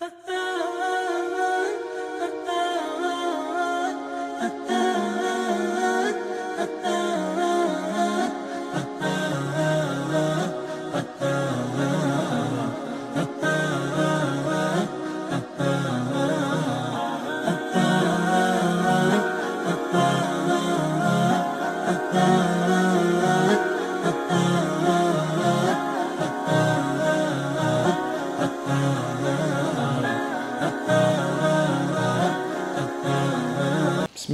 Ha 0.00 0.08
ha! 0.28 0.39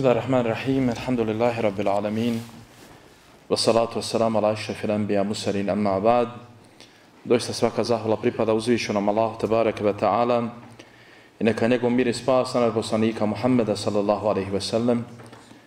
Bismillahirrahmanirrahim. 0.06 0.88
Alhamdulillahi 0.88 1.62
rabbil 1.62 1.88
alamin. 1.88 2.40
Wassalatu 3.50 3.98
wassalamu 3.98 4.38
ala 4.38 4.52
ashrafil 4.54 4.90
anbiya 4.90 5.24
mursalin 5.24 5.68
amma 5.68 6.00
ba'd. 6.00 6.28
Doista 7.24 7.52
svaka 7.52 7.82
zahvala 7.82 8.16
pripada 8.16 8.54
uzvišenom 8.54 9.08
Allahu 9.08 9.38
tebareke 9.38 9.82
ve 9.84 9.92
taala. 9.92 10.48
I 11.40 11.44
neka 11.44 11.68
njegov 11.68 11.90
mir 11.90 12.06
i 12.06 12.12
spas 12.14 12.54
na 12.54 12.70
poslanika 12.70 13.26
Muhameda 13.26 13.76
sallallahu 13.76 14.28
alejhi 14.28 14.50
ve 14.50 14.60
sellem, 14.60 15.04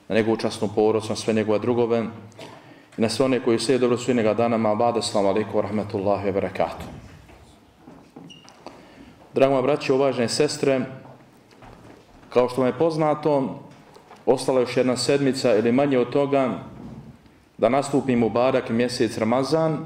na 0.07 0.15
njegovu 0.15 0.37
časnu 0.37 0.69
porodicu, 0.75 1.11
na 1.11 1.15
sve 1.15 1.33
njegove 1.33 1.59
drugove 1.59 2.05
i 2.97 3.01
na 3.01 3.09
sve 3.09 3.25
one 3.25 3.39
koji 3.39 3.59
sve 3.59 3.77
dobro 3.77 3.97
su 3.97 4.13
njega 4.13 4.33
dana 4.33 4.57
ma 4.57 4.75
ba'd. 4.75 4.97
Assalamu 4.97 5.29
alejkum 5.29 5.53
wa 5.53 5.61
rahmatullahi 5.61 6.27
wa 6.27 6.33
barakatuh. 6.33 6.87
Drago 9.33 9.53
moji 9.53 9.63
braći, 9.63 9.93
uvažene 9.93 10.29
sestre, 10.29 10.81
kao 12.29 12.49
što 12.49 12.61
vam 12.61 12.67
je 12.67 12.79
poznato, 12.79 13.68
ostala 14.25 14.59
još 14.59 14.77
jedna 14.77 14.97
sedmica 14.97 15.55
ili 15.55 15.71
manje 15.71 15.99
od 15.99 16.09
toga 16.09 16.59
da 17.57 17.69
nastupi 17.69 18.15
Mubarak 18.15 18.69
mjesec 18.69 19.17
Ramazan. 19.17 19.85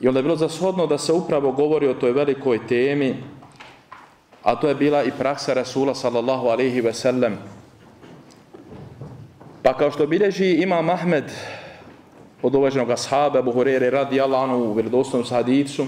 I 0.00 0.08
onda 0.08 0.18
je 0.18 0.22
bilo 0.22 0.36
zashodno 0.36 0.86
da 0.86 0.98
se 0.98 1.12
upravo 1.12 1.52
govori 1.52 1.88
o 1.88 1.94
toj 1.94 2.12
velikoj 2.12 2.66
temi 2.66 3.16
a 4.42 4.56
to 4.56 4.68
je 4.68 4.74
bila 4.74 5.04
i 5.04 5.12
praksa 5.12 5.54
Rasula 5.54 5.94
sallallahu 5.94 6.48
alaihi 6.48 6.80
ve 6.80 6.92
sellem. 6.92 7.36
Pa 9.62 9.76
kao 9.76 9.90
što 9.90 10.06
bilježi 10.06 10.62
Imam 10.62 10.90
Ahmed 10.90 11.24
od 12.42 12.54
uvaženog 12.54 12.90
ashaba 12.90 13.42
Buhurere 13.42 13.90
radi 13.90 14.20
Allahanu 14.20 14.56
u 14.56 14.72
vjerodostojnom 14.72 15.28
hadisu 15.28 15.86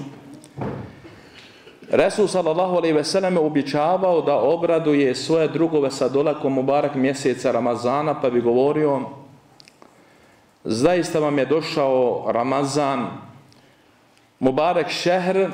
Resul 1.93 2.29
sallallahu 2.29 2.77
alejhi 2.77 2.97
ve 2.97 3.05
selleme 3.05 3.41
običavao 3.41 4.23
da 4.23 4.37
obraduje 4.37 5.15
svoje 5.15 5.49
drugove 5.49 5.91
sa 5.91 6.09
dolakom 6.09 6.53
Mubarak 6.53 6.95
mjeseca 6.95 7.53
Ramazana, 7.53 8.21
pa 8.21 8.31
bi 8.31 8.41
govorio 8.41 9.01
Zaista 10.65 11.19
vam 11.19 11.39
je 11.39 11.47
došao 11.47 12.25
Ramazan 12.33 13.07
Mubarak 14.41 14.89
šehr 14.89 15.51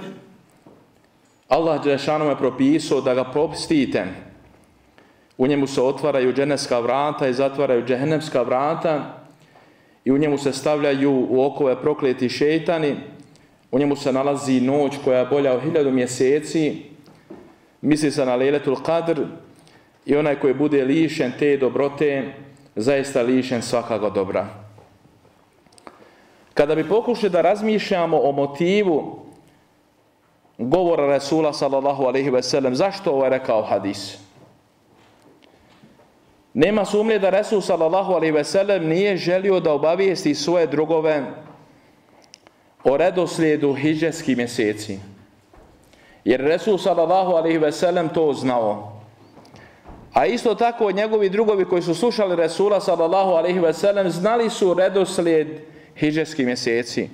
Allah 1.48 1.84
Đelešanu 1.84 2.24
je 2.24 2.36
propisao 2.36 3.00
da 3.00 3.14
ga 3.14 3.24
propustite. 3.24 4.06
U 5.38 5.46
njemu 5.46 5.66
se 5.66 5.82
otvaraju 5.82 6.32
dženevska 6.32 6.80
vrata 6.80 7.28
i 7.28 7.34
zatvaraju 7.34 7.86
džehennemska 7.86 8.42
vrata 8.42 9.14
i 10.04 10.12
u 10.12 10.18
njemu 10.18 10.38
se 10.38 10.52
stavljaju 10.52 11.26
u 11.30 11.44
okove 11.44 11.82
prokleti 11.82 12.28
šeitani 12.28 12.96
U 13.70 13.78
njemu 13.78 13.96
se 13.96 14.12
nalazi 14.12 14.60
noć 14.60 14.96
koja 15.04 15.18
je 15.18 15.26
bolja 15.26 15.52
od 15.52 15.62
hiljadu 15.62 15.90
mjeseci, 15.90 16.82
misli 17.80 18.10
se 18.10 18.26
na 18.26 18.34
Leletul 18.34 18.76
Qadr 18.76 19.26
i 20.06 20.16
onaj 20.16 20.40
koji 20.40 20.54
bude 20.54 20.84
lišen 20.84 21.32
te 21.38 21.56
dobrote, 21.56 22.32
zaista 22.76 23.22
lišen 23.22 23.62
svakako 23.62 24.10
dobra. 24.10 24.46
Kada 26.54 26.74
bi 26.74 26.88
pokušali 26.88 27.30
da 27.30 27.40
razmišljamo 27.40 28.20
o 28.22 28.32
motivu 28.32 29.26
govora 30.58 31.06
Resula 31.06 31.52
sallallahu 31.52 32.04
alaihi 32.04 32.30
ve 32.30 32.42
sellem, 32.42 32.74
zašto 32.74 33.10
ovo 33.10 33.24
je 33.24 33.30
rekao 33.30 33.62
hadis? 33.62 34.18
Nema 36.54 36.84
sumlje 36.84 37.18
da 37.18 37.30
Resul 37.30 37.60
sallallahu 37.60 38.12
alaihi 38.12 38.32
ve 38.32 38.44
sellem 38.44 38.88
nije 38.88 39.16
želio 39.16 39.60
da 39.60 39.72
obavijesti 39.72 40.34
svoje 40.34 40.66
drugove 40.66 41.22
o 42.84 42.96
redoslijedu 42.96 43.74
hiđeskih 43.74 44.36
mjeseci. 44.36 44.98
Jer 46.24 46.40
Resul 46.40 46.78
sallallahu 46.78 47.32
alaihi 47.32 47.58
ve 47.58 47.72
sellem 47.72 48.08
to 48.08 48.32
znao. 48.32 48.98
A 50.12 50.26
isto 50.26 50.54
tako 50.54 50.92
njegovi 50.92 51.28
drugovi 51.28 51.64
koji 51.64 51.82
su 51.82 51.94
slušali 51.94 52.36
Resula 52.36 52.80
sallallahu 52.80 53.30
alaihi 53.30 53.58
ve 53.58 53.72
sellem 53.72 54.10
znali 54.10 54.50
su 54.50 54.74
redoslijed 54.74 55.48
hiđeskih 55.96 56.46
mjeseci. 56.46 57.08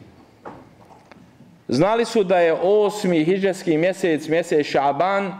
Znali 1.68 2.04
su 2.04 2.24
da 2.24 2.38
je 2.38 2.52
osmi 2.62 3.24
hiđeski 3.24 3.76
mjesec, 3.76 4.28
mjesec 4.28 4.66
Šaban 4.66 5.32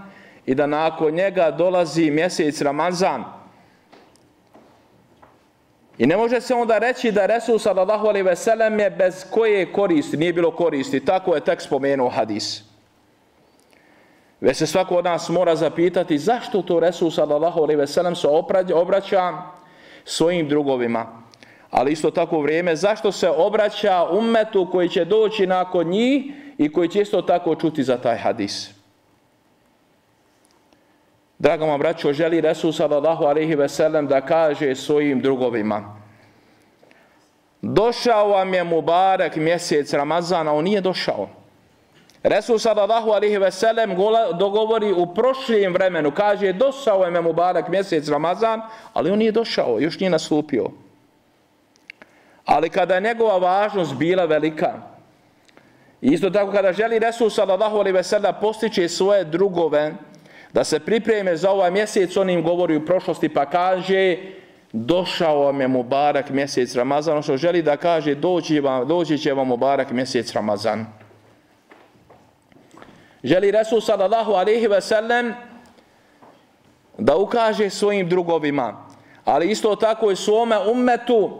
i 0.46 0.54
da 0.54 0.66
nakon 0.66 1.14
njega 1.14 1.50
dolazi 1.50 2.10
mjesec 2.10 2.62
Ramazan. 2.62 3.24
I 5.98 6.06
ne 6.06 6.16
može 6.16 6.40
se 6.40 6.54
onda 6.54 6.78
reći 6.78 7.12
da 7.12 7.26
Resul 7.26 7.58
sallallahu 7.58 8.06
alaihi 8.06 8.26
ve 8.26 8.36
sellem 8.36 8.78
je 8.80 8.90
bez 8.90 9.24
koje 9.30 9.72
koristi, 9.72 10.16
nije 10.16 10.32
bilo 10.32 10.50
koristi, 10.50 11.04
tako 11.04 11.34
je 11.34 11.40
tek 11.40 11.60
spomenuo 11.60 12.08
hadis. 12.08 12.62
Već 14.40 14.56
se 14.56 14.66
svako 14.66 14.96
od 14.96 15.04
nas 15.04 15.28
mora 15.28 15.56
zapitati 15.56 16.18
zašto 16.18 16.62
to 16.62 16.80
Resul 16.80 17.10
sallallahu 17.10 17.60
alaihi 17.60 17.78
ve 17.78 17.86
sellem 17.86 18.16
se 18.16 18.28
obraća 18.74 19.32
svojim 20.04 20.48
drugovima. 20.48 21.06
Ali 21.70 21.92
isto 21.92 22.10
tako 22.10 22.40
vrijeme, 22.40 22.76
zašto 22.76 23.12
se 23.12 23.30
obraća 23.30 24.04
ummetu 24.10 24.68
koji 24.72 24.88
će 24.88 25.04
doći 25.04 25.46
nakon 25.46 25.86
njih 25.86 26.24
i 26.58 26.72
koji 26.72 26.88
će 26.88 27.00
isto 27.00 27.22
tako 27.22 27.54
čuti 27.54 27.82
za 27.82 27.96
taj 27.96 28.16
hadis. 28.16 28.73
Drago 31.38 31.66
vam 31.66 31.80
braćo, 31.80 32.12
želi 32.12 32.40
Resul 32.40 32.72
sallallahu 32.72 33.24
alaihi 33.24 33.54
ve 33.54 33.68
sellem 33.68 34.06
da 34.06 34.20
kaže 34.20 34.74
svojim 34.74 35.20
drugovima. 35.20 35.96
Došao 37.62 38.28
vam 38.28 38.54
je 38.54 38.64
Mubarak 38.64 39.36
mjesec 39.36 39.92
Ramazana, 39.92 40.52
on 40.52 40.64
nije 40.64 40.80
došao. 40.80 41.28
Resul 42.22 42.58
sallallahu 42.58 43.10
alaihi 43.10 43.38
ve 43.38 43.50
sellem 43.50 43.96
dogovori 44.38 44.92
u 44.92 45.14
prošlijem 45.14 45.72
vremenu, 45.72 46.10
kaže 46.10 46.52
došao 46.52 46.98
vam 46.98 47.14
je 47.14 47.20
Mubarak 47.20 47.68
mjesec 47.68 48.08
Ramazan, 48.08 48.62
ali 48.92 49.10
on 49.10 49.18
nije 49.18 49.32
došao, 49.32 49.80
još 49.80 50.00
nije 50.00 50.10
nastupio. 50.10 50.70
Ali 52.44 52.70
kada 52.70 52.94
je 52.94 53.00
njegova 53.00 53.38
važnost 53.38 53.94
bila 53.94 54.24
velika, 54.24 54.72
isto 56.00 56.30
tako 56.30 56.52
kada 56.52 56.72
želi 56.72 56.98
Resul 56.98 57.30
sallallahu 57.30 57.76
alaihi 57.76 57.96
ve 57.96 58.02
sellem 58.02 58.34
postići 58.40 58.88
svoje 58.88 59.24
drugove, 59.24 59.94
da 60.54 60.64
se 60.64 60.78
pripreme 60.80 61.36
za 61.36 61.50
ovaj 61.50 61.70
mjesec, 61.70 62.16
on 62.16 62.30
im 62.30 62.42
govori 62.42 62.76
u 62.76 62.84
prošlosti 62.86 63.28
pa 63.28 63.46
kaže 63.46 64.16
došao 64.72 65.40
vam 65.40 65.60
je 65.60 65.68
Mubarak 65.68 66.30
mjesec 66.30 66.74
Ramazan, 66.74 67.12
ono 67.12 67.22
što 67.22 67.36
želi 67.36 67.62
da 67.62 67.76
kaže 67.76 68.14
doći, 68.14 68.60
vam, 68.60 68.88
doći 68.88 69.18
će 69.18 69.32
vam 69.32 69.48
Mubarak 69.48 69.90
mjesec 69.90 70.32
Ramazan. 70.32 70.86
Želi 73.24 73.50
Resul 73.50 73.80
sallallahu 73.80 74.32
alaihi 74.32 74.66
ve 74.66 74.80
sellem 74.80 75.34
da 76.98 77.16
ukaže 77.16 77.70
svojim 77.70 78.08
drugovima, 78.08 78.86
ali 79.24 79.50
isto 79.50 79.76
tako 79.76 80.10
i 80.10 80.16
svome 80.16 80.58
ummetu 80.70 81.30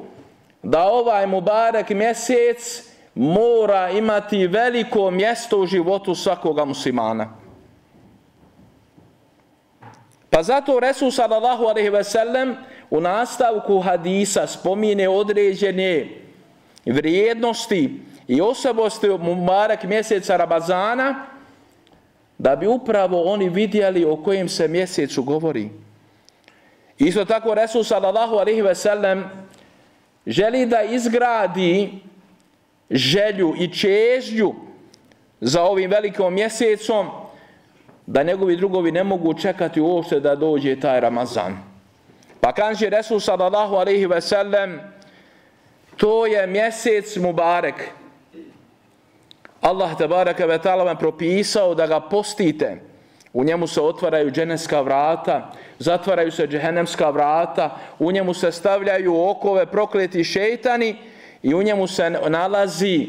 da 0.62 0.84
ovaj 0.84 1.26
Mubarak 1.26 1.91
mjesec 1.91 2.91
mora 3.14 3.91
imati 3.91 4.46
veliko 4.46 5.10
mjesto 5.10 5.58
u 5.58 5.66
životu 5.66 6.14
svakoga 6.14 6.64
muslimana. 6.64 7.44
Pa 10.34 10.42
zato 10.42 10.81
Resul 10.81 11.14
sallallahu 11.14 11.70
alaihi 11.70 11.90
ve 11.90 12.04
sellem 12.04 12.56
u 12.90 13.00
nastavku 13.00 13.78
hadisa 13.78 14.46
spomine 14.46 15.08
određene 15.08 16.08
vrijednosti 16.86 18.00
i 18.28 18.40
osobosti 18.40 19.08
Mubarak 19.08 19.84
mjeseca 19.84 20.36
Ramazana 20.36 21.26
da 22.38 22.56
bi 22.56 22.66
upravo 22.66 23.22
oni 23.22 23.48
vidjeli 23.48 24.04
o 24.04 24.16
kojem 24.16 24.48
se 24.48 24.69
mjesecu 24.69 25.22
govori. 25.22 25.70
Isto 26.98 27.25
tako 27.25 27.54
Resul 27.54 27.84
sallallahu 27.84 28.34
alaihi 28.34 28.62
ve 28.62 28.75
sellem 28.75 29.25
želi 30.26 30.66
da 30.66 30.82
izgradi 30.82 31.92
želju 32.90 33.54
i 33.58 33.72
čežnju 33.72 34.54
za 35.40 35.62
ovim 35.62 35.90
velikom 35.90 36.34
mjesecom 36.34 37.24
da 38.06 38.23
njegovi 38.23 38.56
drugovi 38.56 38.93
ne 38.93 39.05
mogu 39.05 39.35
čekati 39.35 39.81
uopšte 39.81 40.21
da 40.21 40.35
dođe 40.35 40.81
taj 40.81 41.01
Ramazan. 41.01 41.59
Pa 42.41 42.53
kanže 42.53 42.91
Resul 42.91 43.21
sallallahu 43.21 43.75
alaihi 43.75 44.06
ve 44.06 44.21
sellem, 44.21 44.81
to 45.97 46.27
je 46.27 46.47
mjesec 46.47 47.17
Mubarek. 47.17 47.89
Allah 49.61 49.97
te 49.99 50.09
baraka 50.09 50.47
ve 50.47 50.59
ta'ala 50.59 50.85
vam 50.85 50.97
propisao 50.97 51.75
da 51.75 51.87
ga 51.87 52.01
postite. 52.01 52.81
u 53.35 53.45
njemu 53.45 53.67
se 53.67 53.81
otvaraju 53.81 54.31
dženevska 54.31 54.81
vrata, 54.81 55.51
zatvaraju 55.79 56.31
se 56.31 56.47
džehennemska 56.47 57.11
vrata, 57.11 57.77
u 57.99 58.12
njemu 58.12 58.35
se 58.35 58.53
stavljaju 58.53 59.29
okove 59.31 59.67
prokleti 59.67 60.25
šeitani 60.25 60.97
i 61.43 61.55
u 61.55 61.62
njemu 61.62 61.87
se 61.87 62.11
nalazi 62.11 63.09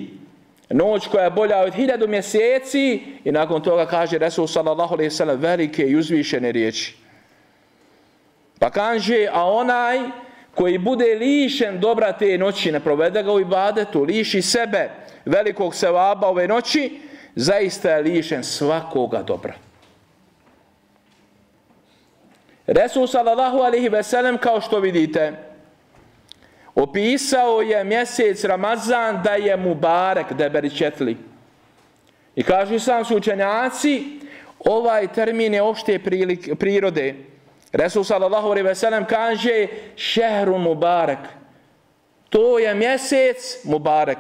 noć 0.69 1.07
koja 1.07 1.23
je 1.23 1.29
bolja 1.29 1.57
od 1.57 1.73
hiljadu 1.73 2.07
mjeseci 2.07 3.01
i 3.23 3.31
nakon 3.31 3.63
toga 3.63 3.85
kaže 3.85 4.17
Resul 4.17 4.47
sallallahu 4.47 4.93
alaihi 4.93 5.09
sallam 5.09 5.39
velike 5.39 5.83
i 5.83 5.95
uzvišene 5.95 6.51
riječi. 6.51 6.95
Pa 8.59 8.69
kaže, 8.69 9.27
a 9.31 9.43
onaj 9.43 9.99
koji 10.55 10.77
bude 10.77 11.15
lišen 11.15 11.79
dobra 11.79 12.11
te 12.11 12.37
noći, 12.37 12.71
ne 12.71 12.79
provede 12.79 13.23
ga 13.23 13.31
u 13.31 13.39
ibadetu, 13.39 14.03
liši 14.03 14.41
sebe 14.41 14.89
velikog 15.25 15.75
sevaba 15.75 16.27
ove 16.27 16.47
noći, 16.47 16.99
zaista 17.35 17.91
je 17.91 18.01
lišen 18.01 18.43
svakoga 18.43 19.23
dobra. 19.23 19.53
Resul 22.67 23.07
sallallahu 23.07 23.57
alaihi 23.57 23.89
ve 23.89 24.03
sellem, 24.03 24.37
kao 24.37 24.61
što 24.61 24.79
vidite, 24.79 25.33
opisao 26.75 27.61
je 27.61 27.83
mjesec 27.83 28.43
Ramazan 28.43 29.21
da 29.23 29.31
je 29.31 29.57
Mubarek, 29.57 30.33
da 30.33 30.43
je 30.43 30.49
beričetli. 30.49 31.17
I 32.35 32.43
kažu 32.43 32.79
sam 32.79 33.05
su 33.05 33.17
učenjaci, 33.17 34.19
ovaj 34.59 35.07
termin 35.07 35.53
je 35.53 35.61
opšte 35.61 35.99
prirode. 36.59 37.15
Resul 37.71 38.03
sallallahu 38.03 38.47
alaihi 38.47 38.67
ve 38.67 38.75
sellem 38.75 39.05
kaže 39.05 39.67
šehru 39.95 40.57
Mubarek. 40.57 41.19
To 42.29 42.59
je 42.59 42.75
mjesec 42.75 43.65
Mubarek. 43.65 44.17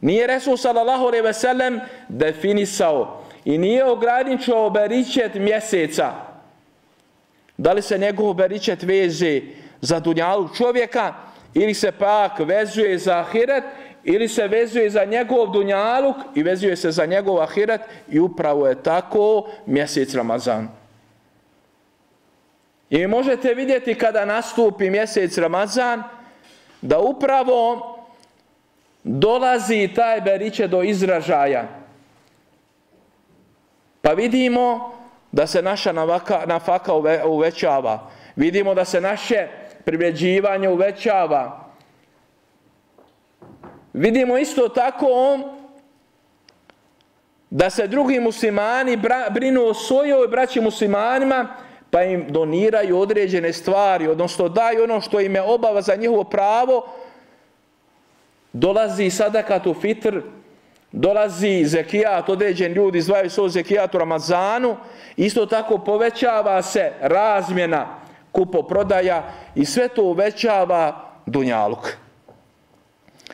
Nije 0.00 0.26
Resul 0.26 0.56
sallallahu 0.56 1.06
alaihi 1.06 1.24
ve 1.24 1.32
sellem 1.32 1.80
definisao 2.08 3.24
i 3.44 3.58
nije 3.58 3.84
ograničio 3.84 4.70
beričet 4.70 5.34
mjeseca. 5.34 6.12
Da 7.56 7.72
li 7.72 7.82
se 7.82 7.98
njegov 7.98 8.34
beričet 8.34 8.82
veze 8.82 9.40
za 9.80 10.00
dunjalu 10.00 10.48
čovjeka 10.56 11.14
ili 11.54 11.74
se 11.74 11.92
pak 11.92 12.38
vezuje 12.38 12.98
za 12.98 13.18
ahiret 13.18 13.64
ili 14.04 14.28
se 14.28 14.48
vezuje 14.48 14.90
za 14.90 15.04
njegov 15.04 15.52
dunjaluk 15.52 16.16
i 16.34 16.42
vezuje 16.42 16.76
se 16.76 16.90
za 16.90 17.06
njegov 17.06 17.40
ahiret 17.40 17.80
i 18.08 18.20
upravo 18.20 18.68
je 18.68 18.82
tako 18.82 19.48
mjesec 19.66 20.14
Ramazan. 20.14 20.68
I 22.90 23.06
možete 23.06 23.54
vidjeti 23.54 23.94
kada 23.94 24.24
nastupi 24.24 24.90
mjesec 24.90 25.38
Ramazan 25.38 26.02
da 26.82 26.98
upravo 26.98 27.96
dolazi 29.04 29.90
taj 29.94 30.20
beriče 30.20 30.68
do 30.68 30.82
izražaja. 30.82 31.68
Pa 34.02 34.12
vidimo 34.12 34.92
da 35.32 35.46
se 35.46 35.62
naša 35.62 35.92
navaka, 35.92 36.42
nafaka 36.46 36.94
uvećava. 37.24 38.10
Vidimo 38.36 38.74
da 38.74 38.84
se 38.84 39.00
naše 39.00 39.48
privređivanje 39.84 40.68
uvećava. 40.68 41.70
Vidimo 43.92 44.38
isto 44.38 44.68
tako 44.68 45.38
da 47.50 47.70
se 47.70 47.86
drugi 47.86 48.20
muslimani 48.20 48.96
bra, 48.96 49.26
brinu 49.30 49.62
o 49.64 49.74
svojoj 49.74 50.28
braći 50.28 50.60
muslimanima 50.60 51.48
pa 51.90 52.02
im 52.02 52.26
doniraju 52.28 52.98
određene 52.98 53.52
stvari, 53.52 54.08
odnosno 54.08 54.48
daju 54.48 54.84
ono 54.84 55.00
što 55.00 55.20
im 55.20 55.34
je 55.34 55.42
obava 55.42 55.82
za 55.82 55.94
njihovo 55.94 56.24
pravo, 56.24 56.86
dolazi 58.52 59.10
sadakat 59.10 59.66
u 59.66 59.74
fitr, 59.74 60.20
dolazi 60.92 61.64
zekijat, 61.64 62.28
određen 62.28 62.72
ljudi 62.72 62.98
izdvajaju 62.98 63.30
svoj 63.30 63.48
zekijat 63.48 63.94
u 63.94 63.98
Ramazanu, 63.98 64.76
isto 65.16 65.46
tako 65.46 65.78
povećava 65.78 66.62
se 66.62 66.92
razmjena 67.00 67.99
kupo-prodaja 68.32 69.22
i 69.54 69.64
sve 69.64 69.88
to 69.88 70.02
uvećava 70.02 71.10
dunjaluk. 71.26 71.96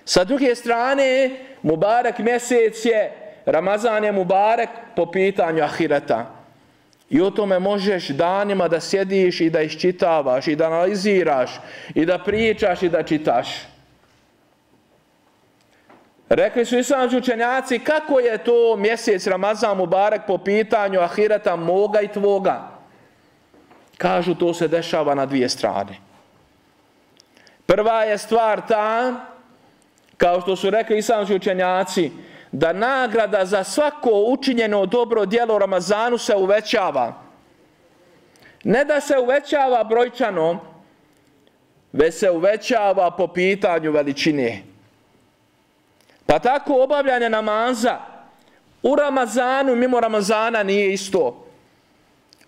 Sa 0.05 0.25
druge 0.25 0.55
strane, 0.55 1.31
Mubarak 1.63 2.19
mjesec 2.19 2.85
je, 2.85 3.13
Ramazan 3.47 4.05
je 4.05 4.13
Mubarak 4.13 4.69
po 4.97 5.11
pitanju 5.11 5.63
ahireta. 5.63 6.27
I 7.11 7.21
o 7.21 7.31
tome 7.31 7.59
možeš 7.59 8.09
danima 8.09 8.69
da 8.69 8.81
sjediš 8.81 9.41
i 9.41 9.51
da 9.51 9.63
iščitavaš 9.63 10.47
i 10.47 10.57
da 10.57 10.67
analiziraš 10.67 11.61
i 11.95 12.07
da 12.07 12.19
pričaš 12.19 12.83
i 12.83 12.89
da 12.89 13.03
čitaš. 13.03 13.49
Rekli 16.29 16.65
su 16.65 16.79
islamski 16.79 17.17
učenjaci 17.17 17.79
kako 17.79 18.21
je 18.21 18.39
to 18.39 18.77
mjesec 18.77 19.27
Ramazan 19.27 19.77
Mubarak 19.77 20.27
po 20.27 20.39
pitanju 20.39 21.01
ahireta 21.01 21.57
moga 21.57 22.01
i 22.01 22.09
tvoga. 22.09 22.76
Kažu 23.99 24.35
to 24.35 24.55
se 24.55 24.69
dešava 24.69 25.15
na 25.15 25.27
dvije 25.27 25.49
strane. 25.49 25.99
Prva 27.67 28.03
je 28.05 28.19
stvar 28.19 28.67
ta, 28.69 29.15
kao 30.17 30.41
što 30.41 30.57
su 30.57 30.71
rekli 30.71 30.99
islamski 30.99 31.35
učenjaci, 31.35 32.11
da 32.53 32.73
nagrada 32.73 33.45
za 33.45 33.65
svako 33.65 34.11
učinjeno 34.29 34.87
dobro 34.87 35.27
djelo 35.27 35.59
Ramazanu 35.59 36.19
se 36.19 36.37
uvećava. 36.37 37.23
Ne 38.65 38.85
da 38.85 39.01
se 39.01 39.19
uvećava 39.19 39.85
brojčano, 39.85 40.61
već 41.93 42.15
se 42.15 42.31
uvećava 42.31 43.11
po 43.11 43.29
pitanju 43.29 43.93
veličine. 43.93 44.63
Pa 46.27 46.39
tako 46.39 46.83
obavljanje 46.83 47.31
namaza 47.31 47.99
u 48.83 48.97
Ramazanu 48.97 49.77
mimo 49.77 50.01
Ramazana 50.01 50.63
nije 50.63 50.93
isto. 50.93 51.46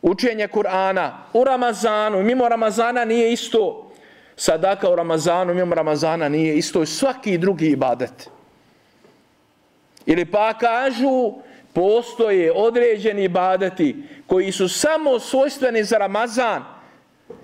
Učenje 0.03 0.49
Kur'ana 0.49 1.11
u 1.33 1.45
Ramazanu 1.45 2.23
mimo 2.23 2.49
Ramazana 2.49 3.05
nije 3.05 3.33
isto. 3.33 3.91
Sadaka 4.37 4.91
u 4.91 4.97
Ramazanu 4.97 5.55
mimo 5.55 5.75
Ramazana 5.75 6.29
nije 6.29 6.57
isto. 6.57 6.87
Svaki 6.87 7.39
drugi 7.39 7.67
ibadet. 7.67 8.31
Ili 10.07 10.25
pa 10.25 10.55
kažu 10.59 11.33
postoje 11.73 12.53
određeni 12.53 13.25
ibadeti 13.25 13.97
koji 14.27 14.53
su 14.53 14.69
samo 14.69 15.19
svojstveni 15.19 15.85
za 15.85 15.99
Ramazan 15.99 16.65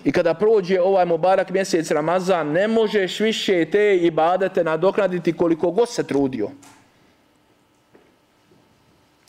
i 0.03 0.11
kada 0.11 0.33
prođe 0.33 0.81
ovaj 0.81 1.05
Mubarak 1.05 1.49
mjesec 1.49 1.91
Ramazan 1.91 2.51
ne 2.51 2.67
možeš 2.67 3.19
više 3.19 3.65
te 3.65 3.97
ibadete 3.97 4.63
nadoknaditi 4.63 5.33
koliko 5.33 5.71
god 5.71 5.89
se 5.89 6.07
trudio. 6.07 6.49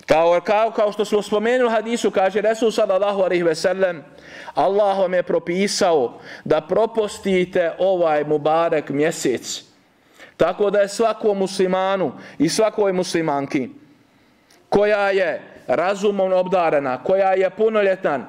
Kao, 0.06 0.40
kao, 0.40 0.70
kao 0.70 0.92
što 0.92 1.04
smo 1.04 1.22
spomenuli 1.22 1.70
hadisu, 1.70 2.10
kaže 2.10 2.40
Resul 2.40 2.70
sallallahu 2.70 3.22
alaihi 3.22 3.42
ve 3.42 3.54
sellem, 3.54 4.04
Allah 4.54 4.98
vam 4.98 5.14
je 5.14 5.22
propisao 5.22 6.18
da 6.44 6.60
propostite 6.60 7.72
ovaj 7.78 8.24
Mubarak 8.24 8.88
mjesec. 8.88 9.62
Tako 10.36 10.70
da 10.70 10.78
je 10.78 10.88
svakom 10.88 11.38
muslimanu 11.38 12.12
i 12.38 12.48
svakoj 12.48 12.92
muslimanki 12.92 13.68
koja 14.68 15.10
je 15.10 15.42
razumom 15.66 16.32
obdarena, 16.32 17.04
koja 17.04 17.32
je 17.32 17.50
punoljetan, 17.50 18.26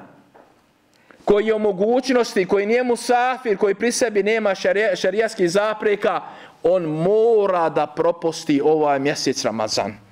koji 1.24 1.46
je 1.46 1.54
u 1.54 1.58
mogućnosti, 1.58 2.46
koji 2.46 2.66
nije 2.66 2.82
musafir, 2.82 3.56
koji 3.56 3.74
pri 3.74 3.92
sebi 3.92 4.22
nema 4.22 4.54
šarijaskih 4.94 5.50
zapreka, 5.50 6.22
on 6.62 6.82
mora 6.82 7.68
da 7.68 7.86
proposti 7.86 8.60
ovaj 8.64 8.98
mjesec 8.98 9.44
Ramazan. 9.44 10.07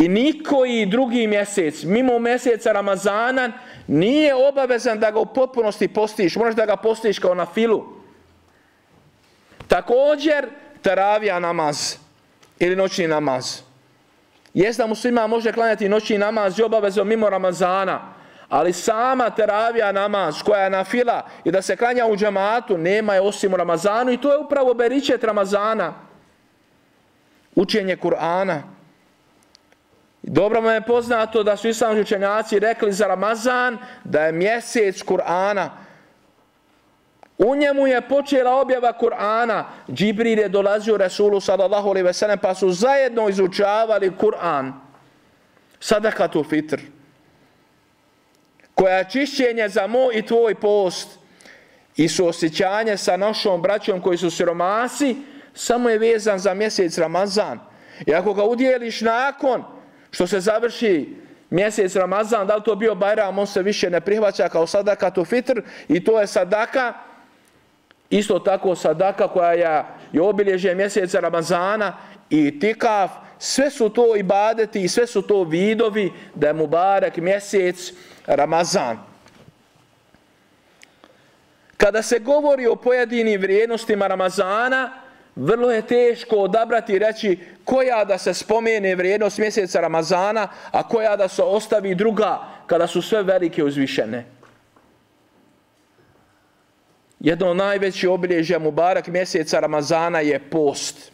I 0.00 0.08
nikoji 0.08 0.86
drugi 0.86 1.26
mjesec, 1.26 1.82
mimo 1.82 2.18
mjeseca 2.18 2.72
Ramazana, 2.72 3.52
nije 3.86 4.34
obavezan 4.34 4.98
da 4.98 5.10
ga 5.10 5.18
u 5.18 5.26
potpunosti 5.26 5.88
postiš. 5.88 6.36
Možeš 6.36 6.54
da 6.54 6.66
ga 6.66 6.76
postiš 6.76 7.18
kao 7.18 7.34
na 7.34 7.46
filu. 7.46 7.84
Također, 9.68 10.48
teravija 10.82 11.38
namaz 11.38 11.96
ili 12.58 12.76
noćni 12.76 13.08
namaz. 13.08 13.60
Jes 14.54 14.76
da 14.76 14.86
muslima 14.86 15.26
može 15.26 15.52
klanjati 15.52 15.88
noćni 15.88 16.18
namaz 16.18 16.58
i 16.58 16.62
obavezom 16.62 17.08
mimo 17.08 17.30
Ramazana, 17.30 18.00
ali 18.48 18.72
sama 18.72 19.30
teravija 19.30 19.92
namaz 19.92 20.42
koja 20.42 20.64
je 20.64 20.70
na 20.70 20.84
fila 20.84 21.26
i 21.44 21.50
da 21.50 21.62
se 21.62 21.76
klanja 21.76 22.06
u 22.06 22.16
džematu, 22.16 22.78
nema 22.78 23.14
je 23.14 23.20
osim 23.20 23.54
u 23.54 23.56
Ramazanu 23.56 24.12
i 24.12 24.20
to 24.20 24.32
je 24.32 24.38
upravo 24.38 24.74
beričet 24.74 25.24
Ramazana. 25.24 25.94
Učenje 27.54 27.96
Kur'ana. 27.96 28.79
Dobro 30.22 30.60
me 30.60 30.74
je 30.74 30.80
poznato 30.80 31.42
da 31.42 31.56
su 31.56 31.68
islamski 31.68 32.00
učenjaci 32.00 32.58
rekli 32.58 32.92
za 32.92 33.06
Ramazan 33.06 33.78
da 34.04 34.26
je 34.26 34.32
mjesec 34.32 35.02
Kur'ana. 35.02 35.68
U 37.38 37.56
njemu 37.56 37.86
je 37.86 38.00
počela 38.00 38.60
objava 38.60 38.92
Kur'ana. 38.92 39.64
Džibril 39.92 40.38
je 40.38 40.48
dolazio 40.48 40.96
Resulu 40.96 41.40
sallallahu 41.40 41.88
alaihi 41.88 42.06
ve 42.06 42.12
sellem 42.12 42.38
pa 42.38 42.54
su 42.54 42.70
zajedno 42.70 43.28
izučavali 43.28 44.12
Kur'an. 44.20 44.72
Sadakatu 45.80 46.44
fitr. 46.44 46.80
Koja 48.74 48.96
je 48.96 49.10
čišćenje 49.10 49.68
za 49.68 49.86
moj 49.86 50.14
i 50.14 50.26
tvoj 50.26 50.54
post 50.54 51.18
i 51.96 52.08
su 52.08 52.26
osjećanje 52.26 52.96
sa 52.96 53.16
našom 53.16 53.62
braćom 53.62 54.00
koji 54.00 54.18
su 54.18 54.30
siromasi, 54.30 55.16
samo 55.54 55.88
je 55.88 55.98
vezan 55.98 56.38
za 56.38 56.54
mjesec 56.54 56.98
Ramazan. 56.98 57.60
I 58.06 58.14
ako 58.14 58.34
ga 58.34 58.44
udjeliš 58.44 59.00
nakon, 59.00 59.79
što 60.10 60.26
se 60.26 60.40
završi 60.40 61.16
mjesec 61.50 61.96
Ramazan, 61.96 62.46
da 62.46 62.56
li 62.56 62.62
to 62.62 62.74
bio 62.74 62.94
Bajram, 62.94 63.38
on 63.38 63.46
se 63.46 63.62
više 63.62 63.90
ne 63.90 64.00
prihvaća 64.00 64.48
kao 64.48 64.66
sadaka 64.66 65.10
to 65.10 65.24
fitr 65.24 65.62
i 65.88 66.04
to 66.04 66.20
je 66.20 66.26
sadaka, 66.26 66.94
isto 68.10 68.38
tako 68.38 68.74
sadaka 68.74 69.28
koja 69.28 69.52
je, 69.52 69.84
je 70.12 70.22
obilježje 70.22 70.74
mjeseca 70.74 71.20
Ramazana 71.20 71.96
i 72.30 72.60
tikaf, 72.60 73.10
sve 73.38 73.70
su 73.70 73.88
to 73.88 74.16
ibadeti 74.16 74.82
i 74.82 74.88
sve 74.88 75.06
su 75.06 75.22
to 75.22 75.44
vidovi 75.44 76.12
da 76.34 76.46
je 76.46 76.52
Mubarak 76.52 77.16
mjesec 77.16 77.92
Ramazan. 78.26 78.98
Kada 81.76 82.02
se 82.02 82.18
govori 82.18 82.66
o 82.66 82.76
pojedinim 82.76 83.40
vrijednostima 83.40 84.06
Ramazana, 84.06 84.92
vrlo 85.40 85.70
je 85.70 85.82
teško 85.82 86.36
odabrati 86.36 86.92
i 86.92 86.98
reći 86.98 87.38
koja 87.64 88.04
da 88.04 88.18
se 88.18 88.34
spomene 88.34 88.94
vrijednost 88.94 89.38
mjeseca 89.38 89.80
Ramazana, 89.80 90.48
a 90.70 90.88
koja 90.88 91.16
da 91.16 91.28
se 91.28 91.42
ostavi 91.42 91.94
druga 91.94 92.38
kada 92.66 92.86
su 92.86 93.02
sve 93.02 93.22
velike 93.22 93.64
uzvišene. 93.64 94.24
Jedno 97.20 97.50
od 97.50 97.56
najvećih 97.56 98.10
obilježja 98.10 98.58
Mubarak 98.58 99.06
mjeseca 99.06 99.60
Ramazana 99.60 100.20
je 100.20 100.38
post. 100.38 101.12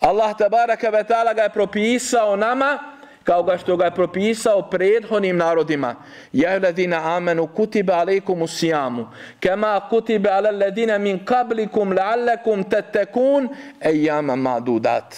Allah 0.00 0.36
tabaraka 0.38 0.90
ve 0.90 1.04
ta'ala 1.04 1.34
ga 1.34 1.42
je 1.42 1.52
propisao 1.52 2.36
nama 2.36 2.93
kao 3.24 3.42
ga 3.42 3.58
što 3.58 3.76
ga 3.76 3.84
je 3.84 3.94
propisao 3.94 4.62
prethodnim 4.70 5.36
narodima. 5.36 5.94
Ja 6.32 6.58
ladina 6.58 7.16
amenu 7.16 7.46
kutiba 7.46 7.92
alaikum 7.92 8.42
usijamu 8.42 9.08
kema 9.40 9.80
kutiba 9.90 10.30
ala 10.30 10.50
ladina 10.50 10.98
min 10.98 11.24
kablikum 11.24 11.92
la'allakum 11.92 12.70
tattakun 12.70 13.48
ejama 13.80 14.36
madudat. 14.36 15.16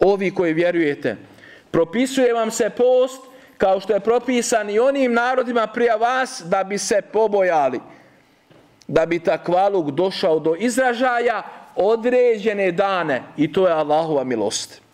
Ovi 0.00 0.34
koji 0.34 0.52
vjerujete, 0.52 1.16
propisuje 1.70 2.32
vam 2.32 2.50
se 2.50 2.70
post 2.70 3.22
kao 3.56 3.80
što 3.80 3.94
je 3.94 4.00
propisan 4.00 4.70
i 4.70 4.78
onim 4.78 5.12
narodima 5.12 5.66
prije 5.66 5.96
vas 5.96 6.42
da 6.46 6.64
bi 6.64 6.78
se 6.78 7.02
pobojali. 7.12 7.80
Da 8.86 9.06
bi 9.06 9.18
takvaluk 9.18 9.90
došao 9.90 10.38
do 10.38 10.54
izražaja 10.58 11.42
određene 11.76 12.72
dane 12.72 13.22
i 13.36 13.52
to 13.52 13.66
je 13.66 13.72
Allahova 13.72 14.24
milost. 14.24 14.87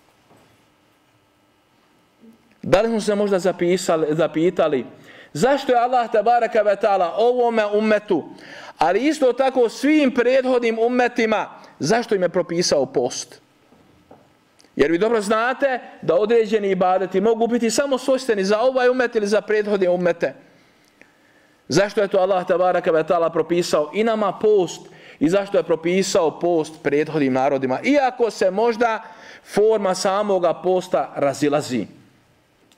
Da 2.64 2.80
li 2.80 2.88
smo 2.88 3.00
se 3.00 3.14
možda 3.14 3.38
zapisali, 3.38 4.06
zapitali 4.11 4.87
zašto 5.33 5.73
je 5.73 5.78
Allah 5.78 6.11
tabaraka 6.11 6.62
ve 6.62 6.76
ta'ala 6.76 7.12
ovome 7.16 7.66
umetu, 7.66 8.25
ali 8.78 9.06
isto 9.06 9.33
tako 9.33 9.68
svim 9.68 10.14
prethodnim 10.14 10.78
umetima, 10.78 11.50
zašto 11.78 12.14
im 12.14 12.23
je 12.23 12.28
propisao 12.28 12.87
post? 12.87 13.40
Jer 14.76 14.90
vi 14.90 14.99
dobro 14.99 15.21
znate 15.21 15.80
da 16.02 16.14
određeni 16.14 16.71
ibadeti 16.71 17.21
mogu 17.21 17.47
biti 17.47 17.71
samo 17.71 17.99
svojstveni 17.99 18.44
za 18.44 18.61
ovaj 18.61 18.88
umet 18.88 19.16
ili 19.16 19.26
za 19.26 19.40
prethodne 19.40 19.88
umete. 19.88 20.35
Zašto 21.68 22.00
je 22.00 22.09
to 22.09 22.18
Allah 22.18 22.47
tabaraka 22.47 22.90
ve 22.90 23.04
ta'ala 23.04 23.33
propisao 23.33 23.90
i 23.94 24.04
nama 24.04 24.33
post 24.33 24.80
i 25.21 25.28
zašto 25.28 25.59
je 25.59 25.62
propisao 25.62 26.40
post 26.40 26.83
prethodnim 26.83 27.33
narodima, 27.33 27.80
iako 27.83 28.30
se 28.30 28.50
možda 28.50 29.02
forma 29.44 29.94
samoga 29.94 30.54
posta 30.54 31.12
razilazi 31.16 31.87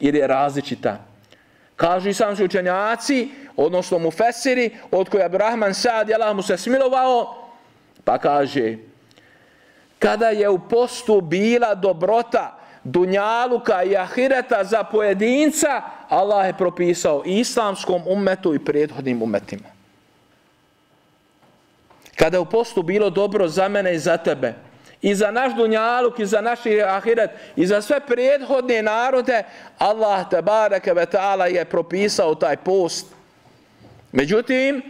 jer 0.00 0.14
je 0.14 0.26
različita. 0.26 0.98
Kažu 1.76 2.08
islamski 2.08 2.44
učenjaci, 2.44 3.28
odnosno 3.56 3.98
mu 3.98 4.10
fesiri, 4.10 4.70
od 4.90 5.08
koja 5.08 5.28
bi 5.28 5.38
Rahman 5.38 5.74
Sad, 5.74 6.10
Allah 6.10 6.36
mu 6.36 6.42
se 6.42 6.56
smilovao, 6.56 7.48
pa 8.04 8.18
kaže, 8.18 8.76
kada 9.98 10.28
je 10.28 10.48
u 10.48 10.58
postu 10.58 11.20
bila 11.20 11.74
dobrota 11.74 12.58
dunjaluka 12.84 13.82
i 13.82 13.96
ahireta 13.96 14.64
za 14.64 14.84
pojedinca, 14.84 15.82
Allah 16.08 16.46
je 16.46 16.58
propisao 16.58 17.22
islamskom 17.26 18.02
umetu 18.06 18.54
i 18.54 18.64
prethodnim 18.64 19.22
umetima. 19.22 19.68
Kada 22.16 22.36
je 22.36 22.40
u 22.40 22.44
postu 22.50 22.82
bilo 22.82 23.10
dobro 23.10 23.48
za 23.48 23.68
mene 23.68 23.94
i 23.94 23.98
za 23.98 24.16
tebe, 24.16 24.54
i 25.02 25.14
za 25.14 25.30
naš 25.30 25.54
dunjaluk, 25.54 26.18
i 26.18 26.26
za 26.26 26.40
naš 26.40 26.58
ahiret, 26.86 27.30
i 27.56 27.66
za 27.66 27.82
sve 27.82 28.00
prethodne 28.00 28.82
narode, 28.82 29.42
Allah 29.78 30.30
tabaraka 30.30 30.92
ve 30.92 31.06
ta'ala 31.06 31.44
je 31.44 31.64
propisao 31.64 32.34
taj 32.34 32.56
post. 32.56 33.06
Međutim, 34.12 34.82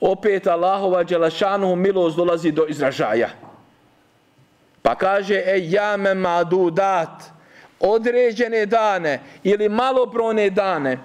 opet 0.00 0.46
Allahova 0.46 1.04
dželašanu 1.04 1.76
milost 1.76 2.16
dolazi 2.16 2.52
do 2.52 2.66
izražaja. 2.68 3.28
Pa 4.82 4.94
kaže, 4.94 5.34
e 5.34 5.60
jame 5.62 6.14
madu 6.14 6.70
dat, 6.70 7.22
određene 7.80 8.66
dane 8.66 9.20
ili 9.42 9.68
malobrone 9.68 10.50
dane. 10.50 10.98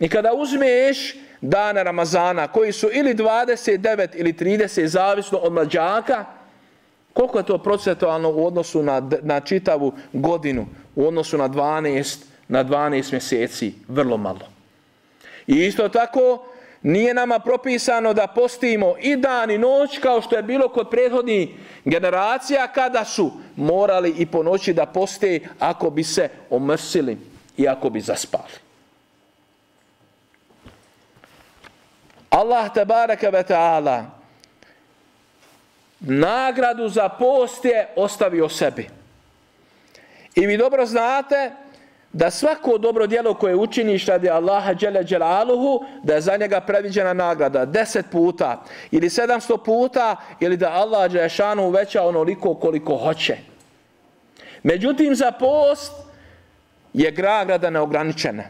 I 0.00 0.08
kada 0.08 0.32
uzmeš 0.32 1.16
dana 1.40 1.82
Ramazana, 1.82 2.48
koji 2.48 2.72
su 2.72 2.88
ili 2.92 3.14
29 3.14 4.08
ili 4.14 4.32
30, 4.32 4.86
zavisno 4.86 5.38
od 5.38 5.52
mlađaka, 5.52 6.24
koliko 7.14 7.38
je 7.38 7.46
to 7.46 7.58
procentualno 7.58 8.30
u 8.30 8.46
odnosu 8.46 8.82
na, 8.82 9.02
na 9.22 9.40
čitavu 9.40 9.92
godinu, 10.12 10.66
u 10.94 11.06
odnosu 11.06 11.38
na 11.38 11.48
12, 11.48 12.24
na 12.48 12.64
12 12.64 13.12
mjeseci, 13.12 13.74
vrlo 13.88 14.16
malo. 14.16 14.40
I 15.46 15.54
isto 15.54 15.88
tako, 15.88 16.46
nije 16.82 17.14
nama 17.14 17.38
propisano 17.38 18.14
da 18.14 18.26
postimo 18.26 18.94
i 19.00 19.16
dan 19.16 19.50
i 19.50 19.58
noć 19.58 19.98
kao 19.98 20.22
što 20.22 20.36
je 20.36 20.42
bilo 20.42 20.68
kod 20.68 20.90
prethodnih 20.90 21.48
generacija 21.84 22.66
kada 22.66 23.04
su 23.04 23.32
morali 23.56 24.14
i 24.18 24.26
po 24.26 24.42
noći 24.42 24.72
da 24.72 24.86
poste 24.86 25.40
ako 25.58 25.90
bi 25.90 26.04
se 26.04 26.28
omrsili 26.50 27.18
i 27.56 27.68
ako 27.68 27.90
bi 27.90 28.00
zaspali. 28.00 28.64
Allah 32.30 32.74
tabaraka 32.74 33.30
wa 33.30 33.42
ta'ala 33.42 34.23
nagradu 36.00 36.88
za 36.88 37.08
post 37.08 37.64
je 37.64 37.88
ostavio 37.96 38.48
sebi. 38.48 38.88
I 40.34 40.46
vi 40.46 40.56
dobro 40.56 40.86
znate 40.86 41.52
da 42.12 42.30
svako 42.30 42.78
dobro 42.78 43.06
djelo 43.06 43.34
koje 43.34 43.56
učiniš 43.56 44.06
radi 44.06 44.30
Allaha 44.30 44.74
džele 44.74 45.04
dželaluhu, 45.04 45.84
da 46.02 46.14
je 46.14 46.20
za 46.20 46.36
njega 46.36 46.60
previđena 46.60 47.12
nagrada 47.12 47.64
deset 47.64 48.06
puta 48.12 48.62
ili 48.90 49.10
sedamsto 49.10 49.56
puta 49.56 50.16
ili 50.40 50.56
da 50.56 50.72
Allah 50.72 51.10
dželešanu 51.10 51.66
uveća 51.66 52.02
onoliko 52.02 52.54
koliko 52.54 52.96
hoće. 52.96 53.36
Međutim, 54.62 55.14
za 55.14 55.32
post 55.32 55.92
je 56.92 57.12
nagrada 57.12 57.70
neograničena. 57.70 58.44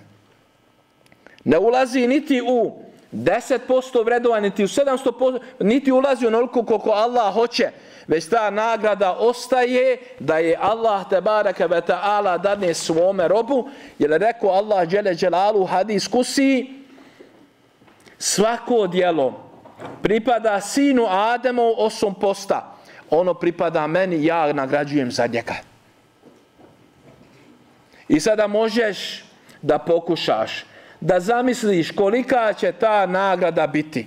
Ne 1.45 1.59
ulazi 1.59 2.07
niti 2.07 2.43
u 2.47 2.84
10% 3.15 4.05
vredova, 4.05 4.41
niti 4.41 4.65
u 4.65 4.69
700%, 4.69 5.39
niti 5.61 5.93
ulazi 5.93 6.27
onoliko 6.27 6.65
koliko 6.65 6.91
Allah 6.91 7.35
hoće, 7.35 7.71
već 8.07 8.29
ta 8.29 8.51
nagrada 8.51 9.13
ostaje 9.13 9.99
da 10.21 10.39
je 10.39 10.59
Allah 10.61 11.09
te 11.11 11.21
baraka 11.21 11.67
ve 11.67 11.81
ta'ala 11.81 12.39
dane 12.39 12.75
svome 12.75 13.29
robu, 13.29 13.69
jer 13.99 14.11
je 14.11 14.19
rekao 14.19 14.51
Allah 14.51 14.89
džele 14.89 15.15
dželalu 15.15 15.65
hadis 15.65 16.09
kusi, 16.09 16.71
svako 18.19 18.87
dijelo 18.87 19.51
pripada 20.03 20.61
sinu 20.61 21.07
Ademu 21.09 21.75
osom 21.77 22.15
posta, 22.15 22.77
ono 23.11 23.35
pripada 23.35 23.87
meni, 23.87 24.25
ja 24.25 24.53
nagrađujem 24.53 25.11
za 25.11 25.27
njega. 25.27 25.55
I 28.09 28.21
sada 28.21 28.47
možeš 28.47 29.25
da 29.63 29.79
pokušaš 29.79 30.65
da 31.01 31.21
zamisliš 31.21 31.91
kolika 31.91 32.53
će 32.53 32.73
ta 32.73 33.07
nagrada 33.07 33.67
biti. 33.67 34.07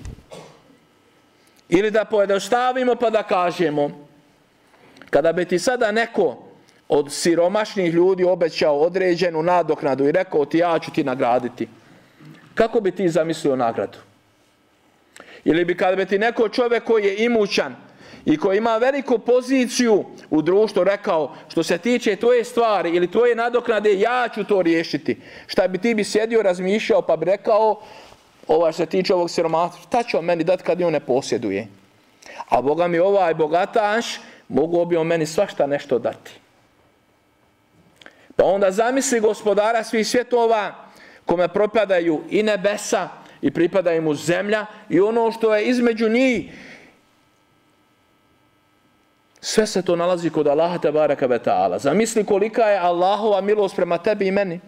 Ili 1.69 1.91
da 1.91 2.05
pojedostavimo 2.05 2.95
pa 2.95 3.09
da 3.09 3.23
kažemo, 3.23 4.07
kada 5.09 5.33
bi 5.33 5.45
ti 5.45 5.59
sada 5.59 5.91
neko 5.91 6.43
od 6.89 7.13
siromašnih 7.13 7.93
ljudi 7.93 8.23
obećao 8.23 8.79
određenu 8.79 9.43
nadoknadu 9.43 10.07
i 10.07 10.11
rekao 10.11 10.45
ti 10.45 10.57
ja 10.57 10.79
ću 10.79 10.91
ti 10.91 11.03
nagraditi, 11.03 11.67
kako 12.55 12.79
bi 12.79 12.91
ti 12.91 13.09
zamislio 13.09 13.55
nagradu? 13.55 13.97
Ili 15.45 15.65
bi 15.65 15.77
kada 15.77 15.95
bi 15.95 16.05
ti 16.05 16.19
neko 16.19 16.49
čovjek 16.49 16.83
koji 16.83 17.05
je 17.05 17.25
imućan, 17.25 17.75
i 18.27 18.37
koji 18.37 18.57
ima 18.57 18.77
veliku 18.77 19.19
poziciju 19.19 20.05
u 20.29 20.41
društvu 20.41 20.83
rekao 20.83 21.35
što 21.49 21.63
se 21.63 21.77
tiče 21.77 22.15
tvoje 22.15 22.43
stvari 22.43 22.89
ili 22.89 23.11
tvoje 23.11 23.35
nadoknade, 23.35 23.99
ja 23.99 24.29
ću 24.35 24.43
to 24.43 24.61
riješiti. 24.61 25.17
Šta 25.47 25.67
bi 25.67 25.77
ti 25.77 25.93
bi 25.95 26.03
sjedio, 26.03 26.41
razmišljao 26.41 27.01
pa 27.01 27.15
bi 27.15 27.25
rekao 27.25 27.81
ova 28.47 28.71
se 28.71 28.85
tiče 28.85 29.13
ovog 29.13 29.29
siromata, 29.29 29.77
šta 29.87 30.03
će 30.03 30.17
on 30.17 30.25
meni 30.25 30.43
dati 30.43 30.63
kad 30.63 30.81
on 30.81 30.93
ne 30.93 30.99
posjeduje? 30.99 31.67
A 32.49 32.61
Boga 32.61 32.87
mi 32.87 32.99
ovaj 32.99 33.33
bogataš, 33.33 34.05
mogu 34.47 34.85
bi 34.85 34.97
on 34.97 35.07
meni 35.07 35.25
svašta 35.25 35.67
nešto 35.67 35.99
dati. 35.99 36.31
Pa 38.35 38.45
onda 38.45 38.71
zamisli 38.71 39.19
gospodara 39.19 39.83
svih 39.83 40.07
svjetova 40.07 40.75
kome 41.25 41.47
propadaju 41.47 42.21
i 42.29 42.43
nebesa 42.43 43.09
i 43.41 43.51
pripada 43.51 44.01
mu 44.01 44.13
zemlja 44.13 44.65
i 44.89 44.99
ono 44.99 45.31
što 45.31 45.55
je 45.55 45.65
između 45.65 46.09
njih 46.09 46.51
Sve 49.47 49.67
se 49.67 49.81
to 49.81 49.95
nalazi 49.95 50.29
kod 50.29 50.47
Allaha 50.47 50.77
te 50.77 50.91
baraka 50.91 51.25
ve 51.25 51.39
ta'ala. 51.39 51.79
Zamisli 51.79 52.23
kolika 52.25 52.63
je 52.63 52.79
Allahova 52.79 53.41
milost 53.41 53.75
prema 53.75 53.97
tebi 53.97 54.27
i 54.27 54.31
meni. 54.31 54.59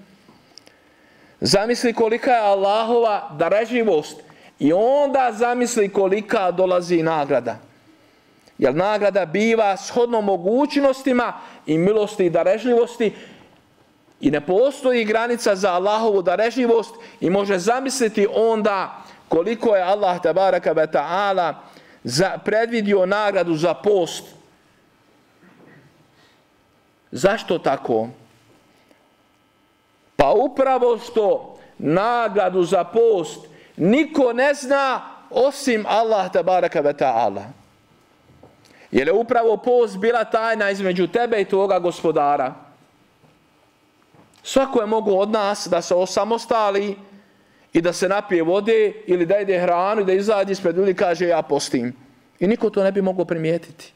Zamisli 1.42 1.94
kolika 1.94 2.32
je 2.32 2.42
Allahova 2.42 3.30
dareživost 3.38 4.22
i 4.60 4.74
onda 4.74 5.32
zamisli 5.32 5.90
kolika 5.90 6.52
dolazi 6.52 7.04
nagrada. 7.04 7.58
Jer 8.58 8.76
nagrada 8.76 9.26
biva 9.26 9.78
shodno 9.78 10.22
mogućnostima 10.22 11.34
i 11.66 11.78
milosti 11.78 12.26
i 12.26 12.30
darežljivosti 12.30 13.14
i 14.22 14.32
ne 14.32 14.42
postoji 14.42 15.06
granica 15.06 15.56
za 15.56 15.74
Allahovu 15.74 16.22
darežljivost 16.22 16.96
i 17.20 17.30
može 17.30 17.58
zamisliti 17.58 18.28
onda 18.36 19.04
koliko 19.28 19.76
je 19.76 19.84
Allah 19.84 20.22
tabaraka 20.22 20.72
ve 20.72 20.88
ta'ala 20.88 21.54
predvidio 22.46 23.06
nagradu 23.06 23.56
za 23.56 23.74
post. 23.74 24.39
Zašto 27.12 27.58
tako? 27.58 28.08
Pa 30.16 30.32
upravo 30.32 30.98
što 30.98 31.58
nagradu 31.78 32.64
za 32.64 32.84
post 32.84 33.48
niko 33.78 34.34
ne 34.34 34.54
zna 34.54 35.02
osim 35.30 35.86
Allah 35.88 36.32
tabaraka 36.32 36.82
ve 36.82 36.94
ta'ala. 36.94 37.44
Jer 38.92 39.08
je 39.08 39.14
upravo 39.14 39.58
post 39.58 39.98
bila 39.98 40.24
tajna 40.24 40.70
između 40.70 41.08
tebe 41.08 41.42
i 41.42 41.46
tvoga 41.46 41.80
gospodara. 41.80 42.54
Svako 44.44 44.82
je 44.82 44.88
mogu 44.88 45.20
od 45.20 45.30
nas 45.30 45.68
da 45.72 45.82
se 45.82 45.96
osamostali 45.96 46.98
i 47.74 47.82
da 47.82 47.94
se 47.94 48.10
napije 48.10 48.44
vode 48.44 48.94
ili 49.08 49.26
da 49.26 49.40
ide 49.40 49.60
hranu 49.60 50.02
i 50.02 50.06
da 50.06 50.14
izađe 50.14 50.52
ispred 50.52 50.78
ljudi 50.78 50.92
i 50.92 50.96
kaže 50.96 51.28
ja 51.28 51.42
postim. 51.42 51.94
I 52.40 52.48
niko 52.48 52.70
to 52.70 52.84
ne 52.84 52.92
bi 52.92 53.02
mogao 53.02 53.26
primijetiti. 53.26 53.94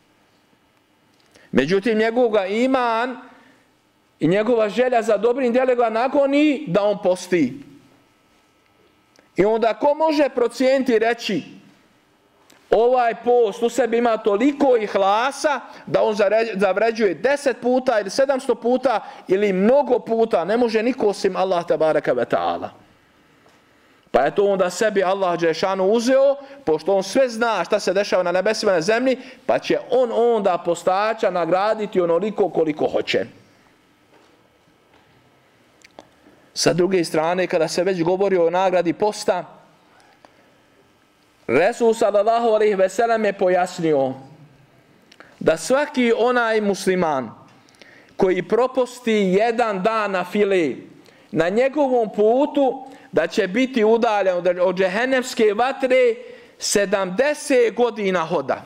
Međutim, 1.53 1.98
njegovoga 1.98 2.45
iman 2.45 3.17
i 4.19 4.27
njegova 4.27 4.69
želja 4.69 5.01
za 5.01 5.17
dobrim 5.17 5.53
djelima 5.53 5.89
nagoni 5.89 6.63
da 6.67 6.83
on 6.83 6.98
posti. 7.03 7.53
I 9.36 9.45
onda 9.45 9.74
ko 9.74 9.93
može 9.93 10.29
procijeniti 10.29 11.00
reći 11.00 11.43
ovaj 12.69 13.15
post 13.24 13.63
u 13.63 13.69
sebi 13.69 13.98
ima 13.98 14.17
toliko 14.17 14.77
i 14.77 14.88
hlasa 14.88 15.60
da 15.86 16.03
on 16.03 16.15
zavređuje 16.55 17.22
10 17.22 17.53
puta 17.62 18.00
ili 18.00 18.10
700 18.10 18.55
puta 18.55 19.00
ili 19.27 19.53
mnogo 19.53 20.00
puta. 20.00 20.45
Ne 20.45 20.57
može 20.57 20.83
niko 20.83 21.07
osim 21.07 21.36
Allah 21.36 21.67
tabaraka 21.67 22.13
ve 22.13 22.25
ta'ala. 22.25 22.82
Pa 24.13 24.22
je 24.22 24.36
to 24.36 24.46
onda 24.46 24.70
sebi 24.70 25.03
Allah 25.03 25.39
Đešanu 25.39 25.86
uzeo, 25.86 26.36
pošto 26.65 26.93
on 26.96 27.03
sve 27.03 27.29
zna 27.29 27.63
šta 27.65 27.79
se 27.79 27.93
dešava 27.93 28.24
na 28.24 28.32
nebesima 28.32 28.72
na 28.72 28.82
zemlji, 28.82 29.17
pa 29.46 29.60
će 29.60 29.79
on 29.89 30.12
onda 30.13 30.58
postača 30.65 31.29
nagraditi 31.29 32.01
onoliko 32.01 32.50
koliko 32.50 32.88
hoće. 32.88 33.25
Sa 36.53 36.74
druge 36.74 37.03
strane, 37.03 37.48
kada 37.48 37.67
se 37.67 37.84
već 37.84 38.03
govori 38.03 38.38
o 38.38 38.50
nagradi 38.50 38.93
posta, 38.93 39.46
Resul 41.48 41.93
sallallahu 41.93 42.48
alaihi 42.48 42.75
ve 42.75 42.89
sellem 42.89 43.25
je 43.25 43.34
pojasnio 43.34 44.13
da 45.39 45.58
svaki 45.58 46.13
onaj 46.17 46.62
musliman 46.62 47.32
koji 48.17 48.48
proposti 48.48 49.12
jedan 49.12 49.84
dan 49.84 50.12
na 50.12 50.25
fili, 50.25 50.89
na 51.32 51.50
njegovom 51.50 52.10
putu 52.15 52.92
da 53.13 53.27
će 53.27 53.48
biti 53.48 53.84
udaljen 53.84 54.60
od 54.62 54.77
džehennemske 54.77 55.53
vatre 55.53 56.15
70 56.60 57.74
godina 57.74 58.25
hoda. 58.25 58.62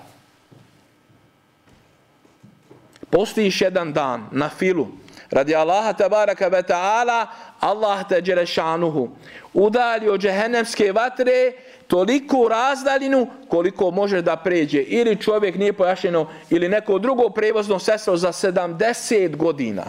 Postiš 3.09 3.61
jedan 3.61 3.93
dan 3.93 4.27
na 4.31 4.49
filu 4.49 4.87
radi 5.29 5.55
Allaha 5.55 5.93
tabaraka 5.93 6.47
ve 6.47 6.63
ta'ala 6.63 7.27
Allah 7.59 8.07
te 8.09 8.21
dželešanuhu 8.21 9.09
udalji 9.53 10.09
od 10.09 10.21
džehennemske 10.21 10.91
vatre 10.91 11.51
toliko 11.87 12.47
razdaljinu 12.47 13.27
koliko 13.47 13.91
može 13.91 14.21
da 14.21 14.35
pređe. 14.35 14.81
Ili 14.81 15.21
čovjek 15.21 15.55
nije 15.55 15.73
pojašnjeno 15.73 16.29
ili 16.49 16.69
neko 16.69 16.99
drugo 16.99 17.29
prevozno 17.29 17.79
sestro 17.79 18.17
za 18.17 18.31
70 18.31 19.35
godina. 19.35 19.83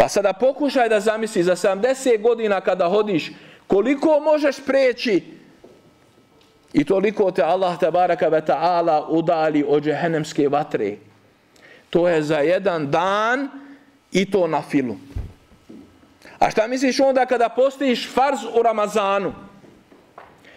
Pa 0.00 0.08
sada 0.08 0.32
pokušaj 0.32 0.88
da 0.88 1.00
zamisli 1.00 1.42
za 1.42 1.56
70 1.56 2.20
godina 2.20 2.60
kada 2.60 2.88
hodiš 2.88 3.30
koliko 3.66 4.20
možeš 4.20 4.56
preći 4.66 5.22
i 6.72 6.84
toliko 6.84 7.30
te 7.30 7.42
Allah 7.42 7.78
te 7.78 7.90
baraka 7.90 8.28
ve 8.28 8.40
ta'ala 8.40 9.04
udali 9.08 9.64
od 9.68 9.82
džehennemske 9.82 10.48
vatre. 10.48 10.96
To 11.90 12.08
je 12.08 12.22
za 12.22 12.38
jedan 12.38 12.90
dan 12.90 13.48
i 14.12 14.30
to 14.30 14.46
na 14.46 14.62
filu. 14.62 14.96
A 16.38 16.50
šta 16.50 16.66
misliš 16.66 17.00
onda 17.00 17.26
kada 17.26 17.48
postiš 17.48 18.08
farz 18.14 18.38
u 18.54 18.62
Ramazanu? 18.62 19.34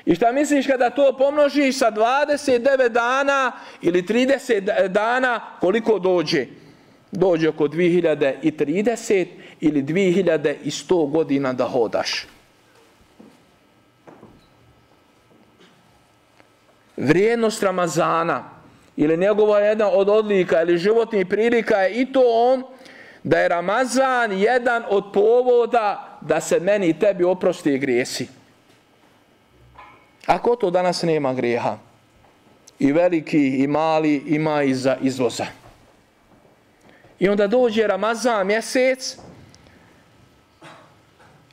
I 0.05 0.15
šta 0.15 0.31
misliš 0.31 0.67
kada 0.67 0.89
to 0.89 1.15
pomnožiš 1.17 1.77
sa 1.77 1.91
29 1.91 2.89
dana 2.89 3.51
ili 3.81 4.01
30 4.01 4.87
dana 4.87 5.41
koliko 5.59 5.99
dođe? 5.99 6.62
Dođe 7.15 7.49
oko 7.49 7.67
2030 7.67 9.27
ili 9.61 9.83
2100 9.83 11.11
godina 11.11 11.53
da 11.53 11.65
hodaš. 11.65 12.27
Vrijednost 16.97 17.63
Ramazana 17.63 18.49
ili 18.97 19.17
njegova 19.17 19.59
jedna 19.59 19.89
od 19.89 20.09
odlika 20.09 20.61
ili 20.61 20.77
životnih 20.77 21.25
prilika 21.25 21.75
je 21.75 22.01
i 22.01 22.11
to 22.11 22.21
on 22.25 22.63
da 23.23 23.39
je 23.39 23.49
Ramazan 23.49 24.31
jedan 24.31 24.83
od 24.89 25.03
povoda 25.13 26.19
da 26.21 26.41
se 26.41 26.59
meni 26.59 26.87
i 26.87 26.99
tebi 26.99 27.23
oprosti 27.23 27.73
i 27.73 27.79
grijesi. 27.79 28.27
Ako 30.25 30.55
to 30.55 30.71
danas 30.71 31.03
nema 31.03 31.33
grijeha, 31.33 31.77
i 32.79 32.91
veliki 32.91 33.47
i 33.47 33.67
mali 33.67 34.15
ima 34.15 34.63
i 34.63 34.73
za 34.73 34.97
izvoza. 35.01 35.45
I 37.23 37.29
onda 37.29 37.47
dođe 37.47 37.87
Ramazan 37.87 38.47
mjesec 38.47 39.17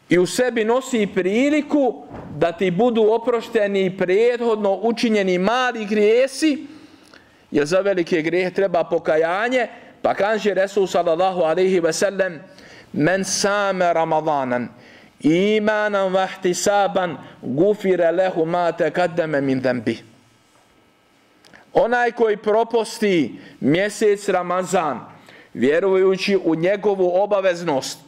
i 0.09 0.19
u 0.19 0.27
sebi 0.27 0.65
nosi 0.65 1.09
priliku 1.15 2.05
da 2.37 2.53
ti 2.53 2.71
budu 2.71 3.03
oprošteni 3.03 3.97
prethodno 3.99 4.75
učinjeni 4.83 5.39
mali 5.39 5.85
grijesi, 5.85 6.67
jer 7.51 7.67
za 7.67 7.81
velike 7.81 8.23
grijehe 8.23 8.51
treba 8.51 8.85
pokajanje, 8.85 9.69
Pa 10.03 10.15
kaže 10.15 10.55
Resul 10.55 10.87
sallallahu 10.87 11.45
alaihi 11.45 11.81
ve 11.81 11.93
sellem 11.93 12.41
Men 12.93 13.25
same 13.25 13.93
Ramadanan 13.93 14.69
imanan 15.21 16.13
wa 16.13 16.25
ihtisaban 16.25 17.19
gufire 17.43 18.13
lehu 18.13 18.47
ma 18.47 18.73
te 18.73 18.91
kaddeme 18.91 19.41
min 19.41 19.61
dembi. 19.61 19.99
Onaj 21.73 22.13
koji 22.13 22.37
proposti 22.37 23.39
mjesec 23.61 24.29
Ramazan 24.29 25.20
vjerujući 25.55 26.39
u 26.45 26.55
njegovu 26.55 27.23
obaveznost 27.23 27.99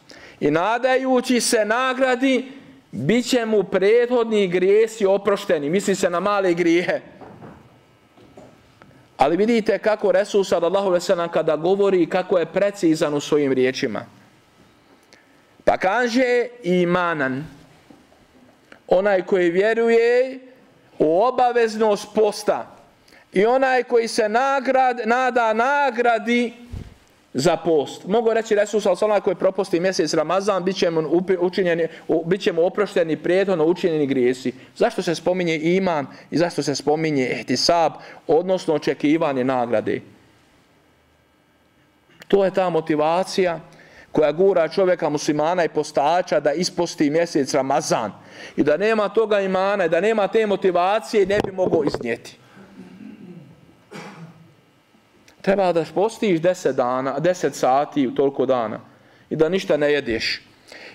i 0.40 0.50
nadajući 0.50 1.40
se 1.40 1.64
nagradi 1.64 2.52
bit 2.90 3.28
će 3.28 3.44
mu 3.46 3.62
prethodni 3.62 4.48
grijesi 4.48 5.07
oprošteni. 5.07 5.70
Misli 5.70 5.94
se 5.94 6.11
na 6.11 6.20
male 6.20 6.55
grijehe. 6.55 7.00
Ali 9.16 9.37
vidite 9.37 9.78
kako 9.78 10.12
Resul 10.12 10.44
sallallahu 10.44 10.87
alejhi 10.87 11.02
ve 11.02 11.07
sellem 11.07 11.28
kada 11.28 11.57
govori 11.57 12.07
kako 12.07 12.38
je 12.38 12.46
precizan 12.46 13.14
u 13.14 13.20
svojim 13.20 13.52
riječima. 13.52 14.07
Pa 15.64 15.76
kaže 15.76 16.46
imanan 16.62 17.44
onaj 18.88 19.22
koji 19.22 19.50
vjeruje 19.50 20.38
u 20.98 21.22
obaveznost 21.22 22.09
posta 22.14 22.76
i 23.33 23.46
onaj 23.46 23.83
koji 23.83 24.09
se 24.09 24.28
nagrad, 24.28 25.00
nada 25.05 25.52
nagradi 25.52 26.52
za 27.35 27.57
post. 27.57 28.05
Mogu 28.07 28.35
reći 28.35 28.55
Resul 28.55 28.81
sallallahu 28.81 29.25
koji 29.25 29.37
propusti 29.37 29.81
mjesec 29.81 30.14
Ramazan, 30.14 30.64
bit 30.64 30.77
ćemo, 30.77 31.03
učinjeni, 31.40 31.88
bit 32.27 32.40
ćemo 32.40 32.62
oprošteni 32.62 33.16
prijetno 33.16 33.64
učinjeni 33.64 34.07
grijesi. 34.07 34.53
Zašto 34.77 35.03
se 35.03 35.14
spominje 35.14 35.59
iman 35.59 36.07
i 36.31 36.38
zašto 36.38 36.62
se 36.62 36.75
spominje 36.75 37.29
ihtisab, 37.29 37.92
odnosno 38.27 38.75
očekivanje 38.75 39.45
nagrade? 39.45 40.01
To 42.29 42.45
je 42.45 42.51
ta 42.51 42.71
motivacija 42.71 43.61
koja 44.12 44.33
gura 44.33 44.68
čovjeka 44.68 45.09
muslimana 45.09 45.64
i 45.64 45.68
postača 45.68 46.40
da 46.40 46.53
isposti 46.53 47.11
mjesec 47.11 47.55
Ramazan. 47.55 48.12
I 48.57 48.62
da 48.62 48.77
nema 48.77 49.09
toga 49.09 49.40
imana 49.40 49.85
i 49.85 49.88
da 49.88 50.01
nema 50.01 50.29
te 50.29 50.47
motivacije 50.47 51.27
ne 51.27 51.40
bi 51.47 51.53
mogao 51.53 51.85
iznijeti 51.85 52.41
treba 55.42 55.72
da 55.72 55.85
postiš 55.94 56.40
10 56.40 56.72
dana, 56.72 57.16
10 57.20 57.52
sati 57.52 58.07
u 58.07 58.14
toliko 58.14 58.46
dana 58.46 58.81
i 59.31 59.37
da 59.37 59.48
ništa 59.48 59.76
ne 59.76 59.92
jedeš. 59.92 60.42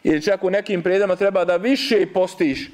Ili 0.03 0.21
čak 0.21 0.43
u 0.43 0.49
nekim 0.49 0.83
predama 0.83 1.15
treba 1.15 1.45
da 1.45 1.55
više 1.57 2.05
postiš 2.13 2.69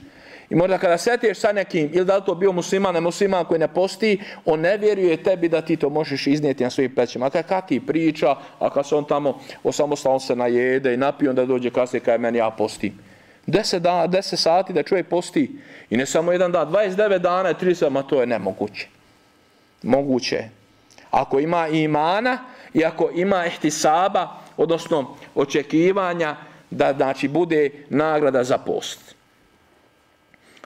I 0.54 0.56
možda 0.56 0.78
kada 0.78 0.98
setiš 0.98 1.38
sa 1.38 1.52
nekim, 1.52 1.90
ili 1.94 2.06
da 2.06 2.18
li 2.18 2.26
to 2.26 2.36
bio 2.36 2.52
musliman, 2.52 2.94
ne 2.94 3.02
musliman 3.02 3.46
koji 3.46 3.60
ne 3.60 3.68
posti, 3.68 4.20
on 4.46 4.60
ne 4.60 4.78
vjeruje 4.78 5.24
tebi 5.24 5.50
da 5.50 5.62
ti 5.62 5.76
to 5.76 5.90
možeš 5.90 6.28
iznijeti 6.28 6.64
na 6.64 6.70
svojim 6.70 6.96
plećima. 6.96 7.26
A 7.26 7.30
kada 7.30 7.62
ti 7.62 7.80
priča, 7.80 8.36
a 8.60 8.70
kad 8.70 8.88
se 8.88 8.96
on 8.96 9.06
tamo 9.06 9.40
osamostalno 9.64 10.20
se 10.20 10.36
najede 10.36 10.94
i 10.94 10.98
napije, 10.98 11.30
onda 11.30 11.46
dođe 11.46 11.70
kasnije 11.70 12.02
kada 12.02 12.18
meni 12.18 12.38
ja 12.38 12.50
postim. 12.50 13.00
10, 13.48 13.80
dana, 13.80 14.08
10 14.08 14.36
sati 14.36 14.74
da 14.74 14.84
čovjek 14.84 15.08
posti 15.08 15.52
i 15.90 15.98
ne 15.98 16.06
samo 16.06 16.32
jedan 16.32 16.52
dan, 16.52 16.68
29 16.68 17.18
dana 17.18 17.50
i 17.50 17.54
30, 17.54 17.90
ma 17.90 18.04
to 18.04 18.22
je 18.22 18.28
nemoguće. 18.28 18.88
Moguće. 19.84 20.44
Ako 21.14 21.40
ima 21.40 21.68
imana 21.68 22.38
i 22.74 22.86
ako 22.86 23.10
ima 23.16 23.46
ihtisaba, 23.46 24.28
odnosno 24.58 25.16
očekivanja 25.36 26.36
da 26.70 26.94
znači 26.94 27.28
bude 27.28 27.70
nagrada 27.90 28.44
za 28.44 28.58
post. 28.58 29.16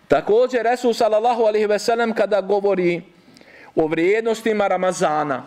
Također 0.08 0.64
Resul 0.64 0.94
sallallahu 0.94 1.44
alaihi 1.44 1.66
ve 1.66 1.80
sellem 1.80 2.14
kada 2.16 2.42
govori 2.42 3.02
o 3.76 3.88
vrijednostima 3.88 4.68
Ramazana 4.68 5.44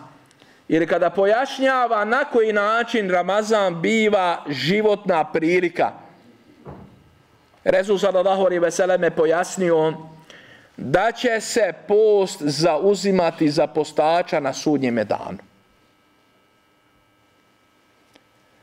ili 0.67 0.87
kada 0.87 1.09
pojašnjava 1.09 2.05
na 2.05 2.23
koji 2.23 2.53
način 2.53 3.09
Ramazan 3.09 3.81
biva 3.81 4.43
životna 4.47 5.23
prilika, 5.23 5.91
Resul 7.63 7.97
sallallahu 7.97 8.41
alaihi 8.41 8.59
ve 8.59 8.71
sellem 8.71 9.03
je 9.03 9.11
pojasnio 9.11 9.93
da 10.77 11.11
će 11.11 11.41
se 11.41 11.73
post 11.87 12.41
zauzimati 12.41 13.49
za 13.49 13.67
postača 13.67 14.39
na 14.39 14.53
sudnjem 14.53 14.95
danu. 14.95 15.37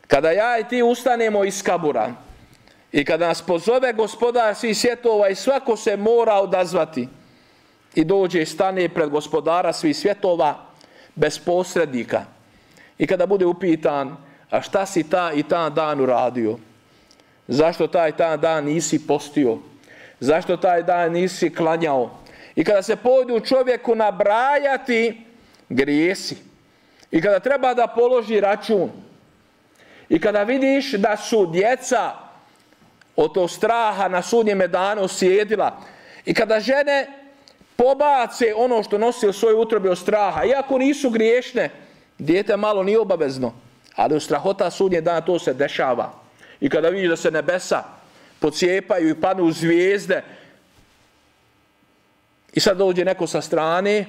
Kada 0.07 0.31
ja 0.31 0.59
i 0.59 0.65
ti 0.65 0.83
ustanemo 0.83 1.45
iz 1.45 1.63
kabura 1.63 2.13
i 2.93 3.05
kada 3.05 3.29
nas 3.29 3.43
pozove 3.43 3.93
gospodar 3.93 4.55
svih 4.55 4.79
svjetova 4.79 5.29
i 5.29 5.35
svako 5.35 5.77
se 5.77 5.97
mora 5.97 6.35
odazvati 6.35 7.09
i 7.95 8.05
dođe 8.05 8.43
i 8.43 8.47
stane 8.47 8.89
pred 8.89 9.11
gospodara 9.11 9.73
svih 9.73 9.97
svjetova 9.97 10.67
bez 11.15 11.39
posrednika. 11.39 12.25
I 12.99 13.07
kada 13.07 13.27
bude 13.27 13.47
upitan 13.47 14.17
a 14.51 14.63
šta 14.63 14.87
si 14.87 15.03
ta 15.03 15.33
i 15.33 15.43
ta 15.43 15.69
dan 15.71 16.01
uradio? 16.01 16.57
Zašto 17.49 17.87
taj 17.87 18.17
ta 18.17 18.37
dan 18.37 18.65
nisi 18.65 19.07
postio? 19.07 19.59
Zašto 20.21 20.57
taj 20.57 20.83
dan 20.83 21.13
nisi 21.13 21.55
klanjao? 21.55 22.11
I 22.57 22.65
kada 22.65 22.83
se 22.83 22.97
pođu 22.97 23.41
čovjeku 23.41 23.95
nabrajati 23.95 25.25
grijesi. 25.69 26.37
I 27.11 27.23
kada 27.23 27.41
treba 27.41 27.75
da 27.75 27.87
položi 27.87 28.41
račun. 28.41 28.91
I 30.09 30.21
kada 30.21 30.43
vidiš 30.43 30.93
da 30.93 31.17
su 31.17 31.47
djeca 31.47 32.13
od 33.17 33.35
tog 33.35 33.51
straha 33.51 34.09
na 34.09 34.23
sudnjeme 34.23 34.69
danu 34.69 35.09
sjedila. 35.09 35.81
I 36.25 36.35
kada 36.35 36.61
žene 36.61 37.07
pobace 37.77 38.55
ono 38.57 38.83
što 38.83 38.99
nosi 38.99 39.29
u 39.29 39.33
svojoj 39.33 39.61
utrobi 39.61 39.89
od 39.89 39.99
straha, 39.99 40.45
iako 40.45 40.79
nisu 40.79 41.11
griješne, 41.11 41.71
djete 42.19 42.57
malo 42.57 42.83
nije 42.83 43.01
obavezno, 43.01 43.53
ali 43.97 44.17
u 44.17 44.21
strahota 44.21 44.71
sudnje 44.71 45.01
dana 45.01 45.21
to 45.21 45.39
se 45.39 45.55
dešava. 45.55 46.13
I 46.61 46.69
kada 46.69 46.89
vidiš 46.89 47.09
da 47.09 47.17
se 47.17 47.31
nebesa 47.31 47.98
pocijepaju 48.41 49.09
i 49.09 49.21
panu 49.21 49.53
zvijezde 49.53 50.23
i 52.53 52.61
sad 52.61 52.77
dođe 52.77 53.05
neko 53.05 53.27
sa 53.27 53.41
strane 53.41 54.07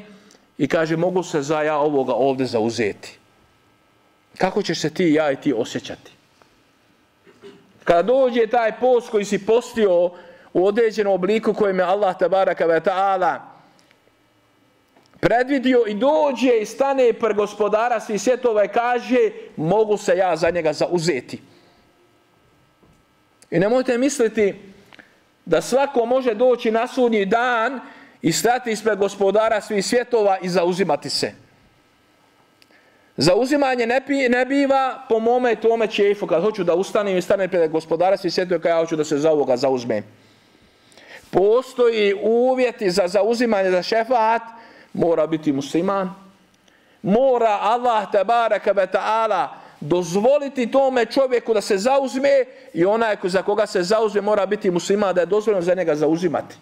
i 0.58 0.68
kaže 0.68 0.98
mogu 0.98 1.24
se 1.24 1.42
za 1.42 1.62
ja 1.62 1.78
ovoga 1.78 2.13
ovde 2.13 2.46
zauzeti. 2.46 3.20
Kako 4.38 4.62
ćeš 4.63 4.82
se 4.82 4.94
ti, 4.94 5.13
ja 5.13 5.32
i 5.32 5.36
ti 5.36 5.54
osjećati? 5.54 6.12
Kada 7.84 8.02
dođe 8.02 8.48
taj 8.48 8.80
post 8.80 9.10
koji 9.10 9.26
si 9.26 9.46
postio 9.46 10.12
u 10.54 10.65
određenom 10.65 11.13
obliku 11.13 11.54
kojem 11.54 11.80
je 11.80 11.86
Allah 11.86 12.18
tabaraka 12.18 12.68
wa 12.68 12.82
ta'ala 12.82 13.39
predvidio 15.20 15.84
i 15.88 15.94
dođe 15.94 16.58
i 16.62 16.65
stane 16.65 17.13
pr 17.13 17.34
gospodara 17.34 18.00
svih 18.00 18.22
svjetova 18.22 18.63
i 18.63 18.68
kaže 18.68 19.32
mogu 19.58 19.98
se 19.98 20.18
ja 20.18 20.36
za 20.36 20.50
njega 20.50 20.74
zauzeti. 20.74 21.42
I 23.52 23.60
nemojte 23.60 23.98
misliti 23.98 24.56
da 25.46 25.62
svako 25.62 26.06
može 26.06 26.34
doći 26.34 26.72
na 26.72 26.88
sudnji 26.88 27.26
dan 27.26 27.80
i 28.22 28.32
stati 28.32 28.72
ispred 28.72 29.00
gospodara 29.00 29.62
svih 29.62 29.86
svjetova 29.86 30.38
i 30.42 30.50
zauzimati 30.50 31.10
se. 31.10 31.32
Zauzimanje 33.18 33.86
ne, 33.86 34.02
pi, 34.08 34.30
ne 34.30 34.46
biva 34.46 35.06
po 35.10 35.20
mome 35.20 35.56
tome 35.56 35.88
čefu, 35.88 36.28
kad 36.28 36.42
hoću 36.42 36.64
da 36.64 36.76
ustanem 36.76 37.18
i 37.18 37.22
stanem 37.22 37.50
pred 37.50 37.72
gospodara, 37.72 38.18
svih 38.18 38.34
svjetova, 38.34 38.62
kad 38.62 38.70
ja 38.70 38.78
hoću 38.78 38.96
da 38.96 39.04
se 39.04 39.18
za 39.18 39.32
ovoga 39.32 39.58
zauzmem. 39.58 40.04
Postoji 41.32 42.14
uvjeti 42.22 42.92
za 42.92 43.08
zauzimanje 43.08 43.72
za 43.72 43.84
šefat, 43.84 44.42
mora 44.94 45.28
biti 45.28 45.52
musliman, 45.52 46.14
mora 47.02 47.58
Allah 47.62 48.12
tabaraka 48.12 48.72
ve 48.72 48.88
ta'ala 48.88 49.48
dozvoliti 49.80 50.72
tome 50.72 51.06
čovjeku 51.06 51.54
da 51.54 51.62
se 51.62 51.78
zauzme 51.78 52.46
i 52.74 52.86
onaj 52.86 53.18
za 53.24 53.44
koga 53.44 53.68
se 53.68 53.84
zauzme 53.84 54.22
mora 54.22 54.46
biti 54.46 54.72
musliman 54.72 55.15
da 55.15 55.22
je 55.22 55.26
dozvoljeno 55.26 55.62
za 55.62 55.74
njega 55.74 55.96
zauzimati. 55.96 56.56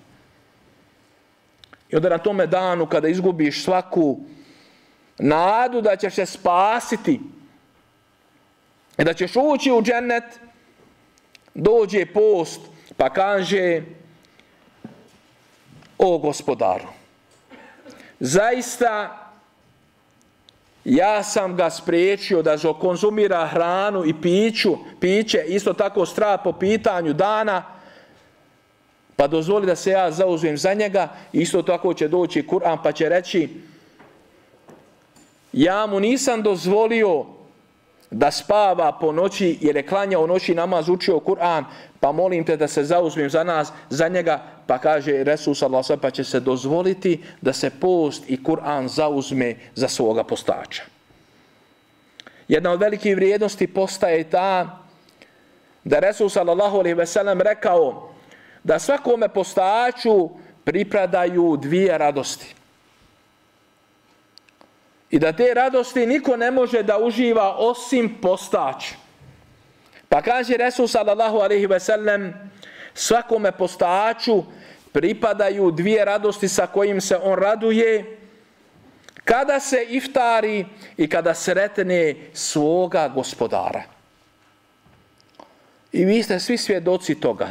I 1.90 1.96
onda 1.96 2.10
na 2.10 2.18
tome 2.18 2.48
danu 2.48 2.86
kada 2.86 3.08
izgubiš 3.08 3.64
svaku 3.64 4.20
nadu 5.20 5.82
da 5.82 5.96
ćeš 5.96 6.14
se 6.14 6.26
spasiti 6.26 7.20
i 8.98 9.04
da 9.04 9.14
ćeš 9.14 9.32
ući 9.36 9.72
u 9.72 9.82
džennet, 9.82 10.24
dođe 11.54 12.06
post 12.06 12.62
pa 12.98 13.10
kaže 13.10 13.82
o 15.98 16.18
gospodaru. 16.18 16.88
Zaista 18.20 19.27
ja 20.88 21.24
sam 21.24 21.56
ga 21.56 21.70
spriječio 21.70 22.42
da 22.42 22.58
konzumira 22.80 23.48
hranu 23.48 24.06
i 24.06 24.14
piću, 24.22 24.78
piće, 25.00 25.44
isto 25.48 25.74
tako 25.74 26.06
strah 26.06 26.40
po 26.44 26.52
pitanju 26.52 27.14
dana, 27.14 27.64
pa 29.16 29.28
dozvoli 29.28 29.66
da 29.66 29.76
se 29.76 29.92
ja 29.92 30.12
zauzmem 30.12 30.58
za 30.58 30.74
njega, 30.74 31.10
isto 31.34 31.62
tako 31.62 31.94
će 31.94 32.08
doći 32.08 32.44
Kur'an 32.44 32.78
pa 32.84 32.92
će 32.92 33.10
reći 33.10 33.50
ja 35.54 35.86
mu 35.86 36.00
nisam 36.00 36.42
dozvolio 36.44 37.26
da 38.12 38.32
spava 38.32 38.92
po 39.00 39.12
noći 39.12 39.58
jer 39.62 39.76
je 39.76 39.88
klanjao 39.88 40.28
noći 40.28 40.56
namaz, 40.56 40.90
učio 40.90 41.20
Kur'an, 41.20 41.64
pa 42.00 42.12
molim 42.12 42.46
te 42.46 42.58
da 42.58 42.68
se 42.68 42.84
zauzmem 42.84 43.30
za 43.30 43.44
nas, 43.44 43.72
za 43.90 44.08
njega, 44.08 44.44
pa 44.68 44.78
kaže 44.78 45.24
Resul 45.24 45.56
sallallahu 45.56 45.98
pa 46.02 46.12
će 46.12 46.24
se 46.24 46.40
dozvoliti 46.40 47.24
da 47.42 47.54
se 47.54 47.70
post 47.70 48.24
i 48.28 48.44
Kur'an 48.44 48.88
zauzme 48.88 49.56
za 49.76 49.88
svoga 49.88 50.24
postača. 50.24 50.84
Jedna 52.48 52.72
od 52.72 52.80
velikih 52.80 53.16
vrijednosti 53.16 53.68
postaje 53.68 54.30
ta 54.30 54.80
da 55.84 56.00
Resul 56.00 56.30
sallallahu 56.30 56.78
alejhi 56.78 56.98
ve 56.98 57.06
sellem 57.06 57.42
rekao 57.42 58.14
da 58.64 58.80
svakome 58.80 59.30
postaču 59.30 60.30
pripadaju 60.64 61.58
dvije 61.58 61.98
radosti 61.98 62.57
i 65.10 65.20
da 65.20 65.32
te 65.34 65.54
radosti 65.54 66.06
niko 66.06 66.38
ne 66.38 66.52
može 66.52 66.84
da 66.84 66.98
uživa 66.98 67.56
osim 67.58 68.22
postać. 68.22 68.94
Pa 70.10 70.22
kaže 70.22 70.58
Resul 70.58 70.88
sallallahu 70.88 71.38
alaihi 71.38 71.68
ve 71.68 71.80
sellem, 71.80 72.34
svakome 72.94 73.52
postaču 73.52 74.44
pripadaju 74.92 75.72
dvije 75.72 76.06
radosti 76.06 76.48
sa 76.48 76.68
kojim 76.68 77.02
se 77.02 77.18
on 77.18 77.40
raduje, 77.40 78.18
kada 79.24 79.60
se 79.60 79.86
iftari 79.90 80.66
i 80.98 81.10
kada 81.10 81.34
sretne 81.34 82.16
svoga 82.34 83.08
gospodara. 83.08 83.84
I 85.92 86.06
vi 86.06 86.24
ste 86.24 86.40
svi 86.40 86.58
svjedoci 86.58 87.20
toga, 87.20 87.48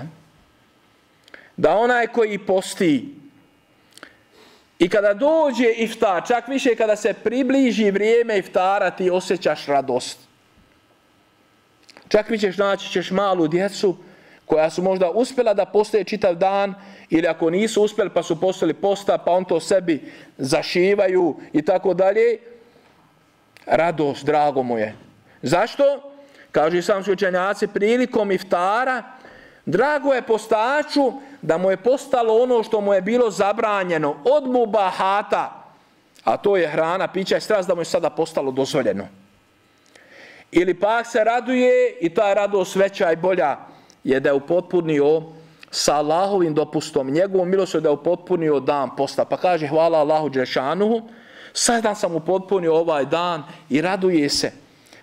da 1.56 1.76
onaj 1.76 2.06
koji 2.06 2.38
posti 2.38 3.14
I 4.78 4.88
kada 4.88 5.14
dođe 5.14 5.70
iftar, 5.76 6.26
čak 6.28 6.48
više 6.48 6.74
kada 6.76 6.96
se 6.96 7.12
približi 7.12 7.90
vrijeme 7.90 8.38
iftara, 8.38 8.90
ti 8.90 9.10
osjećaš 9.10 9.66
radost. 9.66 10.18
Čak 12.08 12.28
mi 12.28 12.38
ćeš 12.38 12.56
naći 12.56 12.90
ćeš 12.90 13.10
malu 13.10 13.48
djecu 13.48 13.96
koja 14.46 14.70
su 14.70 14.82
možda 14.82 15.10
uspjela 15.10 15.54
da 15.54 15.64
postoje 15.64 16.04
čitav 16.04 16.34
dan 16.34 16.74
ili 17.10 17.26
ako 17.26 17.50
nisu 17.50 17.82
uspjeli 17.82 18.10
pa 18.10 18.22
su 18.22 18.40
postali 18.40 18.74
posta 18.74 19.18
pa 19.18 19.32
on 19.32 19.44
to 19.44 19.60
sebi 19.60 20.12
zašivaju 20.38 21.36
i 21.52 21.62
tako 21.62 21.94
dalje. 21.94 22.38
Radost, 23.66 24.24
drago 24.24 24.62
mu 24.62 24.78
je. 24.78 24.94
Zašto? 25.42 26.12
Kažu 26.52 26.82
sam 26.82 27.04
su 27.04 27.12
učenjaci 27.12 27.66
prilikom 27.66 28.32
iftara, 28.32 29.02
drago 29.66 30.12
je 30.14 30.22
postaču 30.22 31.12
da 31.42 31.58
mu 31.58 31.70
je 31.70 31.76
postalo 31.76 32.42
ono 32.42 32.62
što 32.62 32.80
mu 32.80 32.94
je 32.94 33.02
bilo 33.02 33.30
zabranjeno 33.30 34.16
od 34.24 34.46
mubahata, 34.50 35.62
a 36.24 36.36
to 36.36 36.56
je 36.56 36.68
hrana, 36.68 37.08
pića 37.08 37.36
i 37.36 37.40
strast, 37.40 37.68
da 37.68 37.74
mu 37.74 37.80
je 37.80 37.84
sada 37.84 38.10
postalo 38.10 38.50
dozvoljeno. 38.50 39.06
Ili 40.52 40.74
pak 40.74 41.06
se 41.06 41.24
raduje 41.24 41.98
i 42.00 42.14
ta 42.14 42.34
radost 42.34 42.76
veća 42.76 43.12
i 43.12 43.16
bolja 43.16 43.56
je 44.04 44.20
da 44.20 44.28
je 44.28 44.34
upotpunio 44.34 45.22
sa 45.70 45.96
Allahovim 45.96 46.54
dopustom, 46.54 47.10
njegovom 47.10 47.48
milostom 47.48 47.82
da 47.82 47.88
je 47.88 47.92
upotpunio 47.92 48.60
dan 48.60 48.96
posta. 48.96 49.24
Pa 49.24 49.36
kaže 49.36 49.66
hvala 49.66 49.98
Allahu 49.98 50.28
Đešanuhu, 50.28 51.02
sada 51.52 51.94
sam 51.94 52.14
upotpunio 52.14 52.74
ovaj 52.74 53.04
dan 53.04 53.42
i 53.70 53.80
raduje 53.80 54.28
se 54.28 54.52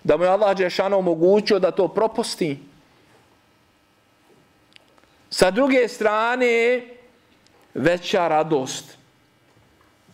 da 0.04 0.17
mu 0.17 0.23
je 0.23 0.30
Allah 0.30 0.58
Đešanu 0.58 0.97
omogućio 0.97 1.60
da 1.60 1.71
to 1.71 1.88
propusti. 1.88 2.72
Sa 5.34 5.52
druge 5.52 5.88
strane, 5.88 6.82
veća 7.74 8.28
radost 8.28 8.98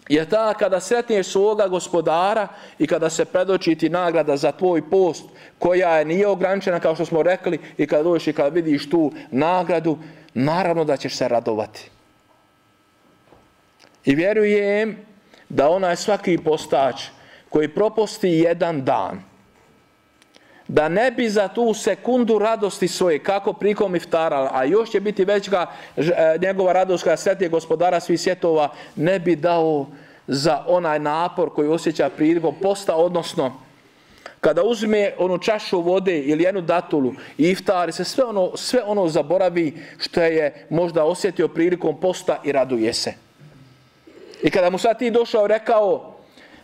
je 0.09 0.29
ta 0.29 0.53
kada 0.53 0.79
sretneš 0.79 1.27
svoga 1.27 1.67
gospodara 1.67 2.47
i 2.79 2.87
kada 2.87 3.09
se 3.09 3.25
predoči 3.25 3.75
ti 3.75 3.89
nagrada 3.89 4.37
za 4.37 4.51
tvoj 4.51 4.89
post 4.89 5.23
koja 5.59 5.97
je 5.97 6.05
nije 6.05 6.27
ograničena 6.27 6.79
kao 6.79 6.95
što 6.95 7.05
smo 7.05 7.23
rekli 7.23 7.59
i 7.77 7.87
kada 7.87 8.03
dođeš 8.03 8.27
i 8.27 8.33
kada 8.33 8.49
vidiš 8.49 8.89
tu 8.89 9.11
nagradu, 9.31 9.97
naravno 10.33 10.83
da 10.85 10.97
ćeš 10.97 11.15
se 11.15 11.27
radovati. 11.27 11.89
I 14.05 14.15
vjerujem 14.15 14.97
da 15.49 15.69
onaj 15.69 15.95
svaki 15.95 16.37
postač 16.37 17.03
koji 17.49 17.67
proposti 17.67 18.29
jedan 18.29 18.85
dan, 18.85 19.28
da 20.69 20.89
ne 20.89 21.11
bi 21.11 21.29
za 21.29 21.47
tu 21.47 21.73
sekundu 21.73 22.39
radosti 22.39 22.87
svoje, 22.87 23.19
kako 23.19 23.53
prikom 23.53 23.95
iftara, 23.95 24.49
a 24.53 24.63
još 24.63 24.89
će 24.89 24.99
biti 24.99 25.25
veća 25.25 25.67
e, 25.97 26.03
njegova 26.41 26.73
radost 26.73 27.03
kada 27.03 27.17
sretije 27.17 27.49
gospodara 27.49 27.99
svih 27.99 28.21
svjetova, 28.21 28.69
ne 28.95 29.19
bi 29.19 29.35
dao 29.35 29.87
za 30.27 30.63
onaj 30.67 30.99
napor 30.99 31.49
koji 31.53 31.69
osjeća 31.69 32.09
prilikom 32.09 32.55
posta, 32.61 32.95
odnosno 32.95 33.53
kada 34.39 34.63
uzme 34.63 35.13
onu 35.17 35.37
čašu 35.37 35.81
vode 35.81 36.19
ili 36.19 36.43
jednu 36.43 36.61
datulu 36.61 37.13
i 37.37 37.49
iftari 37.49 37.91
se, 37.91 38.03
sve 38.03 38.23
ono, 38.23 38.51
sve 38.55 38.83
ono 38.83 39.07
zaboravi 39.07 39.77
što 39.97 40.21
je 40.21 40.65
možda 40.69 41.03
osjetio 41.03 41.47
prilikom 41.47 41.99
posta 41.99 42.41
i 42.43 42.51
raduje 42.51 42.93
se. 42.93 43.13
I 44.43 44.49
kada 44.49 44.69
mu 44.69 44.77
sad 44.77 44.99
ti 44.99 45.11
došao 45.11 45.47
rekao, 45.47 46.08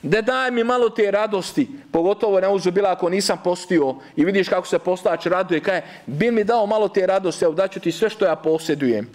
da 0.05 0.21
daj 0.21 0.51
mi 0.51 0.63
malo 0.63 0.89
te 0.89 1.11
radosti, 1.11 1.67
pogotovo 1.91 2.39
ne 2.39 2.49
uzubila 2.49 2.91
ako 2.91 3.09
nisam 3.09 3.39
postio 3.43 3.95
i 4.15 4.25
vidiš 4.25 4.49
kako 4.49 4.67
se 4.67 4.79
postač 4.79 5.25
raduje, 5.25 5.59
kaj 5.59 5.81
bi 6.05 6.31
mi 6.31 6.43
dao 6.43 6.65
malo 6.65 6.87
te 6.87 7.07
radosti, 7.07 7.45
evo 7.45 7.53
daću 7.53 7.79
ti 7.79 7.91
sve 7.91 8.09
što 8.09 8.25
ja 8.25 8.35
posjedujem. 8.35 9.09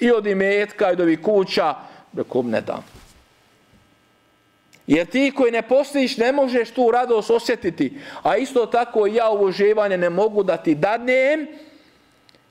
I 0.00 0.10
od 0.10 0.26
imetka 0.26 0.90
i 0.90 0.92
od 0.92 1.00
ovih 1.00 1.20
kuća, 1.22 1.74
rekom 2.16 2.50
ne 2.50 2.60
dam. 2.60 2.84
Jer 4.86 5.06
ti 5.06 5.32
koji 5.36 5.52
ne 5.52 5.62
postiš 5.62 6.16
ne 6.16 6.32
možeš 6.32 6.70
tu 6.70 6.90
radost 6.90 7.30
osjetiti. 7.30 7.98
A 8.22 8.36
isto 8.36 8.66
tako 8.66 9.06
ja 9.06 9.28
ovo 9.28 9.52
živanje 9.52 9.98
ne 9.98 10.10
mogu 10.10 10.42
da 10.42 10.56
ti 10.56 10.74
dadnem 10.74 11.46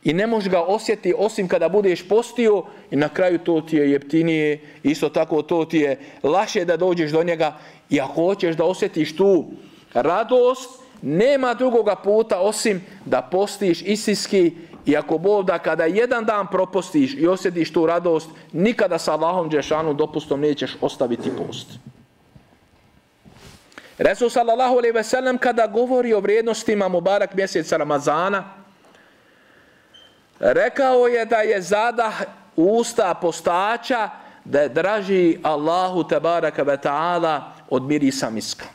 i 0.04 0.14
ne 0.14 0.28
možeš 0.28 0.50
ga 0.50 0.62
osjetiti 0.62 1.14
osim 1.18 1.48
kada 1.48 1.70
budeš 1.70 2.08
postio 2.08 2.64
i 2.92 2.96
na 2.96 3.10
kraju 3.10 3.38
to 3.40 3.62
ti 3.62 3.76
je 3.76 3.92
jeftinije. 3.92 4.62
Isto 4.84 5.10
tako 5.10 5.42
to 5.42 5.66
ti 5.66 5.78
je 5.78 6.00
laše 6.24 6.66
da 6.66 6.78
dođeš 6.78 7.12
do 7.12 7.24
njega 7.24 7.58
i 7.90 8.02
ako 8.02 8.14
hoćeš 8.14 8.56
da 8.56 8.64
osjetiš 8.64 9.16
tu 9.16 9.46
radost, 9.94 10.70
nema 11.02 11.54
drugoga 11.54 11.96
puta 11.96 12.40
osim 12.40 12.82
da 13.06 13.22
postiš 13.22 13.82
istinski 13.82 14.52
i 14.86 14.98
ako 14.98 15.18
Bog 15.18 15.46
da 15.46 15.60
kada 15.60 15.86
jedan 15.86 16.26
dan 16.26 16.48
propostiš 16.52 17.16
i 17.18 17.28
osjetiš 17.28 17.74
tu 17.74 17.86
radost, 17.86 18.30
nikada 18.52 18.98
sa 18.98 19.14
Allahom 19.14 19.50
Đešanu 19.50 19.94
dopustom 19.94 20.42
nećeš 20.42 20.78
ostaviti 20.82 21.30
post. 21.38 21.68
Resul 23.98 24.30
sallallahu 24.30 24.78
alaihi 24.78 24.96
ve 24.96 25.04
sellem 25.04 25.38
kada 25.38 25.68
govori 25.68 26.14
o 26.14 26.20
vrijednostima 26.20 26.88
Mubarak 26.88 27.34
mjeseca 27.34 27.78
Ramazana, 27.78 28.63
rekao 30.44 31.08
je 31.08 31.26
da 31.26 31.38
je 31.38 31.62
zadah 31.62 32.22
usta 32.56 33.14
postača 33.14 34.10
da 34.46 34.62
je 34.62 34.70
draži 34.70 35.38
Allahu 35.44 36.04
tabaraka 36.04 36.64
ve 36.64 36.78
ta'ala 36.78 37.42
od 37.70 37.84
mirisa 37.84 38.30
miska. 38.30 38.66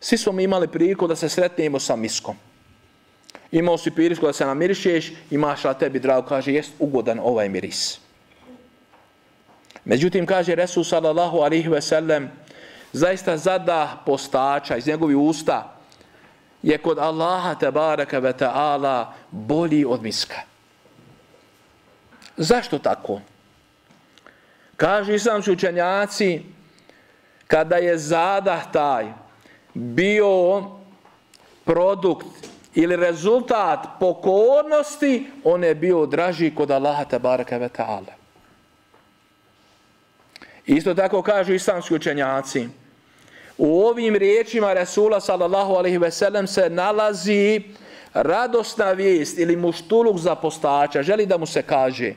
Svi 0.00 0.18
smo 0.18 0.32
mi 0.32 0.42
imali 0.42 0.68
priliku 0.68 1.06
da 1.06 1.16
se 1.16 1.28
sretnemo 1.28 1.80
sa 1.80 1.96
miskom. 1.96 2.36
Imao 3.50 3.78
si 3.78 3.90
priliku 3.90 4.26
da 4.26 4.32
se 4.32 4.46
namirišeš, 4.46 5.12
imaš 5.30 5.64
na 5.64 5.74
tebi 5.74 5.98
drago, 5.98 6.28
kaže, 6.28 6.52
jest 6.52 6.72
ugodan 6.78 7.20
ovaj 7.22 7.48
miris. 7.48 7.98
Međutim, 9.84 10.26
kaže 10.26 10.54
Resul 10.54 10.84
sallallahu 10.84 11.38
alihi 11.38 11.68
ve 11.68 11.80
sellem, 11.80 12.30
zaista 12.92 13.36
zada 13.36 14.02
postača 14.06 14.76
iz 14.76 14.86
njegovi 14.86 15.14
usta 15.14 15.77
je 16.62 16.78
kod 16.78 16.98
Allaha 16.98 17.54
tabaraka 17.54 18.18
ve 18.18 18.32
ta'ala 18.32 19.14
bolji 19.30 19.84
od 19.84 20.02
miska. 20.02 20.42
Zašto 22.36 22.78
tako? 22.78 23.20
Kaže 24.76 25.14
islamski 25.14 25.50
učenjaci, 25.50 26.42
kada 27.46 27.76
je 27.76 27.98
zadah 27.98 28.72
taj 28.72 29.12
bio 29.74 30.64
produkt 31.64 32.48
ili 32.74 32.96
rezultat 32.96 33.86
pokornosti, 34.00 35.30
on 35.44 35.64
je 35.64 35.74
bio 35.74 36.06
draži 36.06 36.54
kod 36.54 36.70
Allaha 36.70 37.04
tabaraka 37.04 37.58
ve 37.58 37.68
ta'ala. 37.68 38.14
Isto 40.66 40.94
tako 40.94 41.22
kažu 41.22 41.54
islamski 41.54 41.94
učenjaci. 41.94 42.68
U 43.58 43.82
ovim 43.82 44.16
riječima 44.16 44.72
Rasula 44.72 45.20
sallallahu 45.20 45.74
alaihi 45.74 45.98
ve 45.98 46.10
sellem 46.10 46.46
se 46.46 46.70
nalazi 46.70 47.62
radosna 48.14 48.92
vijest 48.92 49.38
ili 49.38 49.56
muštuluk 49.56 50.18
za 50.18 50.34
postača. 50.34 51.02
Želi 51.02 51.26
da 51.26 51.38
mu 51.38 51.46
se 51.46 51.62
kaže. 51.62 52.14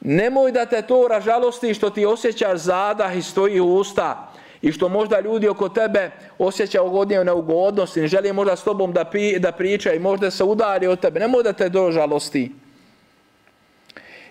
Nemoj 0.00 0.52
da 0.52 0.66
te 0.66 0.82
to 0.82 1.08
ražalosti 1.08 1.74
što 1.74 1.90
ti 1.90 2.06
osjećaš 2.06 2.58
zadah 2.58 3.16
i 3.16 3.22
stoji 3.22 3.60
u 3.60 3.74
usta 3.74 4.32
i 4.62 4.72
što 4.72 4.88
možda 4.88 5.20
ljudi 5.20 5.48
oko 5.48 5.68
tebe 5.68 6.10
osjeća 6.38 6.82
ugodnije 6.82 7.24
neugodnosti, 7.24 8.00
ne 8.00 8.06
želi 8.06 8.32
možda 8.32 8.56
s 8.56 8.64
tobom 8.64 8.92
da, 8.92 9.04
pi, 9.04 9.38
da 9.38 9.52
priča 9.52 9.92
i 9.92 9.98
možda 9.98 10.30
se 10.30 10.44
udari 10.44 10.86
od 10.86 11.00
tebe. 11.00 11.20
Nemoj 11.20 11.42
da 11.42 11.52
te 11.52 11.72
to 11.72 11.90
žalosti. 11.90 12.52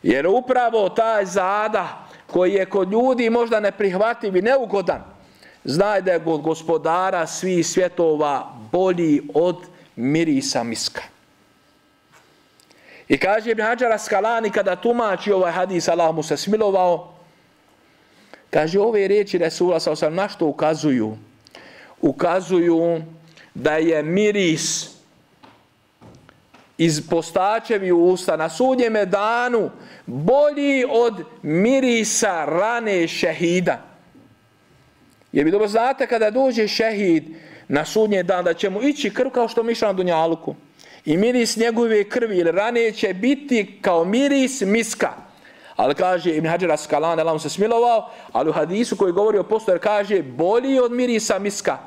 Jer 0.04 0.28
upravo 0.28 0.90
taj 0.90 1.26
zada 1.26 2.08
koji 2.28 2.54
je 2.54 2.66
kod 2.66 2.92
ljudi 2.92 3.30
možda 3.30 3.60
neprihvativ 3.60 4.36
i 4.36 4.42
neugodan, 4.42 5.15
znaj 5.66 6.02
da 6.02 6.12
je 6.12 6.20
god 6.20 6.42
gospodara 6.42 7.28
svih 7.28 7.68
svjetova 7.68 8.54
bolji 8.72 9.22
od 9.34 9.58
mirisa 9.96 10.64
miska. 10.64 11.02
I 13.08 13.18
kaže 13.18 13.52
Ibn 13.52 13.62
Hajar 13.62 13.92
Askalani 13.92 14.50
kada 14.50 14.76
tumači 14.76 15.32
ovaj 15.32 15.52
hadis, 15.52 15.88
Allah 15.88 16.16
mu 16.16 16.24
se 16.24 16.38
smilovao, 16.38 17.14
kaže 18.50 18.80
ove 18.80 19.08
riječi 19.08 19.38
Resula 19.38 19.80
sa 19.80 19.92
osam 19.92 20.16
na 20.16 20.28
što 20.30 20.46
ukazuju? 20.46 21.18
Ukazuju 22.02 23.02
da 23.54 23.78
je 23.78 24.04
miris 24.04 24.96
iz 26.78 27.10
postačevi 27.10 27.92
usta 27.92 28.38
na 28.38 28.50
sudnjeme 28.50 29.06
danu 29.06 29.70
bolji 30.06 30.86
od 30.90 31.24
mirisa 31.42 32.46
rane 32.46 33.08
šehida. 33.08 33.95
Jer 35.36 35.46
vi 35.46 35.52
dobro 35.52 35.68
znate 35.68 36.08
kada 36.08 36.32
dođe 36.32 36.68
šehid 36.68 37.24
na 37.68 37.86
sudnje 37.86 38.24
dan 38.24 38.46
da 38.46 38.54
će 38.54 38.70
mu 38.70 38.84
ići 38.84 39.14
krv 39.14 39.30
kao 39.30 39.48
što 39.48 39.64
miša 39.64 39.88
na 39.88 39.94
Dunjaluku. 39.94 40.56
I 41.06 41.18
miris 41.18 41.58
njegove 41.58 42.04
krvi 42.04 42.38
ili 42.38 42.52
rane 42.52 42.92
će 42.92 43.14
biti 43.14 43.80
kao 43.82 44.06
miris 44.06 44.62
miska. 44.62 45.14
Ali 45.76 45.96
kaže 45.96 46.36
Ibn 46.36 46.48
Hajar 46.48 46.72
Askalan, 46.72 47.20
Allah 47.20 47.34
mu 47.34 47.40
se 47.40 47.50
smilovao, 47.50 48.12
ali 48.32 48.50
u 48.50 48.54
hadisu 48.54 48.96
koji 48.96 49.14
govori 49.14 49.38
o 49.38 49.44
postojer 49.44 49.80
kaže 49.80 50.24
bolji 50.24 50.80
od 50.80 50.92
mirisa 50.92 51.40
miska. 51.40 51.78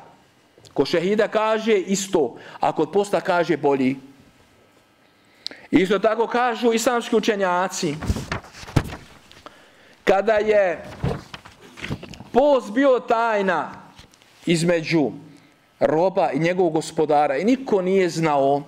Ko 0.74 0.84
šehida 0.84 1.28
kaže 1.28 1.78
isto, 1.78 2.36
a 2.60 2.72
kod 2.72 2.92
posta 2.92 3.20
kaže 3.20 3.56
bolji. 3.56 3.96
Isto 5.70 5.98
tako 5.98 6.26
kažu 6.26 6.72
islamski 6.72 7.16
učenjaci. 7.16 7.94
Kada 10.04 10.34
je 10.34 10.84
post 12.38 12.72
bio 12.72 13.00
tajna 13.00 13.70
između 14.46 15.10
roba 15.80 16.30
i 16.32 16.38
njegovog 16.38 16.72
gospodara 16.72 17.36
i 17.36 17.44
niko 17.44 17.82
nije 17.82 18.08
znao 18.08 18.62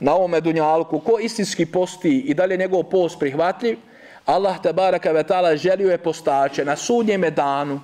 na 0.00 0.14
ovome 0.14 0.40
dunjalku 0.40 0.98
ko 0.98 1.18
istinski 1.18 1.66
posti 1.66 2.18
i 2.18 2.34
da 2.34 2.44
li 2.44 2.54
je 2.54 2.58
njegov 2.58 2.82
post 2.82 3.18
prihvatljiv, 3.18 3.78
Allah 4.26 4.62
te 4.62 4.72
baraka 4.72 5.12
ve 5.12 5.22
ta'ala 5.22 5.56
želio 5.56 5.90
je 5.90 5.98
postače 5.98 6.64
na 6.64 6.76
sudnjem 6.76 7.24
danu 7.36 7.80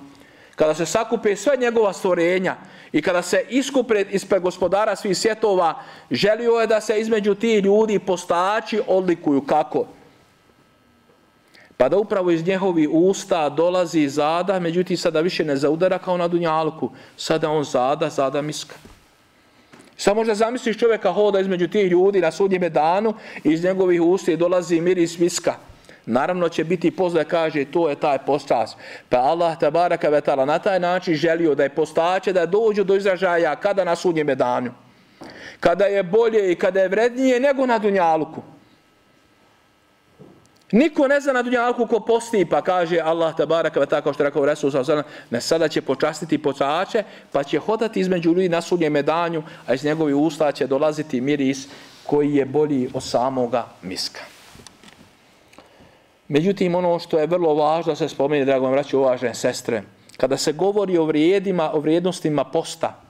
kada 0.55 0.73
se 0.73 0.85
sakupe 0.85 1.35
sve 1.35 1.57
njegova 1.57 1.93
stvorenja 1.93 2.55
i 2.91 3.01
kada 3.01 3.21
se 3.21 3.45
iskupe 3.49 4.05
ispred 4.11 4.41
gospodara 4.41 4.95
svih 4.95 5.17
svjetova, 5.17 5.83
želio 6.11 6.51
je 6.51 6.67
da 6.67 6.81
se 6.81 6.99
između 6.99 7.35
ti 7.35 7.55
ljudi 7.55 7.99
postači 7.99 8.81
odlikuju 8.87 9.41
kako? 9.41 9.85
Pa 11.81 11.89
da 11.89 11.97
upravo 11.97 12.31
iz 12.31 12.47
njehovi 12.47 12.87
usta 12.91 13.49
dolazi 13.49 14.09
zada, 14.09 14.59
međutim 14.59 14.97
sada 14.97 15.21
više 15.21 15.45
ne 15.45 15.55
zaudara 15.55 15.97
kao 15.97 16.17
na 16.17 16.27
dunjalku. 16.27 16.89
Sada 17.17 17.49
on 17.49 17.63
zada, 17.63 18.09
zada 18.09 18.41
miska. 18.41 18.75
Samo 19.97 20.15
možda 20.15 20.35
zamisliš 20.35 20.77
čovjeka 20.77 21.11
hoda 21.11 21.39
između 21.39 21.67
tih 21.67 21.91
ljudi 21.91 22.21
na 22.21 22.31
sudnjeme 22.31 22.69
danu 22.69 23.13
i 23.43 23.49
iz 23.49 23.63
njegovih 23.63 24.01
usta 24.01 24.35
dolazi 24.35 24.81
miris 24.81 25.17
miska. 25.19 25.53
Naravno 26.05 26.49
će 26.49 26.63
biti 26.63 26.91
pozdrav 26.91 27.25
kaže 27.25 27.65
to 27.65 27.89
je 27.89 27.95
taj 27.95 28.17
postas. 28.17 28.75
Pa 29.09 29.17
Allah 29.17 29.59
te 29.59 29.71
baraka 29.71 30.09
vetala 30.09 30.45
na 30.45 30.59
taj 30.59 30.79
način 30.79 31.15
želio 31.15 31.55
da 31.55 31.63
je 31.63 31.75
postaće 31.75 32.33
da 32.33 32.45
dođu 32.45 32.83
do 32.83 32.95
izražaja 32.95 33.55
kada 33.55 33.83
na 33.83 33.95
sudnjeme 33.95 34.35
danu. 34.35 34.71
Kada 35.59 35.85
je 35.85 36.03
bolje 36.03 36.51
i 36.51 36.55
kada 36.55 36.81
je 36.81 36.87
vrednije 36.87 37.39
nego 37.39 37.65
na 37.65 37.79
dunjaluku. 37.79 38.41
Niko 40.71 41.07
ne 41.07 41.19
zna 41.19 41.33
na 41.33 41.41
dunjalku 41.41 41.85
ko 41.87 41.99
posti, 41.99 42.45
pa 42.45 42.61
kaže 42.61 42.99
Allah 42.99 43.35
te 43.35 43.45
baraka 43.45 43.79
ve 43.79 43.85
tako 43.85 44.13
što 44.13 44.23
je 44.23 44.29
rekao 44.29 44.45
Resul 44.45 44.71
sallallahu 44.71 45.09
ne 45.29 45.41
sada 45.41 45.67
će 45.67 45.81
počastiti 45.81 46.37
pocače, 46.37 47.03
pa 47.31 47.43
će 47.43 47.59
hodati 47.59 47.99
između 47.99 48.29
ljudi 48.29 48.49
na 48.49 48.61
sudnjem 48.61 48.93
medanju, 48.93 49.43
a 49.67 49.73
iz 49.73 49.83
njegovih 49.83 50.15
usta 50.15 50.51
će 50.51 50.67
dolaziti 50.67 51.21
miris 51.21 51.67
koji 52.03 52.35
je 52.35 52.45
bolji 52.45 52.89
od 52.93 53.03
samoga 53.03 53.67
miska. 53.81 54.21
Međutim, 56.27 56.75
ono 56.75 56.99
što 56.99 57.19
je 57.19 57.27
vrlo 57.27 57.53
važno 57.53 57.91
da 57.91 57.95
se 57.95 58.09
spomeni, 58.09 58.45
drago 58.45 58.65
vam 58.65 58.73
vraću 58.73 58.99
uvažene 58.99 59.35
sestre, 59.35 59.83
kada 60.17 60.37
se 60.37 60.53
govori 60.53 60.97
o 60.97 61.05
vrijedima, 61.05 61.71
o 61.73 61.79
vrijednostima 61.79 62.43
posta, 62.43 63.01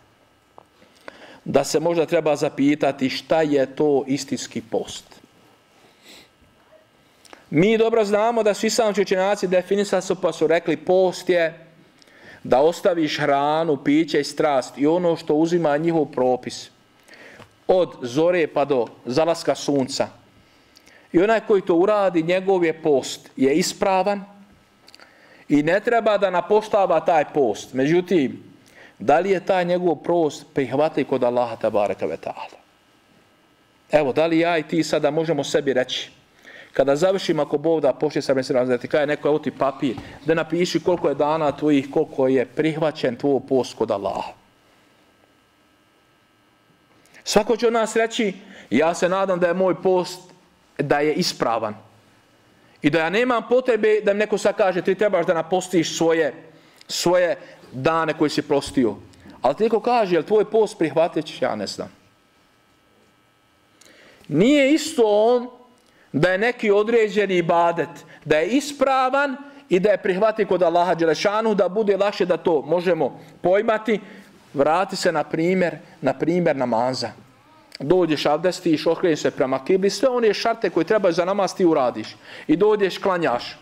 da 1.45 1.63
se 1.63 1.79
možda 1.79 2.05
treba 2.05 2.35
zapitati 2.35 3.09
šta 3.09 3.41
je 3.41 3.65
to 3.75 4.03
istinski 4.07 4.61
post. 4.61 5.20
Mi 7.51 7.77
dobro 7.77 8.05
znamo 8.05 8.43
da 8.43 8.53
su 8.53 8.65
islamski 8.65 9.01
učenjaci 9.01 9.47
definisali 9.47 10.01
su 10.01 10.21
pa 10.21 10.31
su 10.31 10.47
rekli 10.47 10.77
post 10.77 11.29
je 11.29 11.65
da 12.43 12.61
ostaviš 12.61 13.19
hranu, 13.19 13.77
piće 13.83 14.19
i 14.19 14.23
strast 14.23 14.77
i 14.77 14.87
ono 14.87 15.15
što 15.15 15.35
uzima 15.35 15.77
njihov 15.77 16.05
propis 16.05 16.69
od 17.67 17.93
zore 18.01 18.47
pa 18.47 18.65
do 18.65 18.87
zalaska 19.05 19.55
sunca. 19.55 20.07
I 21.11 21.19
onaj 21.19 21.39
koji 21.47 21.61
to 21.61 21.75
uradi, 21.75 22.23
njegov 22.23 22.65
je 22.65 22.81
post, 22.81 23.29
je 23.35 23.55
ispravan 23.55 24.23
i 25.49 25.63
ne 25.63 25.79
treba 25.79 26.17
da 26.17 26.29
napoštava 26.29 26.99
taj 27.05 27.25
post. 27.33 27.73
Međutim, 27.73 28.43
da 28.99 29.19
li 29.19 29.29
je 29.29 29.45
taj 29.45 29.65
njegov 29.65 29.95
post 29.95 30.45
prihvatli 30.53 31.03
kod 31.03 31.23
Allaha 31.23 31.55
tabaraka 31.55 32.05
ve 32.05 32.17
ta'ala? 32.17 32.59
Evo, 33.91 34.13
da 34.13 34.25
li 34.25 34.39
ja 34.39 34.57
i 34.57 34.63
ti 34.63 34.83
sada 34.83 35.11
možemo 35.11 35.43
sebi 35.43 35.73
reći, 35.73 36.11
Kada 36.73 36.95
završim 36.95 37.39
ako 37.39 37.57
Bog 37.57 37.81
da 37.81 37.93
pošli 37.93 38.21
sa 38.21 38.33
mesirom, 38.33 38.67
da 38.67 38.77
ti 38.77 38.87
kaže 38.87 39.05
neko 39.05 39.33
je 39.33 39.43
ti 39.43 39.51
papir, 39.51 39.95
da 40.25 40.33
napiši 40.33 40.79
koliko 40.79 41.09
je 41.09 41.15
dana 41.15 41.51
tvojih, 41.51 41.87
koliko 41.91 42.27
je 42.27 42.45
prihvaćen 42.45 43.15
tvoj 43.15 43.39
post 43.49 43.77
kod 43.77 43.91
Allaha. 43.91 44.31
Svako 47.23 47.57
će 47.57 47.67
od 47.67 47.73
nas 47.73 47.95
reći, 47.95 48.33
ja 48.69 48.93
se 48.93 49.09
nadam 49.09 49.39
da 49.39 49.47
je 49.47 49.53
moj 49.53 49.81
post, 49.81 50.19
da 50.77 50.99
je 50.99 51.13
ispravan. 51.13 51.75
I 52.81 52.89
da 52.89 52.99
ja 52.99 53.09
nemam 53.09 53.43
potrebe 53.49 54.01
da 54.03 54.13
mi 54.13 54.19
neko 54.19 54.37
sad 54.37 54.57
kaže, 54.57 54.81
ti 54.81 54.95
trebaš 54.95 55.25
da 55.25 55.33
napostiš 55.33 55.97
svoje, 55.97 56.33
svoje 56.87 57.37
dane 57.71 58.13
koje 58.13 58.29
si 58.29 58.41
prostio. 58.41 58.95
Ali 59.41 59.55
ti 59.55 59.63
neko 59.63 59.79
kaže, 59.79 60.15
jel 60.15 60.23
tvoj 60.23 60.45
post 60.45 60.77
prihvatit 60.77 61.41
Ja 61.41 61.55
ne 61.55 61.67
znam. 61.67 61.91
Nije 64.27 64.73
isto 64.73 65.03
on 65.05 65.60
da 66.13 66.31
je 66.31 66.37
neki 66.37 66.71
određeni 66.71 67.37
ibadet, 67.37 67.89
da 68.25 68.37
je 68.37 68.47
ispravan 68.47 69.37
i 69.69 69.79
da 69.79 69.89
je 69.89 69.97
prihvati 69.97 70.45
kod 70.45 70.63
Allaha 70.63 70.95
Đelešanu, 70.95 71.55
da 71.55 71.69
bude 71.69 71.97
lakše 71.97 72.25
da 72.25 72.37
to 72.37 72.61
možemo 72.61 73.19
pojmati, 73.41 73.99
vrati 74.53 74.95
se 74.95 75.11
na 75.11 75.23
primjer, 75.23 75.77
na 76.01 76.13
primjer 76.13 76.55
namaza. 76.55 77.09
Dođeš 77.79 78.25
abdestiš, 78.25 78.87
okreniš 78.87 79.21
se 79.21 79.31
prema 79.31 79.65
kibli, 79.65 79.89
sve 79.89 80.09
one 80.09 80.33
šarte 80.33 80.69
koje 80.69 80.83
treba 80.83 81.11
za 81.11 81.25
namaz 81.25 81.55
ti 81.55 81.65
uradiš. 81.65 82.15
I 82.47 82.55
dođeš, 82.55 82.97
klanjaš. 82.97 83.57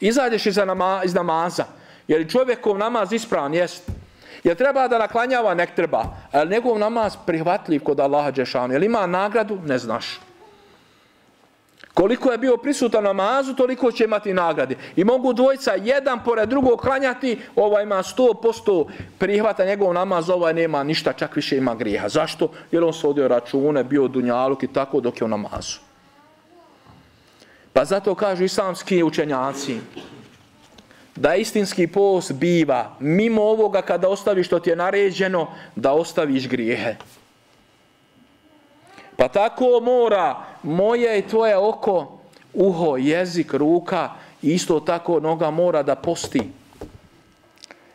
Izađeš 0.00 0.46
iz, 0.46 0.56
nama, 0.56 1.02
iz 1.04 1.14
namaza. 1.14 1.64
Je 2.08 2.28
čovjekov 2.28 2.78
namaz 2.78 3.12
ispravan? 3.12 3.54
Jest. 3.54 3.90
Je 4.44 4.54
treba 4.54 4.88
da 4.88 4.98
naklanjava? 4.98 5.54
Nek 5.54 5.74
treba. 5.74 6.04
Ali 6.32 6.50
njegov 6.50 6.78
namaz 6.78 7.16
prihvatljiv 7.26 7.82
kod 7.82 8.00
Allaha 8.00 8.30
Đelešanu. 8.30 8.72
Jer 8.72 8.82
ima 8.82 9.06
nagradu? 9.06 9.58
Ne 9.66 9.78
znaš. 9.78 10.20
Koliko 11.94 12.32
je 12.32 12.38
bio 12.38 12.56
prisutan 12.56 13.04
namazu, 13.04 13.54
toliko 13.54 13.92
će 13.92 14.04
imati 14.04 14.32
nagrade. 14.32 14.76
I 14.96 15.04
mogu 15.04 15.32
dvojica 15.32 15.72
jedan 15.72 16.24
pored 16.24 16.48
drugog 16.48 16.80
klanjati, 16.80 17.38
ovaj 17.56 17.82
ima 17.82 18.02
100% 18.02 18.86
prihvata 19.18 19.64
njegov 19.64 19.94
namaz, 19.94 20.30
ovaj 20.30 20.54
nema 20.54 20.82
ništa, 20.82 21.12
čak 21.12 21.36
više 21.36 21.56
ima 21.56 21.74
grijeha. 21.74 22.08
Zašto? 22.08 22.48
Jer 22.70 22.84
on 22.84 22.92
svodio 22.92 23.28
račune, 23.28 23.84
bio 23.84 24.08
dunjaluk 24.08 24.62
i 24.62 24.72
tako 24.72 25.00
dok 25.00 25.20
je 25.20 25.24
u 25.24 25.28
namazu. 25.28 25.78
Pa 27.72 27.84
zato 27.84 28.14
kažu 28.14 28.44
islamski 28.44 29.02
učenjaci 29.02 29.76
da 31.16 31.34
istinski 31.34 31.86
post 31.86 32.32
biva 32.32 32.96
mimo 33.00 33.42
ovoga 33.42 33.82
kada 33.82 34.08
ostaviš 34.08 34.46
što 34.46 34.58
ti 34.58 34.70
je 34.70 34.76
naređeno, 34.76 35.46
da 35.76 35.92
ostaviš 35.92 36.48
grijehe. 36.48 36.96
Pa 39.22 39.28
tako 39.28 39.80
mora 39.82 40.36
moje 40.62 41.18
i 41.18 41.28
tvoje 41.28 41.56
oko, 41.56 42.18
uho, 42.54 42.96
jezik, 42.96 43.54
ruka, 43.54 44.10
isto 44.42 44.80
tako 44.80 45.20
noga 45.20 45.50
mora 45.50 45.82
da 45.82 45.94
posti. 45.94 46.42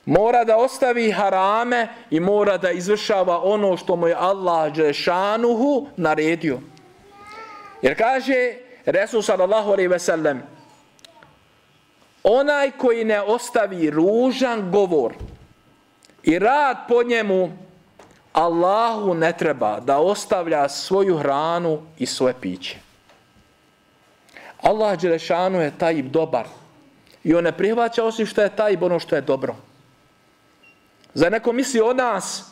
Mora 0.06 0.44
da 0.44 0.58
ostavi 0.58 1.12
harame 1.12 1.88
i 2.10 2.20
mora 2.20 2.58
da 2.58 2.72
izvršava 2.72 3.44
ono 3.44 3.78
što 3.78 3.96
mu 3.96 4.08
je 4.08 4.16
Allah 4.16 4.74
Đešanuhu 4.76 5.88
naredio. 5.98 6.60
Jer 7.82 7.98
kaže 7.98 8.54
Resul 8.86 9.22
sallallahu 9.22 9.72
alaihi 9.72 9.88
ve 9.88 10.00
sellem 10.00 10.42
onaj 12.24 12.72
koji 12.72 13.06
ne 13.06 13.22
ostavi 13.22 13.90
ružan 13.90 14.72
govor 14.72 15.13
i 16.24 16.40
rad 16.40 16.78
po 16.88 17.04
njemu 17.04 17.66
Allahu 18.38 19.13
ne 19.13 19.34
treba 19.34 19.80
da 19.80 19.97
ostavlja 19.97 20.69
svoju 20.69 21.17
hranu 21.17 21.82
i 21.97 22.06
svoje 22.06 22.34
piće. 22.41 22.78
Allah 24.62 25.00
Đelešanu 25.00 25.62
je 25.62 25.71
taj 25.78 26.02
dobar. 26.02 26.45
I 27.23 27.34
on 27.36 27.43
ne 27.43 27.52
prihvaća 27.52 28.04
osim 28.04 28.26
što 28.26 28.41
je 28.41 28.56
taj 28.56 28.78
ono 28.82 29.00
što 29.00 29.15
je 29.15 29.21
dobro. 29.21 29.56
Za 31.13 31.30
neko 31.30 31.52
misli 31.52 31.82
od 31.82 31.97
nas 31.97 32.45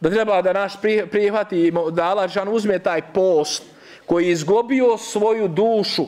da 0.00 0.10
treba 0.10 0.42
da 0.42 0.52
naš 0.52 0.72
prihvati, 1.10 1.72
da 1.92 2.04
Allah 2.04 2.24
Đelešanu 2.24 2.52
uzme 2.52 2.78
taj 2.78 3.02
post 3.12 3.62
koji 4.06 4.24
je 4.24 4.32
izgobio 4.32 4.98
svoju 4.98 5.48
dušu. 5.48 6.04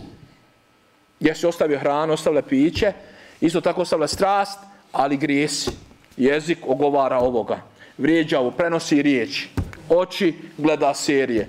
Jer 1.21 1.39
se 1.39 1.49
ostavio 1.49 1.79
hranu, 1.79 2.13
ostavlja 2.13 2.43
piće, 2.43 2.93
isto 3.41 3.61
tako 3.61 3.83
ostavlja 3.83 4.07
strast, 4.07 4.59
ali 4.93 5.17
grijesi. 5.17 5.71
Jezik 6.17 6.59
ogovara 6.67 7.19
ovoga 7.19 7.76
vrijeđa 7.99 8.41
ovo, 8.41 8.51
prenosi 8.51 9.03
riječi. 9.03 9.49
Oči 9.89 10.35
gleda 10.59 10.95
serije. 10.95 11.49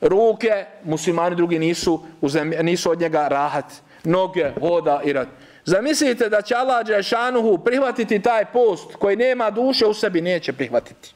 Ruke, 0.00 0.64
muslimani 0.84 1.36
drugi 1.36 1.58
nisu, 1.58 2.00
uzem, 2.20 2.52
nisu 2.62 2.90
od 2.90 3.00
njega 3.00 3.28
rahat. 3.28 3.64
Noge, 4.04 4.52
hoda 4.60 5.00
i 5.04 5.12
rad. 5.12 5.28
Zamislite 5.64 6.28
da 6.28 6.42
će 6.42 6.54
Allah 6.54 6.86
Đešanuhu 6.86 7.58
prihvatiti 7.58 8.22
taj 8.22 8.44
post 8.44 8.94
koji 8.94 9.16
nema 9.16 9.50
duše 9.50 9.86
u 9.86 9.94
sebi, 9.94 10.20
neće 10.20 10.52
prihvatiti. 10.52 11.14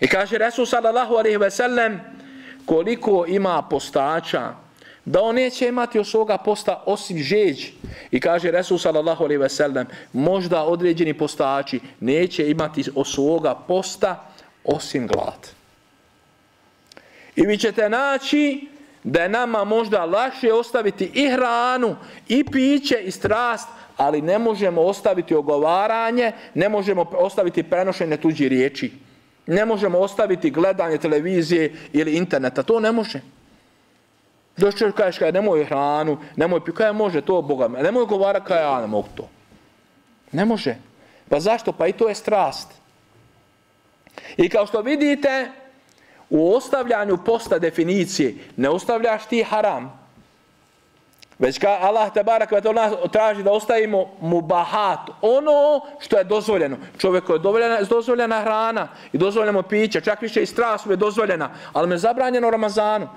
I 0.00 0.08
kaže 0.08 0.38
Resul 0.38 0.66
sallallahu 0.66 1.14
alaihi 1.14 1.36
ve 1.36 1.50
sellem 1.50 2.00
koliko 2.66 3.24
ima 3.28 3.62
postača 3.62 4.54
da 5.04 5.22
on 5.22 5.34
neće 5.34 5.68
imati 5.68 5.98
od 5.98 6.06
svoga 6.06 6.38
posta 6.38 6.82
osim 6.86 7.18
žeđ. 7.18 7.66
I 8.10 8.20
kaže 8.20 8.50
Resul 8.50 8.78
sallallahu 8.78 9.24
alaihi 9.24 9.40
ve 9.40 9.48
sellem, 9.48 9.86
možda 10.12 10.64
određeni 10.64 11.14
postači 11.14 11.80
neće 12.00 12.50
imati 12.50 12.84
od 12.94 13.06
svoga 13.06 13.54
posta 13.54 14.32
osim 14.64 15.06
glad. 15.06 15.48
I 17.36 17.46
vi 17.46 17.58
ćete 17.58 17.88
naći 17.88 18.68
da 19.04 19.22
je 19.22 19.28
nama 19.28 19.64
možda 19.64 20.04
lakše 20.04 20.52
ostaviti 20.52 21.10
i 21.14 21.30
hranu, 21.30 21.96
i 22.28 22.44
piće, 22.44 22.96
i 23.04 23.10
strast, 23.10 23.68
ali 23.96 24.22
ne 24.22 24.38
možemo 24.38 24.82
ostaviti 24.82 25.34
ogovaranje, 25.34 26.32
ne 26.54 26.68
možemo 26.68 27.06
ostaviti 27.12 27.62
prenošenje 27.62 28.16
tuđi 28.16 28.48
riječi. 28.48 28.92
Ne 29.46 29.64
možemo 29.64 29.98
ostaviti 29.98 30.50
gledanje 30.50 30.98
televizije 30.98 31.72
ili 31.92 32.16
interneta. 32.16 32.62
To 32.62 32.80
ne 32.80 32.92
možemo. 32.92 33.41
Došli 34.56 34.78
čovjek 34.78 34.96
kažeš 34.96 35.18
kaj, 35.18 35.32
nemoj 35.32 35.64
hranu, 35.64 36.18
nemoj 36.36 36.64
piju, 36.64 36.74
kaj 36.74 36.92
može 36.92 37.20
to 37.20 37.42
Boga, 37.42 37.68
nemoj 37.68 38.06
govara 38.06 38.40
kaj 38.40 38.62
ja 38.62 38.80
ne 38.80 38.86
mogu 38.86 39.08
to. 39.14 39.28
Ne 40.32 40.44
može. 40.44 40.76
Pa 41.28 41.40
zašto? 41.40 41.72
Pa 41.72 41.86
i 41.86 41.92
to 41.92 42.08
je 42.08 42.14
strast. 42.14 42.68
I 44.36 44.48
kao 44.48 44.66
što 44.66 44.80
vidite, 44.80 45.50
u 46.30 46.54
ostavljanju 46.54 47.18
posta 47.24 47.58
definicije, 47.58 48.34
ne 48.56 48.68
ostavljaš 48.68 49.26
ti 49.26 49.42
haram, 49.42 50.02
Već 51.42 51.58
ka 51.58 51.78
Allah 51.80 52.12
te 52.14 52.22
barak 52.22 52.52
od 52.52 52.74
nas 52.74 52.92
traži 53.12 53.42
da 53.42 53.50
ostavimo 53.52 54.06
mubahat, 54.20 55.10
ono 55.20 55.80
što 56.00 56.18
je 56.18 56.24
dozvoljeno. 56.24 56.76
Čovjeku 56.98 57.32
je 57.32 57.38
dozvoljena, 57.38 57.80
dozvoljena 57.82 58.40
hrana 58.40 58.88
i 59.12 59.18
dozvoljeno 59.18 59.62
piće, 59.62 60.00
čak 60.00 60.22
više 60.22 60.42
i 60.42 60.46
strast 60.46 60.86
je 60.86 60.96
dozvoljena, 60.96 61.50
ali 61.72 61.88
me 61.88 61.98
zabranjeno 61.98 62.50
Ramazanu. 62.50 63.08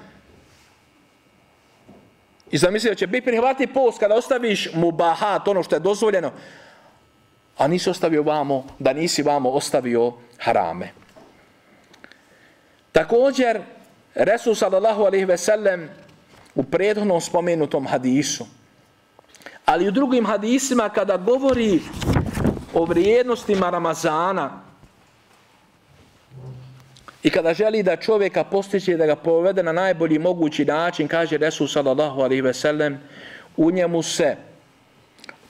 I 2.51 2.57
zamisli 2.57 2.89
da 2.89 2.95
će 2.95 3.07
biti 3.07 3.25
prihvati 3.25 3.67
post 3.67 3.99
kada 3.99 4.15
ostaviš 4.15 4.69
mubahat, 4.73 5.47
ono 5.47 5.63
što 5.63 5.75
je 5.75 5.79
dozvoljeno, 5.79 6.31
a 7.57 7.67
nisi 7.67 7.89
ostavio 7.89 8.23
vamo, 8.23 8.67
da 8.79 8.93
nisi 8.93 9.23
vamo 9.23 9.49
ostavio 9.49 10.13
harame. 10.37 10.91
Također, 12.91 13.61
Resul 14.15 14.55
sallallahu 14.55 15.03
alaihi 15.03 15.25
ve 15.25 15.37
sellem 15.37 15.89
u 16.55 16.63
prethodnom 16.63 17.21
spomenutom 17.21 17.87
hadisu, 17.87 18.45
ali 19.65 19.87
u 19.87 19.91
drugim 19.91 20.25
hadisima 20.25 20.89
kada 20.89 21.17
govori 21.17 21.81
o 22.73 22.85
vrijednostima 22.85 23.69
Ramazana 23.69 24.61
i 27.25 27.29
kada 27.29 27.53
želi 27.53 27.83
da 27.83 27.95
čovjeka 27.95 28.43
postiče 28.43 28.97
da 28.97 29.05
ga 29.05 29.15
povede 29.15 29.63
na 29.63 29.71
najbolji 29.71 30.19
mogući 30.19 30.65
način, 30.65 31.07
kaže 31.07 31.37
Resul 31.37 31.67
sallallahu 31.67 32.21
alaihi 32.21 32.41
ve 32.41 32.53
sellem, 32.53 32.99
u 33.57 33.71
njemu 33.71 34.01
se 34.03 34.35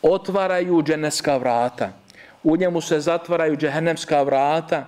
otvaraju 0.02 0.82
dženevska 0.84 1.38
vrata, 1.38 1.90
u 2.44 2.58
njemu 2.58 2.82
se 2.82 3.00
zatvaraju 3.00 3.58
džehennemska 3.58 4.24
vrata, 4.24 4.86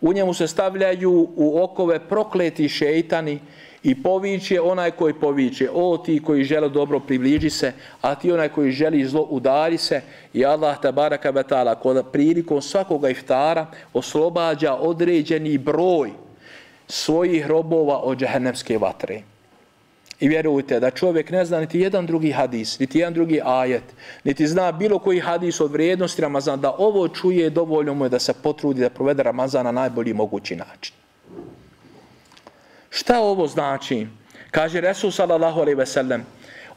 u 0.00 0.12
njemu 0.12 0.34
se 0.34 0.48
stavljaju 0.48 1.28
u 1.36 1.62
okove 1.62 1.98
prokleti 1.98 2.68
šeitani 2.68 3.40
i 3.88 4.02
poviće 4.02 4.60
onaj 4.60 4.90
koji 4.90 5.14
poviće. 5.14 5.68
O 5.72 5.98
ti 5.98 6.20
koji 6.22 6.44
žele 6.44 6.68
dobro 6.68 7.00
približi 7.00 7.50
se, 7.50 7.72
a 8.00 8.14
ti 8.14 8.32
onaj 8.32 8.48
koji 8.48 8.70
želi 8.70 9.04
zlo 9.04 9.22
udari 9.30 9.78
se. 9.78 10.02
I 10.32 10.44
Allah 10.44 10.80
tabaraka 10.80 11.32
betala 11.32 11.74
kod 11.74 12.04
prilikom 12.12 12.62
svakoga 12.62 13.08
iftara 13.10 13.66
oslobađa 13.92 14.74
određeni 14.74 15.58
broj 15.58 16.10
svojih 16.88 17.46
robova 17.46 17.98
od 18.02 18.18
džahennemske 18.18 18.78
vatre. 18.78 19.22
I 20.20 20.28
vjerujte 20.28 20.80
da 20.80 20.90
čovjek 20.90 21.30
ne 21.30 21.44
zna 21.44 21.60
niti 21.60 21.80
jedan 21.80 22.06
drugi 22.06 22.30
hadis, 22.30 22.78
niti 22.78 22.98
jedan 22.98 23.14
drugi 23.14 23.40
ajet, 23.44 23.84
niti 24.24 24.46
zna 24.46 24.72
bilo 24.72 24.98
koji 24.98 25.20
hadis 25.20 25.60
od 25.60 25.72
vrijednosti 25.72 26.22
Ramazana, 26.22 26.56
da 26.56 26.74
ovo 26.78 27.08
čuje 27.08 27.50
dovoljno 27.50 27.94
mu 27.94 28.04
je 28.04 28.08
da 28.08 28.18
se 28.18 28.34
potrudi 28.42 28.80
da 28.80 28.90
provede 28.90 29.22
Ramazan 29.22 29.64
na 29.64 29.72
najbolji 29.72 30.12
mogući 30.12 30.56
način. 30.56 30.94
Šta 32.90 33.20
ovo 33.20 33.46
znači? 33.46 34.06
Kaže 34.50 34.80
Resul 34.80 35.10
sallallahu 35.10 35.60
alaihi 35.60 35.78
ve 35.78 35.86
sellem, 35.86 36.26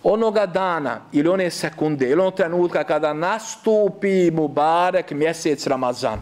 onoga 0.04 0.46
dana 0.46 1.02
ili 1.12 1.30
one 1.30 1.50
sekunde 1.50 2.10
ili 2.10 2.22
onog 2.22 2.36
trenutka 2.36 2.84
kada 2.84 3.14
nastupi 3.14 4.32
Mubarek 4.32 5.12
mjesec 5.12 5.68
Ramazan. 5.68 6.20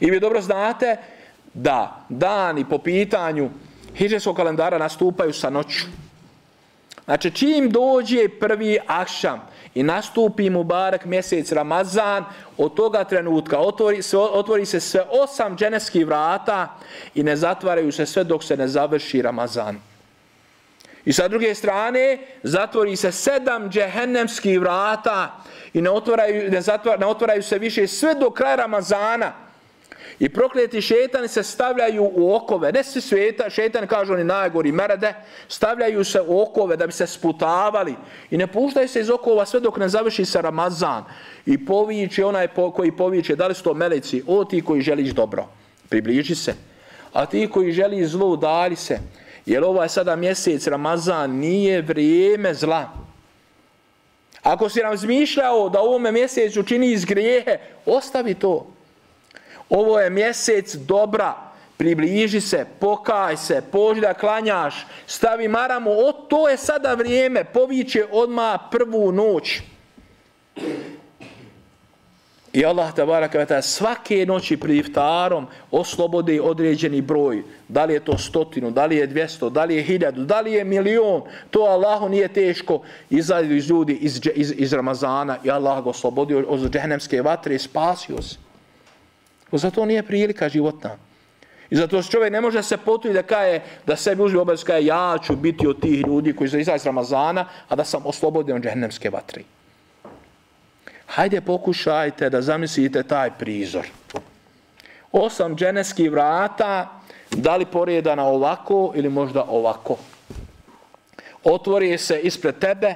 I 0.00 0.10
vi 0.10 0.20
dobro 0.20 0.40
znate 0.40 0.96
da 1.54 2.04
dani 2.08 2.64
po 2.68 2.78
pitanju 2.78 3.50
hiđeskog 3.96 4.36
kalendara 4.36 4.78
nastupaju 4.78 5.32
sa 5.32 5.50
noću. 5.50 5.84
Znači, 7.04 7.30
čim 7.30 7.70
dođe 7.70 8.28
prvi 8.40 8.78
akšam 8.86 9.48
i 9.74 9.82
nastupi 9.82 10.50
mu 10.50 10.64
barak 10.64 11.04
mjesec 11.04 11.52
Ramazan, 11.52 12.24
od 12.58 12.74
toga 12.74 13.04
trenutka 13.04 13.58
otvori 13.58 14.02
se, 14.02 14.18
otvori 14.18 14.66
se 14.66 14.80
sve 14.80 15.04
osam 15.10 15.56
dženevskih 15.56 16.06
vrata 16.06 16.68
i 17.14 17.22
ne 17.22 17.36
zatvaraju 17.36 17.92
se 17.92 18.06
sve 18.06 18.24
dok 18.24 18.44
se 18.44 18.56
ne 18.56 18.68
završi 18.68 19.22
Ramazan. 19.22 19.80
I 21.04 21.12
sa 21.12 21.28
druge 21.28 21.54
strane, 21.54 22.18
zatvori 22.42 22.96
se 22.96 23.12
sedam 23.12 23.70
džehennemskih 23.70 24.60
vrata 24.60 25.44
i 25.72 25.82
ne 25.82 25.90
otvaraju, 25.90 26.50
ne, 26.50 26.60
zatvar, 26.60 27.00
ne 27.00 27.06
otvaraju 27.06 27.42
se 27.42 27.58
više 27.58 27.86
sve 27.86 28.14
do 28.14 28.30
kraja 28.30 28.56
Ramazana. 28.56 29.43
I 30.18 30.28
prokleti 30.28 30.80
šetani 30.80 31.28
se 31.28 31.42
stavljaju 31.42 32.10
u 32.14 32.34
okove. 32.34 32.72
Ne 32.72 32.84
svi 32.84 33.00
sveta, 33.00 33.50
šetani 33.50 33.86
kažu 33.86 34.12
oni 34.12 34.24
najgori 34.24 34.72
merede, 34.72 35.14
stavljaju 35.48 36.04
se 36.04 36.20
u 36.20 36.42
okove 36.42 36.76
da 36.76 36.86
bi 36.86 36.92
se 36.92 37.06
sputavali. 37.06 37.94
I 38.30 38.36
ne 38.36 38.46
puštaju 38.46 38.88
se 38.88 39.00
iz 39.00 39.10
okova 39.10 39.46
sve 39.46 39.60
dok 39.60 39.76
ne 39.76 39.88
završi 39.88 40.24
se 40.24 40.42
Ramazan. 40.42 41.04
I 41.46 41.66
poviće 41.66 42.24
onaj 42.24 42.48
po, 42.48 42.70
koji 42.70 42.96
poviće, 42.96 43.36
da 43.36 43.46
li 43.46 43.54
su 43.54 43.62
to 43.62 43.74
meleci, 43.74 44.22
o 44.26 44.44
ti 44.44 44.60
koji 44.60 44.82
želiš 44.82 45.10
dobro, 45.10 45.46
približi 45.88 46.34
se. 46.34 46.54
A 47.12 47.26
ti 47.26 47.50
koji 47.52 47.72
želi 47.72 48.06
zlo, 48.06 48.26
udali 48.26 48.76
se. 48.76 48.98
Jer 49.46 49.64
ovo 49.64 49.82
je 49.82 49.88
sada 49.88 50.16
mjesec 50.16 50.66
Ramazan, 50.66 51.30
nije 51.30 51.82
vrijeme 51.82 52.54
zla. 52.54 52.88
Ako 54.42 54.68
si 54.68 54.80
razmišljao 54.80 55.68
da 55.68 55.80
u 55.80 55.84
ovome 55.84 56.12
mjesecu 56.12 56.62
čini 56.62 56.92
iz 56.92 57.04
grijehe, 57.04 57.58
ostavi 57.86 58.34
to. 58.34 58.73
Ovo 59.74 60.00
je 60.00 60.10
mjesec 60.10 60.74
dobra, 60.74 61.34
približi 61.76 62.40
se, 62.40 62.66
pokaj 62.80 63.36
se, 63.36 63.62
pođi 63.72 64.00
da 64.00 64.14
klanjaš, 64.14 64.86
stavi 65.06 65.48
maramu, 65.48 65.90
o, 65.90 66.12
to 66.12 66.48
je 66.48 66.56
sada 66.56 66.94
vrijeme, 66.94 67.44
poviće 67.44 68.06
odma 68.12 68.58
prvu 68.70 69.12
noć. 69.12 69.60
I 72.52 72.64
Allah 72.64 72.94
te 72.94 73.04
baraka 73.06 73.62
svake 73.62 74.26
noći 74.26 74.56
pri 74.56 74.78
iftarom 74.78 75.46
oslobodi 75.70 76.40
određeni 76.40 77.00
broj. 77.00 77.42
Da 77.68 77.84
li 77.84 77.94
je 77.94 78.04
to 78.04 78.18
stotinu, 78.18 78.70
da 78.70 78.86
li 78.86 78.96
je 78.96 79.06
dvjesto, 79.06 79.50
da 79.50 79.64
li 79.64 79.74
je 79.76 79.82
hiljadu, 79.82 80.24
da 80.24 80.40
li 80.40 80.52
je 80.52 80.64
milion. 80.64 81.22
To 81.50 81.60
Allahu 81.60 82.08
nije 82.08 82.28
teško 82.28 82.82
izađu 83.10 83.54
iz 83.54 83.70
ljudi 83.70 83.92
iz, 83.92 84.20
iz, 84.34 84.54
iz 84.56 84.72
Ramazana 84.72 85.38
i 85.44 85.50
Allah 85.50 85.84
ga 85.84 85.90
oslobodio 85.90 86.44
od 86.48 86.70
džehennemske 86.70 87.22
vatre 87.22 87.54
i 87.54 87.58
spasio 87.58 88.22
se. 88.22 88.43
Zato 89.52 89.84
nije 89.84 90.02
prilika 90.02 90.48
životna. 90.48 90.96
I 91.70 91.76
zato 91.76 92.02
čovjek 92.02 92.32
ne 92.32 92.40
može 92.40 92.62
se 92.62 92.76
potući 92.76 93.14
da 93.14 93.22
kaje, 93.22 93.62
da 93.86 93.96
sebi 93.96 94.22
uzme 94.22 94.40
obavez 94.40 94.64
kaje, 94.64 94.86
ja 94.86 95.18
ću 95.22 95.36
biti 95.36 95.66
od 95.66 95.80
tih 95.80 96.06
ljudi 96.06 96.36
koji 96.36 96.50
su 96.50 96.58
izaći 96.58 96.76
iz 96.76 96.86
Ramazana, 96.86 97.48
a 97.68 97.76
da 97.76 97.84
sam 97.84 98.06
oslobodio 98.06 98.58
džehennemske 98.58 99.10
vatri. 99.10 99.44
Hajde 101.06 101.40
pokušajte 101.40 102.30
da 102.30 102.42
zamislite 102.42 103.02
taj 103.02 103.30
prizor. 103.38 103.86
Osam 105.12 105.56
dženevskih 105.56 106.10
vrata, 106.10 107.00
da 107.30 107.56
li 107.56 107.66
poredana 107.66 108.24
ovako 108.24 108.92
ili 108.94 109.08
možda 109.08 109.44
ovako. 109.48 109.96
Otvori 111.44 111.98
se 111.98 112.20
ispred 112.20 112.58
tebe 112.58 112.94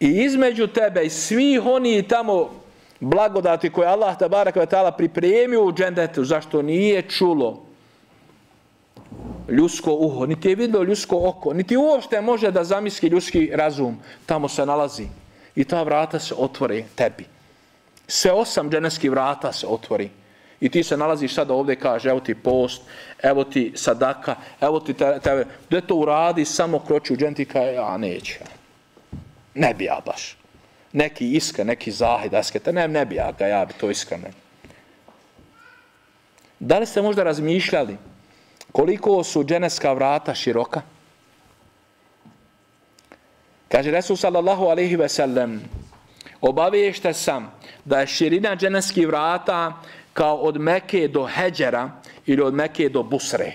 i 0.00 0.08
između 0.08 0.66
tebe 0.66 1.04
i 1.04 1.10
svih 1.10 1.66
oni 1.66 2.08
tamo 2.08 2.63
blagodati 3.10 3.70
koje 3.70 3.88
Allah 3.88 4.18
tabarak 4.18 4.56
ve 4.56 4.66
ta'ala 4.66 4.96
pripremio 4.96 5.64
u 5.64 5.72
džendetu, 5.72 6.24
zašto 6.24 6.62
nije 6.62 7.02
čulo 7.02 7.62
ljusko 9.48 9.92
uho, 9.92 10.26
niti 10.26 10.48
je 10.48 10.54
vidio 10.54 10.82
ljusko 10.82 11.20
oko, 11.28 11.52
niti 11.52 11.76
uopšte 11.76 12.20
može 12.20 12.50
da 12.50 12.64
zamisli 12.64 13.08
ljuski 13.08 13.50
razum, 13.54 13.98
tamo 14.26 14.48
se 14.48 14.66
nalazi. 14.66 15.06
I 15.56 15.64
ta 15.64 15.82
vrata 15.82 16.18
se 16.18 16.34
otvore 16.38 16.84
tebi. 16.94 17.24
Sve 18.06 18.32
osam 18.32 18.70
dženevskih 18.70 19.10
vrata 19.10 19.52
se 19.52 19.66
otvori. 19.66 20.10
I 20.60 20.68
ti 20.68 20.82
se 20.82 20.96
nalaziš 20.96 21.34
sada 21.34 21.54
ovdje 21.54 21.76
kaže, 21.76 22.08
evo 22.08 22.20
ti 22.20 22.34
post, 22.34 22.82
evo 23.22 23.44
ti 23.44 23.72
sadaka, 23.74 24.36
evo 24.60 24.80
ti 24.80 24.94
tebe, 24.94 25.20
te, 25.20 25.46
gdje 25.68 25.80
to 25.80 25.94
uradi, 25.94 26.44
samo 26.44 26.78
kroči 26.78 27.12
u 27.12 27.16
džen, 27.16 27.34
ti 27.34 27.44
kaže, 27.44 27.72
ja 27.72 27.96
neću. 27.98 28.34
Ne 29.54 29.74
bi 29.74 29.84
ja 29.84 30.00
baš 30.06 30.43
neki 30.94 31.32
iska, 31.34 31.64
neki 31.64 31.90
zahid, 31.90 32.34
asketa, 32.34 32.72
ne, 32.72 32.88
ne 32.88 33.04
bi 33.06 33.14
ja 33.14 33.32
ga, 33.38 33.46
ja 33.46 33.64
bi 33.64 33.74
to 33.74 33.90
ne. 34.10 34.30
Da 36.58 36.78
li 36.78 36.86
ste 36.86 37.02
možda 37.02 37.22
razmišljali 37.22 37.96
koliko 38.72 39.24
su 39.24 39.44
dženevska 39.44 39.92
vrata 39.92 40.34
široka? 40.34 40.82
Kaže 43.68 43.90
Resul 43.90 44.16
sallallahu 44.16 44.64
alaihi 44.64 44.96
ve 44.96 45.08
sellem, 45.08 45.60
obaviješte 46.40 47.12
sam 47.12 47.52
da 47.84 48.00
je 48.00 48.06
širina 48.06 48.56
dženevskih 48.56 49.06
vrata 49.06 49.82
kao 50.12 50.36
od 50.36 50.60
Meke 50.60 51.08
do 51.08 51.26
Heđera 51.26 51.90
ili 52.26 52.42
od 52.42 52.54
Meke 52.54 52.88
do 52.88 53.02
Busre. 53.02 53.52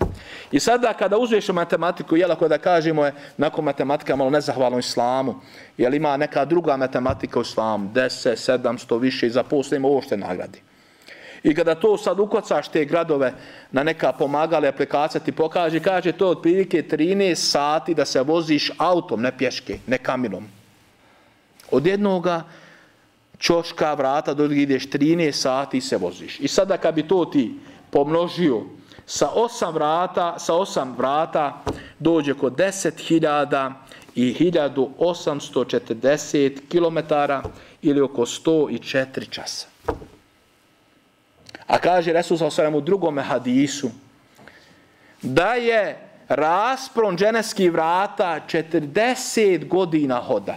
I 0.53 0.61
sada 0.61 0.93
kada 0.93 1.18
uzveš 1.18 1.49
matematiku, 1.49 2.16
jel 2.16 2.33
ako 2.33 2.49
da 2.49 2.59
kažemo 2.59 3.05
je 3.05 3.14
nakon 3.37 3.64
matematika 3.64 4.16
malo 4.16 4.31
nezahvalno 4.31 4.79
islamu, 4.79 5.35
jel 5.79 5.95
ima 5.95 6.16
neka 6.16 6.45
druga 6.45 6.77
matematika 6.77 7.39
u 7.39 7.43
islamu, 7.43 7.91
10, 7.95 8.59
700 8.59 9.01
više 9.01 9.27
i 9.27 9.31
zaposlimo 9.31 9.89
ovo 9.89 10.03
što 10.03 10.16
nagradi. 10.16 10.62
I 11.45 11.55
kada 11.55 11.75
to 11.75 11.99
sad 11.99 12.21
ukocaš 12.21 12.69
te 12.69 12.85
gradove 12.85 13.33
na 13.73 13.83
neka 13.83 14.13
pomagale 14.13 14.69
aplikacija 14.69 15.21
ti 15.21 15.33
pokaže, 15.33 15.81
kaže 15.81 16.13
to 16.13 16.29
otprilike 16.29 16.83
13 16.83 17.35
sati 17.35 17.95
da 17.95 18.05
se 18.05 18.23
voziš 18.23 18.71
autom, 18.79 19.23
ne 19.23 19.39
pješke, 19.39 19.79
ne 19.87 19.99
kaminom. 19.99 20.45
Od 21.71 21.87
jednoga 21.87 22.43
čoška 23.39 23.95
vrata 23.95 24.35
do 24.35 24.45
ideš 24.45 24.89
13 24.89 25.33
sati 25.33 25.81
se 25.81 25.97
voziš. 25.97 26.41
I 26.41 26.49
sada 26.49 26.77
kad 26.77 26.95
bi 26.95 27.09
to 27.09 27.25
ti 27.25 27.55
pomnožio 27.91 28.63
sa 29.07 29.29
8 29.37 29.73
vrata, 29.73 30.39
sa 30.39 30.53
8 30.53 30.97
vrata 30.97 31.63
dođe 31.99 32.35
kod 32.35 32.57
10.000 32.57 33.73
i 34.15 34.35
1840 34.35 36.61
km 36.71 36.99
ili 37.83 38.01
oko 38.01 38.23
104 38.23 39.31
časa. 39.31 39.74
A 41.67 41.79
kaže 41.79 42.12
Resul 42.12 42.39
sa 42.39 42.47
osvijem 42.47 42.75
u 42.75 42.81
drugom 42.81 43.19
hadisu 43.19 43.91
da 45.23 45.55
je 45.55 45.99
raspron 46.29 47.17
dženevskih 47.17 47.73
vrata 47.73 48.41
40 48.47 49.69
godina 49.69 50.21
hoda. 50.21 50.57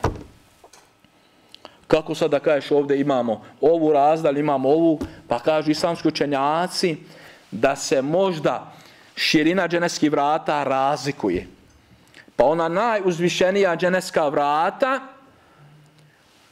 Kako 1.87 2.15
sada 2.15 2.39
kažeš 2.39 2.71
ovdje 2.71 2.99
imamo 2.99 3.45
ovu 3.61 3.93
razdalj, 3.93 4.39
imamo 4.39 4.69
ovu, 4.69 4.99
pa 5.27 5.39
kažu 5.39 5.71
islamski 5.71 6.07
učenjaci 6.07 6.97
da 7.51 7.75
se 7.75 8.01
možda 8.01 8.71
širina 9.15 9.67
dženevskih 9.67 10.11
vrata 10.11 10.63
razlikuje. 10.63 11.47
Pa 12.35 12.45
ona 12.45 12.67
najuzvišenija 12.67 13.75
dženevska 13.75 14.27
vrata, 14.27 14.99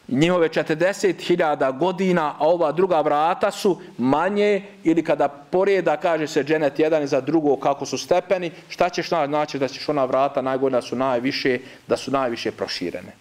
njihove 0.08 0.50
40.000 0.50 1.78
godina, 1.78 2.36
a 2.40 2.48
ova 2.48 2.72
druga 2.72 3.02
vrata 3.02 3.52
su 3.52 3.82
manje 3.98 4.62
ili 4.84 5.04
kada 5.04 5.28
poreda 5.28 5.98
kaže 5.98 6.28
se 6.28 6.44
dženet 6.44 6.80
jedan 6.80 7.04
i 7.04 7.08
za 7.08 7.22
drugo 7.22 7.56
kako 7.56 7.86
su 7.86 7.98
stepeni, 7.98 8.52
šta 8.70 8.90
ćeš 8.90 9.10
znači 9.10 9.60
da 9.60 9.68
ćeš 9.68 9.90
ona 9.90 10.06
vrata 10.06 10.42
najgodina 10.42 10.82
su 10.82 10.96
najviše, 10.96 11.60
da 11.88 11.98
su 11.98 12.12
najviše 12.12 12.52
proširene. 12.52 13.12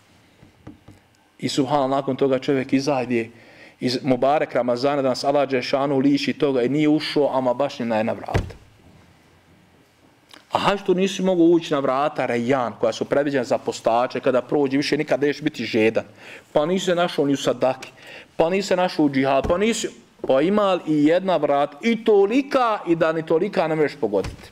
I 1.38 1.48
subhanal, 1.48 1.88
nakon 1.88 2.16
toga 2.16 2.38
čovjek 2.38 2.72
izajde 2.72 3.28
iz 3.80 3.98
Mubarek 4.02 4.54
Ramazana, 4.54 5.02
da 5.02 5.08
nas 5.08 5.24
Allah 5.24 5.48
Đešanu 5.48 5.98
liči 5.98 6.32
toga 6.32 6.62
i 6.62 6.68
nije 6.68 6.88
ušao, 6.88 7.30
ama 7.32 7.54
baš 7.54 7.78
ni 7.78 7.86
na 7.86 7.96
jedna 7.96 8.12
vrata. 8.12 8.63
A 10.54 10.58
hajde 10.58 10.82
što 10.82 10.94
nisi 10.94 11.22
mogu 11.22 11.44
ući 11.44 11.74
na 11.74 11.80
vrata 11.80 12.26
Rejan, 12.26 12.72
koja 12.80 12.92
su 12.92 13.04
predviđena 13.04 13.44
za 13.44 13.58
postače, 13.58 14.20
kada 14.20 14.42
prođe, 14.42 14.76
više 14.76 14.96
nikad 14.96 15.20
neš 15.20 15.40
biti 15.42 15.64
žedan. 15.64 16.04
Pa 16.52 16.66
nisi 16.66 16.84
se 16.86 16.94
našao 16.94 17.26
ni 17.26 17.32
u 17.32 17.36
Sadaki, 17.36 17.90
pa 18.36 18.50
nisi 18.50 18.68
se 18.68 18.76
našao 18.76 19.06
u 19.06 19.10
džihad, 19.10 19.48
pa 19.48 19.58
nisi... 19.58 19.88
Pa 20.26 20.40
ima 20.40 20.78
i 20.86 21.04
jedna 21.04 21.36
vrat, 21.36 21.74
i 21.80 22.04
tolika, 22.04 22.78
i 22.86 22.96
da 22.96 23.12
ni 23.12 23.26
tolika 23.26 23.68
ne 23.68 23.74
možeš 23.74 23.96
pogoditi. 24.00 24.50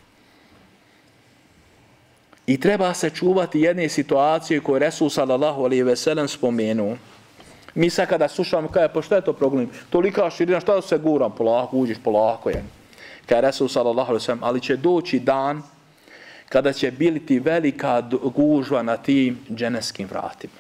I 2.47 2.61
treba 2.61 2.95
se 2.95 3.11
čuvati 3.11 3.61
jedne 3.61 3.89
situacije 3.89 4.61
koje 4.61 4.79
Resul 4.79 5.11
sallallahu 5.11 5.65
alaihi 5.65 5.83
ve 5.83 5.97
sellem 5.97 6.29
spomenu. 6.29 6.97
Mi 7.75 7.91
sad 7.91 8.09
kada 8.09 8.29
slušamo, 8.29 8.69
kada 8.69 8.83
je, 8.83 8.93
pa 8.93 9.03
što 9.03 9.15
je 9.15 9.25
to 9.25 9.33
problem? 9.33 9.71
Tolika 9.91 10.31
širina, 10.31 10.61
šta 10.61 10.75
da 10.75 10.83
se 10.83 10.99
guram? 10.99 11.33
Polako, 11.33 11.77
uđeš 11.77 11.97
polako. 12.05 12.51
Je. 12.51 12.65
Kada 13.27 13.37
je 13.37 13.43
Resul 13.43 13.69
sallallahu 13.69 14.11
alaihi 14.11 14.23
ve 14.23 14.27
sellem, 14.27 14.45
ali 14.45 14.61
će 14.61 14.77
doći 14.77 15.21
dan 15.21 15.63
kada 16.53 16.73
će 16.73 16.91
biti 16.91 17.39
velika 17.39 18.03
gužva 18.35 18.83
na 18.83 18.97
tim 18.97 19.39
dženevskim 19.51 20.09
vratima. 20.11 20.53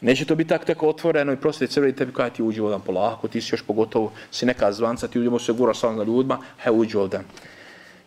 Neće 0.00 0.24
to 0.24 0.34
biti 0.34 0.48
tako 0.48 0.64
tako 0.64 0.88
otvoreno 0.88 1.32
i 1.32 1.36
prosto 1.36 1.66
crveni 1.66 1.96
tebi 1.96 2.12
kada 2.12 2.30
ti 2.30 2.42
uđi 2.42 2.60
ovdje 2.60 2.78
polako, 2.86 3.28
ti 3.28 3.40
si 3.40 3.54
još 3.54 3.62
pogotovo, 3.62 4.12
si 4.30 4.46
neka 4.46 4.72
zvanca, 4.72 5.08
ti 5.08 5.18
uđemo 5.18 5.38
se 5.38 5.52
gura 5.52 5.74
sa 5.74 5.92
ljudima, 6.06 6.38
he 6.62 6.70
uđi 6.70 6.96
ovdje. 6.96 7.20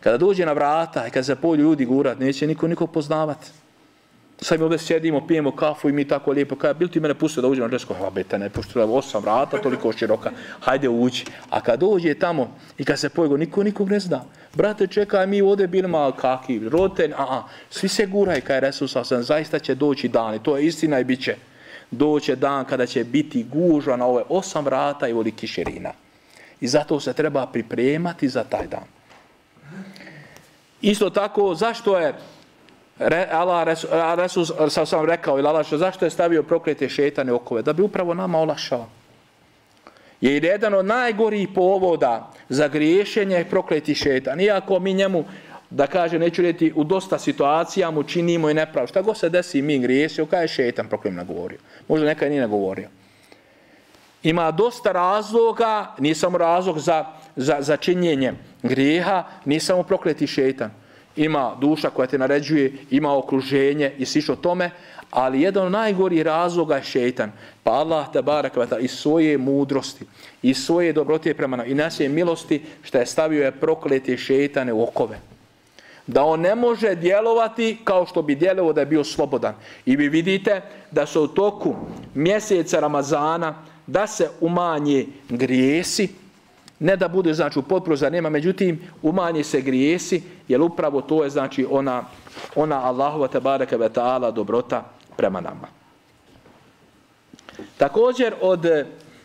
Kada 0.00 0.18
dođe 0.18 0.46
na 0.46 0.52
vrata 0.52 1.06
i 1.06 1.10
kada 1.10 1.24
se 1.24 1.36
polju 1.36 1.62
ljudi 1.62 1.84
gurat, 1.84 2.18
neće 2.18 2.46
niko 2.46 2.68
niko 2.68 2.86
poznavati. 2.86 3.50
Sad 4.42 4.58
mi 4.58 4.64
ovdje 4.64 4.78
sjedimo, 4.78 5.26
pijemo 5.26 5.56
kafu 5.56 5.88
i 5.88 5.92
mi 5.92 6.08
tako 6.08 6.30
lijepo, 6.32 6.56
kada 6.56 6.74
bil 6.74 6.88
ti 6.88 7.00
mene 7.00 7.14
pustio 7.14 7.42
da 7.42 7.48
uđe 7.48 7.60
na 7.60 7.68
džesko, 7.68 7.94
ha 7.94 8.10
bete, 8.10 8.38
ne 8.38 8.50
pošto 8.50 8.80
je 8.80 8.84
osam 8.84 9.22
vrata, 9.22 9.58
toliko 9.62 9.92
široka, 9.92 10.30
hajde 10.60 10.88
uđi. 10.88 11.24
A 11.50 11.60
kad 11.60 11.80
dođe 11.80 12.14
tamo 12.14 12.56
i 12.78 12.84
kad 12.84 12.98
se 12.98 13.08
pojego, 13.08 13.36
niko 13.36 13.62
nikog 13.62 13.90
ne 13.90 14.00
zna. 14.00 14.24
Brate, 14.54 14.86
čekaj, 14.86 15.26
mi 15.26 15.42
ovdje 15.42 15.66
bili 15.66 15.88
malo 15.88 16.12
kaki, 16.12 16.68
roten, 16.68 17.12
a, 17.12 17.16
a, 17.18 17.42
svi 17.70 17.88
se 17.88 18.06
guraj, 18.06 18.40
kaj 18.40 18.60
resursa 18.60 19.04
sam, 19.04 19.22
zaista 19.22 19.58
će 19.58 19.74
doći 19.74 20.08
dan 20.08 20.34
i 20.34 20.42
to 20.42 20.56
je 20.56 20.66
istina 20.66 21.00
i 21.00 21.04
bit 21.04 21.22
će. 21.22 21.36
Doće 21.90 22.36
dan 22.36 22.64
kada 22.64 22.86
će 22.86 23.04
biti 23.04 23.46
gužva 23.52 23.96
na 23.96 24.06
ove 24.06 24.22
osam 24.28 24.64
vrata 24.64 25.08
i 25.08 25.12
voli 25.12 25.32
kišerina. 25.32 25.92
I 26.60 26.68
zato 26.68 27.00
se 27.00 27.12
treba 27.12 27.46
pripremati 27.46 28.28
za 28.28 28.44
taj 28.44 28.66
dan. 28.66 28.84
Isto 30.82 31.10
tako, 31.10 31.54
zašto 31.54 31.98
je 31.98 32.14
Re, 33.00 33.26
Allah, 33.30 33.78
Resus, 34.16 34.52
sam 34.68 34.86
sam 34.86 35.04
rekao, 35.04 35.38
ili 35.38 35.48
Allah, 35.48 35.66
zašto 35.70 36.04
je 36.04 36.10
stavio 36.10 36.42
proklete 36.42 36.88
šetane 36.88 37.32
okove? 37.32 37.62
Da 37.62 37.72
bi 37.72 37.82
upravo 37.82 38.14
nama 38.14 38.38
olašao. 38.38 38.86
Je 40.20 40.36
jedan 40.36 40.74
od 40.74 40.86
najgorih 40.86 41.48
povoda 41.54 42.32
za 42.48 42.68
griješenje 42.68 43.44
prokleti 43.50 43.94
šetan. 43.94 44.40
Iako 44.40 44.78
mi 44.78 44.94
njemu, 44.94 45.24
da 45.70 45.86
kaže, 45.86 46.18
neću 46.18 46.42
reći, 46.42 46.72
u 46.76 46.84
dosta 46.84 47.18
situacija 47.18 47.90
mu 47.90 48.02
činimo 48.02 48.50
i 48.50 48.54
nepravo. 48.54 48.86
Šta 48.86 49.02
go 49.02 49.14
se 49.14 49.28
desi 49.28 49.62
mi 49.62 49.78
griješio, 49.78 50.26
kada 50.26 50.42
je 50.42 50.48
šetan 50.48 50.88
proklet 50.88 51.14
nagovorio? 51.14 51.58
Možda 51.88 52.06
nekaj 52.06 52.30
nije 52.30 52.40
nagovorio. 52.40 52.88
Ima 54.22 54.50
dosta 54.50 54.92
razloga, 54.92 55.94
nije 55.98 56.14
samo 56.14 56.38
razlog 56.38 56.78
za, 56.78 57.04
za, 57.36 57.56
za 57.60 57.76
činjenje 57.76 58.32
grijeha, 58.62 59.24
nije 59.44 59.60
samo 59.60 59.82
prokleti 59.82 60.26
šetan. 60.26 60.70
Ima 61.16 61.56
duša 61.60 61.90
koja 61.90 62.06
te 62.06 62.18
naređuje, 62.18 62.72
ima 62.90 63.16
okruženje 63.16 63.92
i 63.98 64.06
sliš 64.06 64.26
tome, 64.40 64.70
ali 65.10 65.40
jedan 65.40 65.66
od 65.66 65.72
najgorih 65.72 66.22
razloga 66.22 66.76
je 66.76 66.82
šeitan. 66.82 67.32
Pa 67.62 67.70
Allah 67.70 68.12
te 68.12 68.22
barakvata 68.22 68.78
iz 68.78 68.90
svoje 68.90 69.38
mudrosti, 69.38 70.04
iz 70.42 70.56
svoje 70.56 70.92
dobrote 70.92 71.34
prema 71.34 71.56
nam 71.56 71.70
i 71.70 71.74
naše 71.74 72.08
milosti 72.08 72.62
što 72.82 72.98
je 72.98 73.06
stavio 73.06 73.44
je 73.44 73.52
proklete 73.52 74.16
šeitane 74.16 74.72
u 74.72 74.82
okove. 74.82 75.18
Da 76.06 76.24
on 76.24 76.40
ne 76.40 76.54
može 76.54 76.94
djelovati 76.94 77.78
kao 77.84 78.06
što 78.06 78.22
bi 78.22 78.34
djelovo 78.34 78.72
da 78.72 78.80
je 78.80 78.86
bio 78.86 79.04
slobodan. 79.04 79.54
I 79.86 79.96
vi 79.96 80.08
vidite 80.08 80.60
da 80.90 81.06
se 81.06 81.18
u 81.18 81.26
toku 81.26 81.74
mjeseca 82.14 82.80
Ramazana 82.80 83.54
da 83.86 84.06
se 84.06 84.30
umanje 84.40 85.06
grijesi, 85.28 86.08
ne 86.78 86.96
da 86.96 87.08
bude 87.08 87.34
znači 87.34 87.58
u 87.58 87.62
potpuno 87.62 87.96
za 87.96 88.10
nema, 88.10 88.30
međutim 88.30 88.80
umanje 89.02 89.44
se 89.44 89.60
grijesi, 89.60 90.22
jer 90.50 90.62
upravo 90.62 91.00
to 91.00 91.24
je 91.24 91.30
znači 91.30 91.66
ona, 91.70 92.04
ona 92.54 92.82
Allahova 92.84 93.28
tabaraka 93.28 93.76
ve 93.76 93.88
ta'ala 93.88 94.32
dobrota 94.32 94.84
prema 95.16 95.40
nama. 95.40 95.68
Također 97.78 98.34
od 98.40 98.66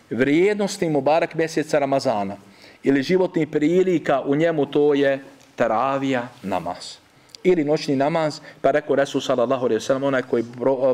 vrijednosti 0.09 0.89
Mubarak 0.89 1.33
mjeseca 1.33 1.79
Ramazana 1.79 2.37
ili 2.83 3.03
životnih 3.03 3.47
prilika 3.47 4.21
u 4.21 4.35
njemu 4.35 4.65
to 4.65 4.93
je 4.93 5.23
taravija 5.55 6.27
namaz. 6.43 6.97
Ili 7.43 7.63
noćni 7.63 7.95
namaz, 7.95 8.39
pa 8.61 8.71
rekao 8.71 8.95
Resul 8.95 9.21
sallallahu 9.21 9.65
alaihi 9.65 9.81
wasallam, 9.81 10.05
onaj 10.05 10.21
koji 10.21 10.43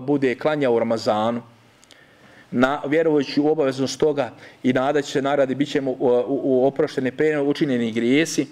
bude 0.01 0.35
klanjao 0.35 0.73
u 0.73 0.79
Ramazanu, 0.79 1.41
na, 2.51 2.81
vjerujući 2.87 3.41
u 3.41 3.47
obaveznost 3.47 3.99
toga 3.99 4.31
i 4.63 4.73
nadaći 4.73 5.11
se 5.11 5.21
naradi, 5.21 5.55
bit 5.55 5.71
ćemo 5.71 5.91
u, 5.91 5.95
u, 5.99 6.41
u 6.43 6.67
oproštene 6.67 7.11
prejene 7.11 7.41
učinjeni 7.41 7.91
grijesi. 7.91 8.47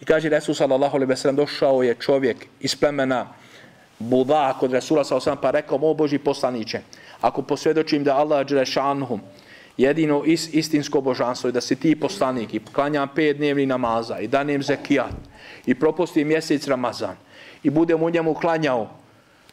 I 0.00 0.04
kaže 0.04 0.28
Resul 0.28 0.54
sallallahu 0.54 0.96
alaihi 0.96 1.10
ve 1.10 1.16
sellem 1.16 1.36
došao 1.36 1.82
je 1.82 1.94
čovjek 1.94 2.46
iz 2.60 2.76
plemena 2.76 3.26
Buda 3.98 4.56
kod 4.60 4.72
Resula 4.72 5.04
sallallahu 5.04 5.30
alaihi 5.30 5.42
pa 5.42 5.50
rekao, 5.50 5.78
o 5.82 5.94
Boži 5.94 6.18
poslaniće, 6.18 6.80
ako 7.20 7.42
posvjedočim 7.42 8.04
da 8.04 8.16
Allah 8.16 8.46
džrešanhum 8.46 9.20
jedino 9.76 10.22
is, 10.24 10.54
istinsko 10.54 11.00
božanstvo 11.00 11.48
je 11.48 11.52
da 11.52 11.60
si 11.60 11.76
ti 11.76 12.00
poslanik 12.00 12.54
i 12.54 12.60
klanjam 12.72 13.08
pet 13.14 13.36
dnevni 13.36 13.66
namaza 13.66 14.18
i 14.18 14.28
danem 14.28 14.62
zekijat 14.62 15.14
i 15.66 15.74
propusti 15.74 16.24
mjesec 16.24 16.68
Ramazan 16.68 17.16
i 17.62 17.70
budem 17.70 18.02
u 18.02 18.10
njemu 18.10 18.34
klanjao, 18.34 18.90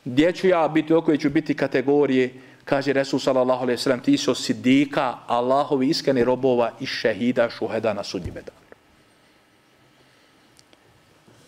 gdje 0.06 0.32
ću 0.32 0.48
ja 0.48 0.68
biti, 0.68 0.94
u 0.94 1.02
kojoj 1.02 1.18
ću 1.18 1.30
biti 1.30 1.54
kategorije, 1.54 2.34
kaže 2.66 2.94
Resul 2.94 3.20
sallallahu 3.20 3.64
alaihi 3.64 3.82
sallam, 3.82 4.00
ti 4.00 4.18
su 4.18 4.36
sidika 4.36 5.18
Allahovi 5.28 5.90
iskreni 5.90 6.24
robova 6.24 6.72
i 6.80 6.86
šehida 6.86 7.50
šuheda 7.50 7.94
na 7.94 8.04
sudnjime 8.04 8.42
danu. 8.42 8.65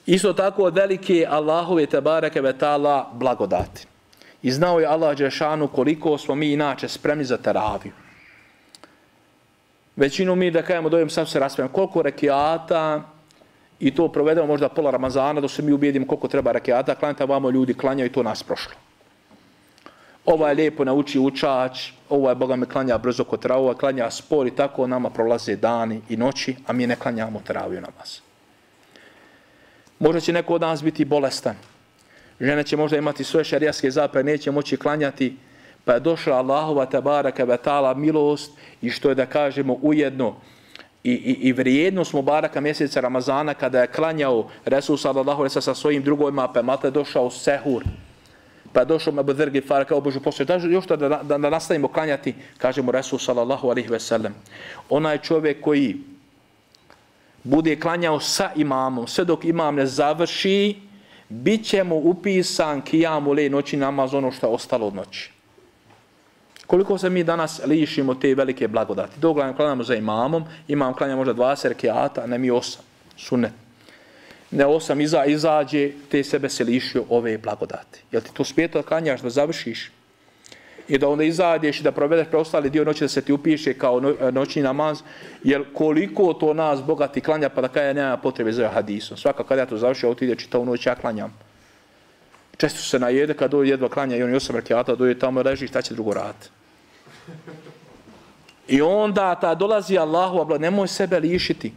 Isto 0.07 0.33
tako 0.33 0.63
od 0.63 0.75
velike 0.75 1.25
Allahove 1.29 1.85
tabareke 1.85 2.41
ve 2.41 2.53
ta'ala 2.53 3.05
blagodati. 3.13 3.87
I 4.41 4.51
znao 4.51 4.79
je 4.79 4.87
Allah 4.87 5.17
Đešanu 5.17 5.67
koliko 5.67 6.17
smo 6.17 6.35
mi 6.35 6.53
inače 6.53 6.87
spremni 6.87 7.25
za 7.25 7.37
teraviju. 7.37 7.93
Većinu 9.95 10.35
mi 10.35 10.51
da 10.51 10.61
kajemo 10.61 10.89
dojem 10.89 11.09
sam 11.09 11.25
se 11.25 11.39
raspravljamo 11.39 11.73
koliko 11.73 12.01
rekiata 12.01 13.01
i 13.79 13.95
to 13.95 14.07
provedemo 14.07 14.47
možda 14.47 14.69
pola 14.69 14.91
Ramazana 14.91 15.41
da 15.41 15.47
se 15.47 15.61
mi 15.61 15.71
ubijedimo 15.71 16.07
koliko 16.07 16.27
treba 16.27 16.51
rekiata, 16.51 16.95
klanjate 16.95 17.25
vamo 17.25 17.49
ljudi 17.49 17.73
klanjaju 17.73 18.07
i 18.07 18.13
to 18.13 18.23
nas 18.23 18.43
prošlo. 18.43 18.73
Ova 20.25 20.49
je 20.49 20.55
lijepo 20.55 20.83
nauči 20.83 21.19
učač, 21.19 21.91
ovo 22.09 22.29
je 22.29 22.35
Boga 22.35 22.55
me 22.55 22.65
klanja 22.65 22.97
brzo 22.97 23.23
kod 23.23 23.41
travu, 23.41 23.73
klanja 23.73 24.11
spor 24.11 24.47
i 24.47 24.55
tako 24.55 24.87
nama 24.87 25.09
prolaze 25.09 25.55
dani 25.55 26.01
i 26.09 26.17
noći, 26.17 26.55
a 26.67 26.73
mi 26.73 26.87
ne 26.87 26.95
klanjamo 26.95 27.41
traviju 27.43 27.81
namaz. 27.81 28.26
Možda 29.99 30.19
će 30.19 30.33
neko 30.33 30.53
od 30.53 30.61
nas 30.61 30.83
biti 30.83 31.05
bolestan. 31.05 31.55
Žena 32.39 32.63
će 32.63 32.77
možda 32.77 32.97
imati 32.97 33.23
svoje 33.23 33.43
šarijaske 33.43 33.91
zapre, 33.91 34.23
neće 34.23 34.51
moći 34.51 34.77
klanjati, 34.77 35.37
pa 35.85 35.93
je 35.93 35.99
došla 35.99 36.37
Allahova 36.37 36.85
tabara 36.85 37.31
kavetala 37.31 37.93
milost 37.93 38.51
i 38.81 38.89
što 38.89 39.09
je 39.09 39.15
da 39.15 39.25
kažemo 39.25 39.77
ujedno 39.81 40.35
i, 41.03 41.11
i, 41.11 41.37
i 41.47 41.53
vrijednost 41.53 42.13
Mubaraka 42.13 42.61
mjeseca 42.61 42.99
Ramazana 42.99 43.53
kada 43.53 43.81
je 43.81 43.87
klanjao 43.87 44.49
Resul 44.65 44.97
sallallahu 44.97 45.41
alaihi 45.41 45.61
sa 45.61 45.73
svojim 45.73 46.03
drugojima, 46.03 46.47
pa 46.47 46.59
je 46.59 46.63
mate 46.63 46.91
došao 46.91 47.29
Sehur, 47.29 47.83
pa 48.73 48.79
je 48.79 48.85
došao 48.85 49.13
Mebu 49.13 49.33
Drgi 49.33 49.61
Fara 49.61 49.85
kao 49.85 50.01
Božu 50.01 50.19
poslije. 50.19 50.45
da 50.45 50.55
još 50.55 50.87
da, 50.87 50.95
da, 50.95 51.09
da, 51.23 51.37
da 51.37 51.49
nastavimo 51.49 51.87
klanjati, 51.87 52.35
kažemo 52.57 52.91
Resul 52.91 53.19
sallallahu 53.19 53.69
alaihi 53.69 53.89
ve 53.89 53.99
sellem. 53.99 54.35
Onaj 54.89 55.17
čovjek 55.17 55.61
koji 55.61 55.95
bude 57.47 57.79
klanjao 57.79 58.19
sa 58.19 58.51
imamom, 58.55 59.07
sve 59.07 59.25
dok 59.25 59.45
imam 59.45 59.75
ne 59.75 59.85
završi, 59.85 60.75
bit 61.29 61.65
će 61.65 61.83
mu 61.83 61.95
upisan 61.95 62.81
kijamu 62.81 63.33
le 63.33 63.49
noći 63.49 63.77
namaz 63.77 64.13
ono 64.13 64.31
što 64.31 64.47
je 64.47 64.53
ostalo 64.53 64.87
od 64.87 64.95
noći. 64.95 65.31
Koliko 66.67 66.97
se 66.97 67.09
mi 67.09 67.23
danas 67.23 67.61
lišimo 67.65 68.15
te 68.15 68.35
velike 68.35 68.67
blagodati? 68.67 69.19
Dogledam 69.19 69.55
klanjamo 69.55 69.83
za 69.83 69.95
imamom, 69.95 70.43
imam 70.67 70.93
klanja 70.93 71.15
možda 71.15 71.33
20 71.33 71.67
rekiata, 71.67 72.27
ne 72.27 72.37
mi 72.37 72.51
8, 72.51 72.77
sunet. 73.17 73.51
Ne 74.51 74.65
osam 74.65 75.01
iza, 75.01 75.25
izađe, 75.25 75.91
te 76.11 76.23
sebe 76.23 76.49
se 76.49 76.63
lišio 76.63 77.03
ove 77.09 77.37
blagodati. 77.37 78.03
Jel 78.11 78.21
ti 78.21 78.33
to 78.33 78.43
smijeto 78.43 78.81
da 78.81 78.87
klanjaš, 78.87 79.21
da 79.21 79.29
završiš? 79.29 79.91
I 80.87 80.97
da 80.97 81.09
onda 81.09 81.23
izađeš 81.23 81.79
i 81.79 81.83
da 81.83 81.91
provedeš 81.91 82.27
preostali 82.27 82.69
dio 82.69 82.83
noći 82.85 83.03
da 83.03 83.07
se 83.07 83.21
ti 83.21 83.33
upiše 83.33 83.73
kao 83.73 84.01
e, 84.19 84.31
noćni 84.31 84.61
namaz, 84.61 85.01
jer 85.43 85.63
koliko 85.73 86.33
to 86.33 86.53
nas 86.53 86.83
bogati 86.83 87.21
klanja 87.21 87.49
pa 87.49 87.61
da 87.61 87.67
kada 87.67 87.93
nema 87.93 88.17
potrebe 88.17 88.51
za 88.51 88.69
hadisom. 88.69 89.17
Svaka 89.17 89.43
kada 89.43 89.61
ja 89.61 89.65
to 89.65 89.77
završio, 89.77 90.09
otide 90.09 90.35
čitavu 90.35 90.65
noć, 90.65 90.85
ja 90.85 90.95
klanjam. 90.95 91.33
Često 92.57 92.79
se 92.79 92.99
najede 92.99 93.33
kad 93.33 93.51
dođe 93.51 93.71
jedva 93.71 93.89
klanja 93.89 94.15
i 94.15 94.23
on 94.23 94.29
je 94.29 94.35
osam 94.35 94.55
rekiata, 94.55 94.95
doje 94.95 95.19
tamo 95.19 95.43
reži, 95.43 95.67
šta 95.67 95.81
će 95.81 95.93
drugo 95.93 96.13
raditi? 96.13 96.49
I 98.67 98.81
onda 98.81 99.35
ta 99.35 99.55
dolazi 99.55 99.97
Allahu, 99.97 100.57
nemoj 100.59 100.87
sebe 100.87 101.19
lišiti 101.19 101.71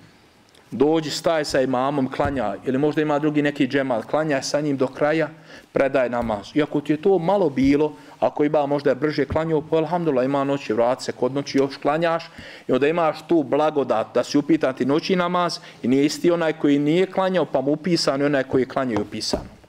dođi, 0.71 1.11
staj 1.11 1.45
sa 1.45 1.61
imamom, 1.61 2.09
klanja, 2.09 2.55
ili 2.67 2.79
možda 2.79 3.03
ima 3.03 3.19
drugi 3.19 3.43
neki 3.43 3.67
džemal, 3.69 4.03
klanja 4.03 4.43
sa 4.43 4.61
njim 4.61 4.77
do 4.77 4.87
kraja, 4.87 5.29
predaj 5.73 6.11
namaz. 6.11 6.51
Iako 6.55 6.81
ti 6.81 6.93
je 6.93 7.03
to 7.03 7.19
malo 7.19 7.51
bilo, 7.51 7.93
ako 8.21 8.45
ima 8.45 8.67
možda 8.67 8.91
je 8.91 8.95
brže 8.97 9.25
klanjao, 9.25 9.63
pa 9.71 9.77
alhamdulillah 9.77 10.25
ima 10.25 10.45
noći, 10.45 10.73
vrati 10.73 11.05
se 11.05 11.13
kod 11.13 11.35
noći, 11.35 11.59
još 11.59 11.77
klanjaš, 11.77 12.31
i 12.69 12.73
onda 12.73 12.89
imaš 12.89 13.17
tu 13.29 13.43
blagodat 13.43 14.15
da 14.15 14.25
si 14.25 14.39
upitan 14.39 14.75
ti 14.75 14.85
noći 14.85 15.17
namaz, 15.17 15.59
i 15.83 15.89
nije 15.89 16.07
isti 16.07 16.31
onaj 16.31 16.53
koji 16.53 16.79
nije 16.79 17.07
klanjao, 17.07 17.45
pa 17.45 17.61
mu 17.61 17.73
upisan, 17.73 18.21
i 18.21 18.25
onaj 18.25 18.45
koji 18.45 18.67
klanjao 18.67 18.99
i 18.99 19.03
upisan. 19.03 19.60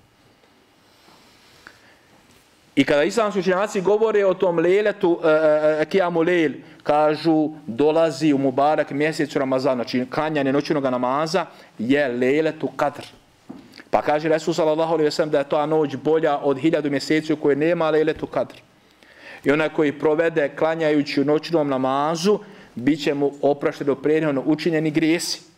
I 2.75 2.83
kada 2.83 3.03
islamski 3.03 3.39
učenjaci 3.39 3.81
govore 3.81 4.25
o 4.25 4.33
tom 4.33 4.59
leletu, 4.59 5.19
e, 5.23 5.27
uh, 5.81 5.87
kijamu 5.89 6.21
lel, 6.21 6.51
kažu 6.83 7.49
dolazi 7.67 8.33
u 8.33 8.37
Mubarak 8.37 8.91
mjesec 8.91 9.35
Ramazana, 9.35 9.83
znači 9.83 10.05
klanjanje 10.13 10.53
noćnog 10.53 10.83
namaza 10.83 11.45
je 11.79 12.07
leletu 12.07 12.67
kadr. 12.75 13.03
Pa 13.89 14.01
kaže 14.01 14.29
Resul 14.29 14.53
sallallahu 14.53 14.93
alaihi 14.93 15.09
wasallam 15.09 15.29
da 15.29 15.37
je 15.39 15.49
ta 15.49 15.65
noć 15.65 15.95
bolja 15.95 16.37
od 16.37 16.57
hiljadu 16.59 16.89
mjeseci 16.89 17.33
u 17.33 17.37
kojoj 17.37 17.55
nema 17.55 17.89
leletu 17.89 18.27
kadr. 18.27 18.55
I 19.43 19.51
onaj 19.51 19.69
koji 19.69 19.99
provede 19.99 20.49
klanjajući 20.55 21.21
u 21.21 21.25
noćnom 21.25 21.69
namazu, 21.69 22.39
bit 22.75 23.03
će 23.03 23.13
mu 23.13 23.31
oprašteno 23.41 23.95
prednjeno 23.95 24.43
učinjeni 24.45 24.91
grijesi. 24.91 25.50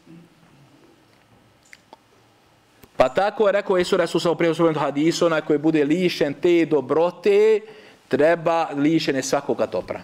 Pa 2.98 3.10
tako 3.10 3.48
je 3.48 3.52
rekao 3.52 3.78
Isu 3.78 3.98
Resul 3.98 4.32
u 4.32 4.36
prije 4.36 4.54
hadisu, 4.80 5.26
onaj 5.26 5.41
koji 5.41 5.60
bude 5.60 5.84
lišen 5.84 6.34
te 6.34 6.66
dobrote, 6.66 7.60
treba 8.08 8.68
lišene 8.76 9.22
svakoga 9.22 9.66
dobra. 9.66 10.02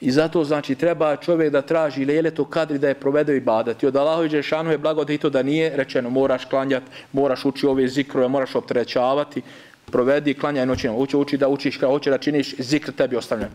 I 0.00 0.10
zato 0.10 0.44
znači 0.44 0.74
treba 0.74 1.16
čovjek 1.16 1.52
da 1.52 1.62
traži 1.62 2.04
leletu 2.04 2.44
kadri 2.44 2.78
da 2.78 2.88
je 2.88 2.94
provedeo 2.94 3.36
i 3.36 3.40
badati. 3.40 3.86
Od 3.86 3.96
Allahovi 3.96 4.28
Đešanu 4.28 4.70
je 4.70 4.78
blago 4.78 5.04
da 5.04 5.18
to 5.18 5.30
da 5.30 5.42
nije 5.42 5.76
rečeno 5.76 6.10
moraš 6.10 6.44
klanjati, 6.44 6.86
moraš 7.12 7.44
ući 7.44 7.66
ove 7.66 7.88
zikrove, 7.88 8.28
moraš 8.28 8.54
optrećavati, 8.54 9.42
provedi 9.90 10.34
klanjaj 10.34 10.66
noćima. 10.66 10.94
Uči, 10.94 11.16
uči 11.16 11.36
da 11.36 11.48
učiš 11.48 11.76
kao 11.76 11.90
hoće 11.90 12.10
da 12.10 12.18
činiš 12.18 12.54
zikr 12.58 12.92
tebi 12.92 13.16
ostavljam. 13.16 13.54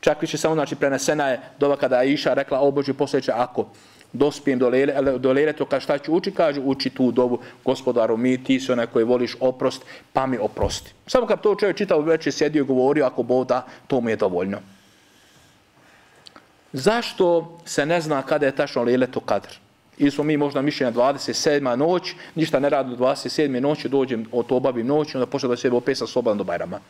Čak 0.00 0.22
više 0.22 0.38
samo 0.38 0.54
znači 0.54 0.76
prenesena 0.76 1.28
je 1.28 1.40
doba 1.58 1.76
kada 1.76 2.02
je 2.02 2.12
Iša 2.12 2.34
rekla 2.34 2.60
o 2.60 2.70
Boži 2.70 2.92
posljedeće 2.92 3.32
ako 3.32 3.66
dospijem 4.12 4.58
do 4.58 4.68
lele, 4.68 5.18
do 5.18 5.32
lele, 5.32 5.52
to 5.52 5.64
kaže 5.64 5.84
šta 5.84 5.98
ću 5.98 6.12
uči, 6.12 6.30
kaže 6.30 6.60
uči 6.60 6.90
tu 6.90 7.12
dobu, 7.12 7.38
gospodaru 7.64 8.16
mi, 8.16 8.44
ti 8.44 8.60
si 8.60 8.72
onaj 8.72 8.86
koji 8.86 9.04
voliš 9.04 9.36
oprost, 9.40 9.84
pa 10.12 10.26
mi 10.26 10.38
oprosti. 10.38 10.92
Samo 11.06 11.26
kad 11.26 11.40
to 11.40 11.54
čovjek 11.54 11.76
čitao, 11.76 12.00
već 12.00 12.34
sjedio 12.34 12.60
i 12.60 12.66
govorio, 12.66 13.06
ako 13.06 13.22
Bog 13.22 13.46
da, 13.46 13.66
to 13.86 14.00
mu 14.00 14.08
je 14.08 14.16
dovoljno. 14.16 14.58
Zašto 16.72 17.58
se 17.64 17.86
ne 17.86 18.00
zna 18.00 18.22
kada 18.22 18.46
je 18.46 18.56
tačno 18.56 18.82
leletu 18.82 19.20
kadr? 19.20 19.48
Ili 19.98 20.10
smo 20.10 20.24
mi 20.24 20.36
možda 20.36 20.62
mišljeni 20.62 20.92
na 20.92 21.02
27. 21.02 21.76
noć, 21.76 22.14
ništa 22.34 22.60
ne 22.60 22.68
radi 22.68 22.90
do 22.90 22.96
27. 22.96 23.60
noći, 23.60 23.88
dođem, 23.88 24.26
od 24.32 24.46
obavim 24.50 24.86
noć, 24.86 25.14
onda 25.14 25.26
počne 25.26 25.48
da 25.48 25.56
se 25.56 25.70
opesa 25.70 26.06
slobodan 26.06 26.38
do 26.38 26.44
Bajrama. 26.44 26.80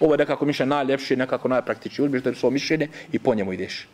Ovo 0.00 0.14
je 0.14 0.18
nekako 0.18 0.44
mišljenje 0.44 0.68
najljepše, 0.68 1.16
nekako 1.16 1.48
najpraktičnije. 1.48 2.06
Uzmiš 2.06 2.22
da 2.22 2.30
je 2.30 2.36
svoje 2.36 2.52
mišljenje 2.52 2.88
i 3.12 3.18
po 3.18 3.34
njemu 3.34 3.52
ideš. 3.52 3.88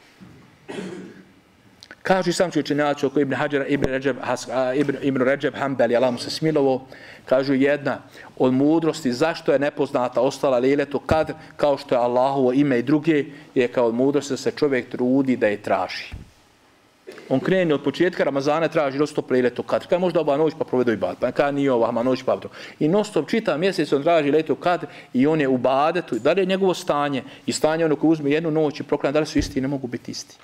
Kažu 2.11 2.33
sam 2.33 2.51
učenjaci 2.59 3.07
oko 3.07 3.21
Ibn 3.21 3.35
Hađara, 3.35 3.67
Ibn 3.67 3.85
Ređeb, 3.85 4.17
Ibn, 4.77 4.97
Ibn 5.03 5.23
Ređeb 5.23 5.55
Hanbeli, 5.55 5.97
Allah 5.97 6.13
mu 6.13 6.19
se 6.19 6.31
smilovo, 6.31 6.87
kažu 7.25 7.55
jedna 7.55 7.99
od 8.39 8.53
mudrosti 8.53 9.13
zašto 9.13 9.53
je 9.53 9.59
nepoznata 9.59 10.21
ostala 10.21 10.59
liletu 10.59 10.99
kadr, 10.99 11.33
kao 11.57 11.79
što 11.79 11.95
je 11.95 12.01
Allahovo 12.01 12.53
ime 12.53 12.79
i 12.79 12.83
druge, 12.83 13.25
je 13.55 13.69
kao 13.69 13.87
od 13.87 13.95
mudrosti 13.95 14.33
da 14.33 14.37
se 14.37 14.51
čovjek 14.51 14.91
trudi 14.91 15.37
da 15.37 15.47
je 15.47 15.63
traži. 15.63 16.11
On 17.29 17.41
kreni 17.41 17.73
od 17.73 17.85
početka 17.85 18.25
Ramazana 18.25 18.69
traži 18.69 18.99
non 18.99 19.07
stop 19.07 19.31
liletu 19.31 19.63
kadr. 19.63 19.87
Kaj 19.87 19.99
možda 19.99 20.21
ova 20.21 20.37
noć 20.37 20.55
pa 20.59 20.65
provedu 20.65 20.93
i 20.93 20.97
bad, 20.97 21.17
pa 21.21 21.31
kaj 21.33 21.53
nije 21.53 21.73
ova 21.73 21.91
ma 21.91 22.03
noć 22.03 22.23
pa 22.23 22.37
provedu. 22.37 22.49
I 22.81 22.89
non 22.89 23.05
stop 23.05 23.31
čita 23.31 23.57
mjesec 23.57 23.93
on 23.93 24.03
traži 24.03 24.31
liletu 24.31 24.55
kadr 24.55 24.87
i 25.15 25.27
on 25.27 25.41
je 25.41 25.49
u 25.49 25.59
badetu. 25.59 26.19
Da 26.19 26.33
li 26.33 26.43
je 26.43 26.47
njegovo 26.47 26.75
stanje 26.75 27.23
i 27.47 27.53
stanje 27.53 27.85
ono 27.85 27.97
koje 27.97 28.11
uzme 28.11 28.31
jednu 28.31 28.51
noć 28.51 28.81
i 28.81 28.83
proklanja, 28.83 29.13
da 29.13 29.21
li 29.21 29.27
su 29.27 29.39
isti 29.39 29.61
ne 29.61 29.69
mogu 29.69 29.87
biti 29.87 30.11
isti. 30.11 30.37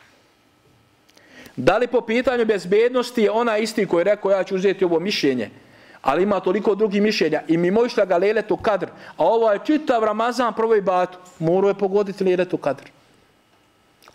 Da 1.57 1.79
li 1.79 1.87
po 1.87 2.01
pitanju 2.01 2.45
bezbednosti 2.45 3.23
je 3.23 3.31
ona 3.31 3.59
isti 3.59 3.87
koji 3.87 4.01
je 4.01 4.05
rekao 4.05 4.31
ja 4.31 4.45
ću 4.45 4.55
uzeti 4.55 4.85
ovo 4.85 5.01
mišljenje, 5.01 5.51
ali 6.03 6.23
ima 6.23 6.41
toliko 6.41 6.75
drugih 6.75 7.03
mišljenja 7.03 7.43
i 7.49 7.57
mimo 7.57 7.85
išla 7.87 8.05
ga 8.05 8.17
leletu 8.17 8.57
kadr, 8.57 8.87
a 9.17 9.25
ovo 9.25 9.53
je 9.53 9.61
čitav 9.65 10.05
Ramazan 10.05 10.55
prvoj 10.55 10.81
batu, 10.81 11.19
morao 11.39 11.69
je 11.69 11.75
pogoditi 11.75 12.25
leletu 12.25 12.57
kadr. 12.57 12.83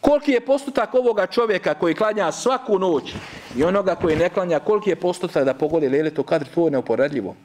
Koliki 0.01 0.31
je 0.31 0.45
postotak 0.45 0.93
ovoga 0.93 1.27
čovjeka 1.27 1.73
koji 1.73 1.95
klanja 1.95 2.31
svaku 2.31 2.79
noć 2.79 3.13
i 3.57 3.63
onoga 3.63 3.95
koji 3.95 4.15
ne 4.15 4.29
klanja, 4.29 4.59
koliki 4.59 4.89
je 4.89 4.95
postotak 4.95 5.45
da 5.45 5.53
pogodi 5.53 5.89
leletu 5.89 6.23
kadr, 6.23 6.45
to 6.55 6.65
je 6.65 6.71
neuporadljivo. 6.71 7.35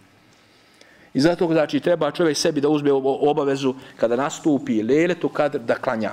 I 1.15 1.21
zato 1.21 1.47
znači 1.47 1.81
treba 1.81 2.11
čovjek 2.11 2.37
sebi 2.37 2.61
da 2.61 2.69
uzme 2.69 2.93
obavezu 2.93 3.75
kada 3.97 4.17
nastupi 4.17 4.83
leletu 4.83 5.29
kadr 5.29 5.59
da 5.59 5.75
klanja. 5.75 6.13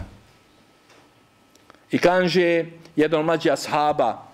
I 1.91 1.97
kaže, 1.97 2.65
jedan 2.95 3.19
od 3.19 3.25
mlađih 3.25 3.51
ashaba, 3.51 4.33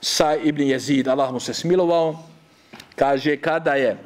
Sa 0.00 0.34
ibn 0.36 0.62
Jezid, 0.62 1.08
Allah 1.08 1.32
mu 1.32 1.40
se 1.40 1.54
smilovao, 1.54 2.16
kaže 2.96 3.36
kada 3.36 3.74
je 3.74 3.96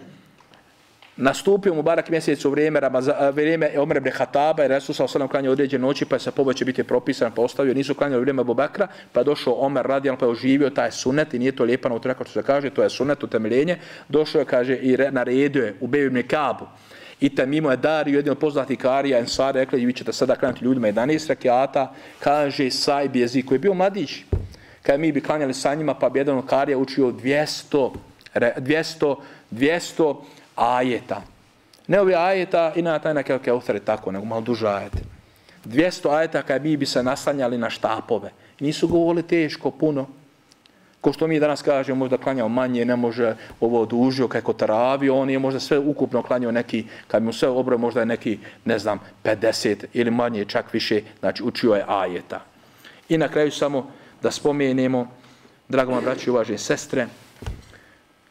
nastupio 1.16 1.74
mu 1.74 1.82
barak 1.82 2.10
mjesec 2.10 2.44
u 2.44 2.50
vrijeme, 2.50 2.80
Ramaza, 2.80 3.30
vrijeme 3.30 3.78
Omer 3.78 3.96
ibn 3.96 4.10
Hataba 4.10 4.64
i 4.64 4.68
Resul 4.68 4.94
sa 4.94 5.04
osadom 5.04 5.28
klanjao 5.28 5.52
određen 5.52 5.80
noći 5.80 6.04
pa 6.04 6.18
se 6.18 6.30
poboj 6.30 6.54
biti 6.66 6.84
propisan 6.84 7.32
pa 7.32 7.42
ostavio, 7.42 7.74
nisu 7.74 7.94
klanjali 7.94 8.18
u 8.18 8.20
vrijeme 8.20 8.44
Bobakra 8.44 8.88
pa 9.12 9.20
je 9.20 9.24
došao 9.24 9.54
Omer 9.54 9.86
radijalno 9.86 10.18
pa 10.18 10.26
je 10.26 10.30
oživio 10.30 10.70
taj 10.70 10.90
sunet 10.90 11.34
i 11.34 11.38
nije 11.38 11.56
to 11.56 11.64
lijepa 11.64 11.88
na 11.88 11.94
utreka 11.94 12.24
što 12.24 12.32
se 12.32 12.42
kaže, 12.42 12.70
to 12.70 12.82
je 12.82 12.90
sunet 12.90 13.22
utemeljenje, 13.22 13.78
došao 14.08 14.38
je 14.38 14.44
kaže 14.44 14.76
i 14.76 14.96
re, 14.96 15.10
naredio 15.10 15.64
je 15.64 15.76
u 15.80 15.86
Bebi 15.86 16.04
ibn 16.06 16.28
Kabu 16.28 16.66
i 17.24 17.34
tam 17.34 17.48
mimo 17.48 17.70
je 17.70 17.76
Dario, 17.76 18.16
jedan 18.16 18.32
od 18.32 18.38
poznatih 18.38 18.78
karija, 18.78 19.18
Ensari, 19.18 19.58
rekli, 19.58 19.86
vi 19.86 19.92
ćete 19.92 20.12
sada 20.12 20.36
klanjati 20.36 20.64
ljudima 20.64 20.88
11 20.88 21.28
rekiata, 21.28 21.92
kaže 22.18 22.70
Sajb 22.70 23.16
jezik 23.16 23.46
koji 23.46 23.56
je 23.56 23.60
bio 23.60 23.74
mladić, 23.74 24.24
kada 24.82 24.98
mi 24.98 25.12
bi 25.12 25.20
klanjali 25.20 25.54
sa 25.54 25.74
njima, 25.74 25.94
pa 25.94 26.08
bi 26.08 26.18
jedan 26.18 26.38
od 26.38 26.46
karija 26.46 26.78
učio 26.78 27.06
200, 27.12 27.90
200, 28.34 29.16
200 29.50 30.16
ajeta. 30.56 31.22
Ne 31.86 32.00
ovi 32.00 32.14
ajeta, 32.14 32.72
i 32.76 32.82
na 32.82 32.98
taj 32.98 33.14
neke 33.14 33.52
uthre 33.52 33.80
tako, 33.80 34.12
nego 34.12 34.24
malo 34.24 34.40
duže 34.40 34.68
ajete. 34.68 34.98
200 35.64 36.10
ajeta 36.10 36.42
kada 36.42 36.64
mi 36.64 36.76
bi 36.76 36.86
se 36.86 37.02
naslanjali 37.02 37.58
na 37.58 37.70
štapove. 37.70 38.30
Nisu 38.60 38.88
govorili 38.88 39.22
teško, 39.22 39.70
puno. 39.70 40.06
Ko 41.04 41.12
što 41.12 41.26
mi 41.26 41.40
danas 41.40 41.62
kažemo, 41.62 41.98
možda 41.98 42.16
klanjao 42.16 42.48
manje, 42.48 42.84
ne 42.84 42.96
može 42.96 43.34
ovo 43.60 43.84
dužio 43.86 44.28
kako 44.28 44.52
taravio, 44.52 45.16
on 45.16 45.30
je 45.30 45.38
možda 45.38 45.60
sve 45.60 45.78
ukupno 45.78 46.22
klanjao 46.22 46.52
neki, 46.52 46.84
kad 47.08 47.22
mu 47.22 47.32
sve 47.32 47.48
obroj 47.48 47.78
možda 47.78 48.00
je 48.00 48.06
neki, 48.06 48.38
ne 48.64 48.78
znam, 48.78 49.00
50 49.24 49.84
ili 49.92 50.10
manje, 50.10 50.44
čak 50.44 50.72
više, 50.72 51.02
znači 51.20 51.42
učio 51.42 51.74
je 51.74 51.84
ajeta. 51.88 52.40
I 53.08 53.18
na 53.18 53.28
kraju 53.28 53.50
samo 53.50 53.90
da 54.22 54.30
spomenemo, 54.30 55.10
dragoma 55.68 56.00
braći 56.00 56.30
i 56.30 56.32
uvaženi 56.32 56.58
sestre, 56.58 57.06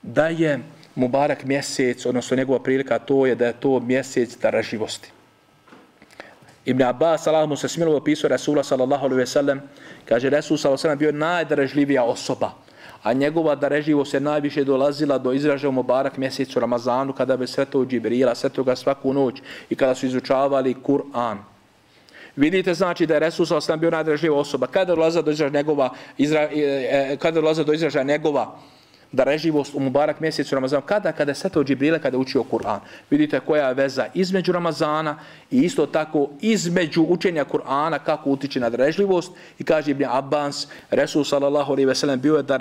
da 0.02 0.28
je 0.28 0.60
Mubarak 0.96 1.44
mjesec, 1.44 2.06
odnosno 2.06 2.38
njegova 2.38 2.60
prilika, 2.60 3.00
to 3.00 3.26
je 3.26 3.36
da 3.36 3.46
je 3.46 3.54
to 3.54 3.80
mjesec 3.80 4.38
daraživosti. 4.38 5.12
Ibn 6.66 6.82
Abbas, 6.82 7.28
Allah 7.28 7.50
mu 7.50 7.56
se 7.56 7.68
smilo 7.68 7.98
opisao 7.98 8.30
Rasula 8.30 8.64
sallallahu 8.64 9.06
alaihi 9.06 9.20
ve 9.20 9.26
sellem, 9.26 9.62
kaže 10.06 10.30
Rasul 10.30 10.58
sallallahu 10.58 10.88
alaihi 10.88 10.98
ve 10.98 11.12
sellem 11.12 11.20
bio 11.20 11.28
najdaražljivija 11.28 12.04
osoba, 12.04 12.63
a 13.04 13.14
njegova 13.14 13.56
darežljivost 13.56 14.12
se 14.12 14.20
najviše 14.20 14.64
dolazila 14.64 15.18
do 15.18 15.34
izražaja 15.34 15.70
u 15.70 15.72
Mubarak 15.72 16.18
mjesecu 16.18 16.60
Ramazanu, 16.60 17.14
kada 17.14 17.38
bi 17.38 17.48
sretao 17.48 17.86
Džibrila, 17.86 18.36
sretao 18.36 18.64
ga 18.64 18.76
svaku 18.76 19.14
noć 19.14 19.42
i 19.70 19.76
kada 19.76 19.96
su 19.96 20.06
izučavali 20.06 20.76
Kur'an. 20.84 21.38
Vidite 22.36 22.74
znači 22.74 23.06
da 23.06 23.14
je 23.14 23.20
Resul 23.20 23.46
sallallahu 23.46 23.80
bio 23.80 23.92
najdaražljivija 23.92 24.40
osoba, 24.40 24.68
kada 24.68 24.96
dolaza 24.96 25.22
do 25.22 25.32
izražaja 25.32 25.62
njegova, 25.62 25.90
izra, 26.18 26.42
e, 26.42 26.48
e, 26.56 27.14
e 27.14 27.18
kada 27.18 27.42
dolaza 27.42 27.64
do 27.64 27.74
izražaja 27.74 28.04
njegova 28.04 28.56
da 29.14 29.24
reživost 29.24 29.76
u 29.76 29.80
Mubarak 29.80 30.20
mjesecu 30.20 30.56
Ramazana. 30.56 30.82
Kada? 30.82 31.12
Kada 31.12 31.32
je 31.32 31.36
Sveto 31.36 31.64
Džibrile, 31.64 32.00
kada 32.00 32.18
je 32.18 32.22
učio 32.22 32.44
Kur'an. 32.44 32.80
Vidite 33.10 33.40
koja 33.40 33.68
je 33.68 33.74
veza 33.74 34.06
između 34.14 34.52
Ramazana 34.52 35.20
i 35.52 35.58
isto 35.58 35.86
tako 35.86 36.30
između 36.42 37.04
učenja 37.04 37.46
Kur'ana 37.46 38.00
kako 38.06 38.30
utiče 38.30 38.60
na 38.60 38.70
drežljivost. 38.70 39.32
I 39.60 39.64
kaže 39.64 39.92
Ibn 39.92 40.06
Abbas, 40.10 40.68
Resul 40.90 41.24
sallallahu 41.24 41.72
alaihi 41.72 41.86
ve 41.86 41.96
sellem 41.96 42.22
bio 42.22 42.36
je 42.36 42.44
da 42.44 42.60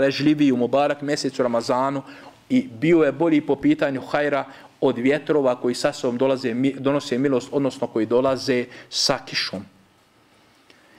u 0.52 0.56
Mubarak 0.56 1.02
mjesecu 1.02 1.42
Ramazanu 1.42 2.02
i 2.48 2.68
bio 2.80 3.02
je 3.02 3.12
bolji 3.12 3.40
po 3.40 3.56
pitanju 3.56 4.00
hajra 4.00 4.44
od 4.80 4.98
vjetrova 4.98 5.60
koji 5.60 5.74
sa 5.74 5.92
sobom 5.92 6.18
dolaze, 6.18 6.54
donose 6.78 7.18
milost, 7.18 7.48
odnosno 7.52 7.86
koji 7.86 8.06
dolaze 8.06 8.64
sa 8.90 9.18
kišom. 9.26 9.64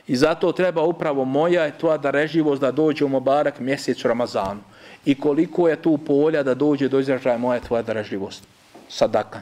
I 0.07 0.15
zato 0.15 0.51
treba 0.51 0.81
upravo 0.81 1.25
moja 1.25 1.63
je 1.63 1.77
to 1.77 1.97
da 1.97 2.11
reživost 2.11 2.61
da 2.61 2.71
dođe 2.71 3.05
u 3.05 3.09
Mubarak 3.09 3.59
mjesecu 3.59 4.07
Ramazanu 4.07 4.59
i 5.05 5.15
koliko 5.15 5.67
je 5.67 5.81
tu 5.81 5.97
polja 5.97 6.43
da 6.43 6.53
dođe 6.53 6.89
do 6.89 6.99
izražaja 6.99 7.37
moja 7.37 7.59
tvoja 7.59 7.81
dražljivost. 7.81 8.43
Sadaka. 8.89 9.41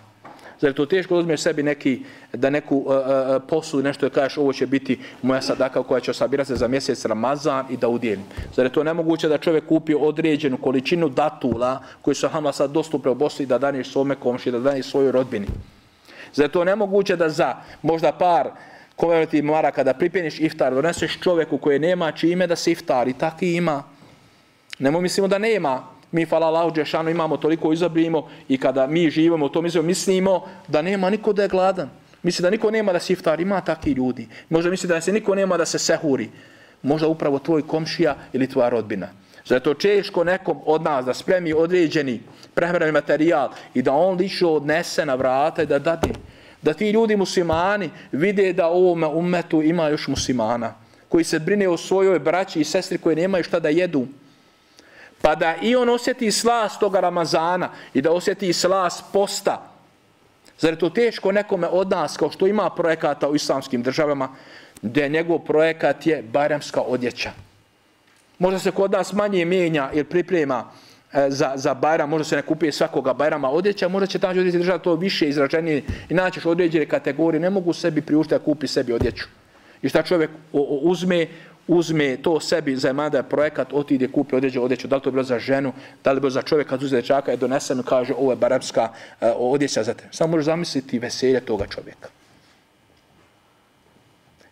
Zar 0.62 0.70
je 0.70 0.76
to 0.76 0.86
teško 0.86 1.14
da 1.14 1.20
uzmeš 1.20 1.42
sebi 1.42 1.64
neki, 1.64 2.04
da 2.34 2.50
neku 2.50 2.86
e, 2.90 2.94
e, 2.94 2.96
e, 2.96 3.30
uh, 3.30 3.36
uh, 3.36 3.42
poslu 3.48 3.80
i 3.80 3.84
nešto 3.84 4.06
je 4.06 4.10
kažeš 4.10 4.38
ovo 4.38 4.54
će 4.54 4.68
biti 4.68 5.00
moja 5.22 5.42
sadaka 5.42 5.84
koja 5.84 6.00
će 6.00 6.12
osabirati 6.12 6.48
se 6.48 6.56
za 6.56 6.68
mjesec 6.68 7.06
Ramazan 7.06 7.66
i 7.70 7.78
da 7.78 7.88
udjelim. 7.88 8.24
Zar 8.56 8.66
je 8.66 8.74
to 8.74 8.84
nemoguće 8.84 9.28
da 9.28 9.38
čovjek 9.38 9.68
kupi 9.68 9.96
određenu 10.00 10.58
količinu 10.58 11.10
datula 11.10 11.84
koji 12.02 12.16
su 12.16 12.28
hama 12.28 12.52
sad 12.52 12.72
dostupne 12.72 13.12
u 13.12 13.16
Bosni 13.16 13.46
da 13.46 13.58
daniš 13.58 13.92
svome 13.92 14.16
komši, 14.16 14.52
da 14.52 14.60
daniš 14.60 14.86
svojoj 14.86 15.12
rodbini. 15.12 15.48
Zar 16.34 16.46
je 16.46 16.52
to 16.52 16.64
nemoguće 16.64 17.16
da 17.16 17.30
za 17.30 17.56
možda 17.82 18.12
par 18.12 18.50
komerati 18.96 19.42
maraka 19.42 19.84
da 19.84 19.94
pripjeniš 19.94 20.40
iftar, 20.40 20.74
doneseš 20.74 21.20
čovjeku 21.20 21.58
koji 21.58 21.80
nema 21.80 22.12
čime 22.12 22.48
da 22.48 22.56
se 22.56 22.72
iftari, 22.72 23.14
taki 23.14 23.56
ima. 23.56 23.84
Nemo 24.80 25.02
mislimo 25.02 25.28
da 25.28 25.38
nema. 25.38 25.88
Mi, 26.12 26.26
hvala 26.26 26.48
Allahu 26.48 26.72
Đešanu, 26.72 27.10
imamo 27.10 27.38
toliko 27.38 27.74
izabrimo 27.74 28.30
i 28.48 28.58
kada 28.58 28.88
mi 28.88 29.10
živimo 29.10 29.46
u 29.46 29.50
tom 29.50 29.66
izrazu, 29.66 29.88
mislimo 29.88 30.48
da 30.68 30.82
nema 30.82 31.10
niko 31.10 31.34
da 31.34 31.42
je 31.42 31.48
gladan. 31.48 31.90
Misli 32.24 32.44
da 32.44 32.50
niko 32.50 32.72
nema 32.72 32.94
da 32.94 33.00
se 33.00 33.14
iftar, 33.14 33.40
ima 33.40 33.62
takvi 33.62 33.92
ljudi. 33.92 34.28
Možda 34.50 34.70
misli 34.70 34.88
da 34.88 35.02
se 35.02 35.12
niko 35.12 35.36
nema 35.36 35.58
da 35.58 35.66
se 35.66 35.80
sehuri. 35.80 36.30
Možda 36.84 37.08
upravo 37.08 37.40
tvoj 37.40 37.68
komšija 37.68 38.16
ili 38.34 38.48
tvoja 38.48 38.70
rodbina. 38.70 39.08
Zato 39.46 39.74
češko 39.74 40.24
nekom 40.24 40.58
od 40.66 40.82
nas 40.82 41.06
da 41.06 41.14
spremi 41.14 41.54
određeni 41.54 42.20
prehrani 42.54 42.92
materijal 42.92 43.50
i 43.74 43.82
da 43.82 43.94
on 43.94 44.18
lično 44.18 44.50
odnese 44.50 45.06
na 45.06 45.16
vrata 45.16 45.64
i 45.64 45.66
da 45.66 45.80
dade. 45.80 46.14
Da 46.62 46.74
ti 46.74 46.90
ljudi 46.90 47.16
muslimani 47.16 47.90
vide 48.12 48.54
da 48.54 48.70
u 48.70 48.86
ovome 48.86 49.08
umetu 49.08 49.62
ima 49.62 49.88
još 49.88 50.08
muslimana 50.08 50.74
koji 51.10 51.24
se 51.24 51.40
brine 51.40 51.70
o 51.70 51.78
svojoj 51.78 52.20
braći 52.20 52.62
i 52.62 52.64
sestri 52.64 52.98
koji 52.98 53.16
nemaju 53.16 53.44
šta 53.44 53.60
da 53.60 53.70
jedu 53.70 54.08
pa 55.22 55.36
da 55.36 55.56
i 55.62 55.76
on 55.76 55.90
osjeti 55.90 56.32
slas 56.32 56.80
toga 56.80 57.00
Ramazana 57.00 57.70
i 57.94 58.02
da 58.02 58.12
osjeti 58.12 58.54
slas 58.54 59.04
posta. 59.14 59.72
Zar 60.60 60.74
je 60.74 60.80
to 60.80 60.90
teško 60.90 61.32
nekome 61.32 61.68
od 61.68 61.90
nas, 61.90 62.18
kao 62.18 62.32
što 62.32 62.48
ima 62.48 62.70
projekata 62.70 63.30
u 63.30 63.36
islamskim 63.36 63.84
državama, 63.84 64.30
gdje 64.82 65.10
njegov 65.10 65.40
projekat 65.40 66.08
je 66.08 66.24
baremska 66.34 66.82
odjeća. 66.82 67.32
Možda 68.40 68.60
se 68.60 68.72
kod 68.72 68.92
nas 68.92 69.14
manje 69.14 69.46
mijenja 69.46 69.90
ili 69.94 70.04
priprema 70.04 70.66
e, 71.14 71.26
za, 71.30 71.52
za 71.56 71.74
bajram, 71.74 72.10
možda 72.10 72.24
se 72.24 72.36
ne 72.36 72.42
kupuje 72.42 72.72
svakoga 72.72 73.14
bajrama 73.14 73.50
odjeća, 73.50 73.88
možda 73.88 74.08
će 74.08 74.20
tamo 74.20 74.32
odjeći 74.32 74.58
država 74.58 74.80
to 74.80 74.96
više 74.96 75.30
izraženije 75.30 75.84
i 76.10 76.14
naćeš 76.14 76.46
određene 76.46 76.86
kategorije, 76.86 77.40
ne 77.40 77.50
mogu 77.50 77.74
sebi 77.74 78.02
priuštiti 78.02 78.36
da 78.36 78.46
kupi 78.46 78.68
sebi 78.68 78.94
odjeću. 78.94 79.26
I 79.82 79.90
šta 79.90 80.04
čovjek 80.04 80.30
uzme, 80.82 81.28
uzme 81.68 82.18
to 82.18 82.40
sebi 82.40 82.76
za 82.76 82.94
mada 82.94 83.24
projekat, 83.24 83.74
otide, 83.74 84.08
kupi 84.08 84.36
određe 84.36 84.60
odjeću, 84.60 84.88
da 84.88 84.96
li 84.96 85.02
to 85.02 85.12
bilo 85.12 85.24
za 85.24 85.40
ženu, 85.40 85.74
da 86.04 86.12
li 86.12 86.20
bilo 86.20 86.30
za 86.30 86.42
čovjeka, 86.42 86.70
kad 86.70 86.84
uzde 86.84 87.02
dečaka, 87.02 87.32
je 87.32 87.38
donesen, 87.38 87.84
kaže, 87.84 88.14
ovo 88.14 88.32
je 88.32 88.36
barabska 88.36 88.90
uh, 88.92 89.28
odjeća 89.38 89.84
za 89.84 89.94
te. 89.94 90.04
Samo 90.12 90.32
možeš 90.32 90.46
zamisliti 90.46 91.00
veselje 91.00 91.40
toga 91.40 91.66
čovjeka. 91.68 92.10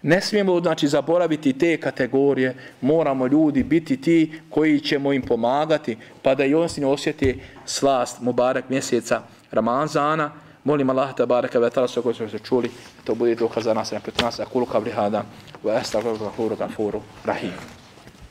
Ne 0.01 0.21
smijemo 0.21 0.59
znači 0.59 0.87
zaboraviti 0.87 1.53
te 1.53 1.77
kategorije, 1.77 2.55
moramo 2.81 3.27
ljudi 3.27 3.63
biti 3.63 4.01
ti 4.01 4.41
koji 4.49 4.79
ćemo 4.79 5.13
im 5.13 5.21
pomagati, 5.21 5.97
pa 6.21 6.35
da 6.35 6.45
i 6.45 6.53
on 6.53 6.69
si 6.69 6.81
ne 6.81 6.87
osjeti 6.87 7.41
slast 7.65 8.21
Mubarak 8.21 8.69
mjeseca 8.69 9.21
Ramazana, 9.51 10.31
Molim 10.63 10.89
Allah 10.89 11.13
te 11.15 11.25
bareke 11.25 11.59
ve 11.59 11.69
taala 11.69 11.87
sve 11.87 12.01
koje 12.03 12.15
smo 12.15 12.29
se 12.29 12.39
čuli, 12.39 12.71
to 13.03 13.15
bude 13.15 13.35
dokaz 13.35 13.63
za 13.63 13.73
nas 13.73 13.91
i 13.91 13.99
protiv 14.03 14.25
nas, 14.25 14.39
a 14.39 14.45
kulu 14.45 14.65
kabli 14.65 14.91
hada, 14.91 15.23
wa 15.63 15.79
astaghfiruka 15.79 16.35
wa 16.37 16.55
ghafuru 16.57 17.01
rahim. 17.25 17.78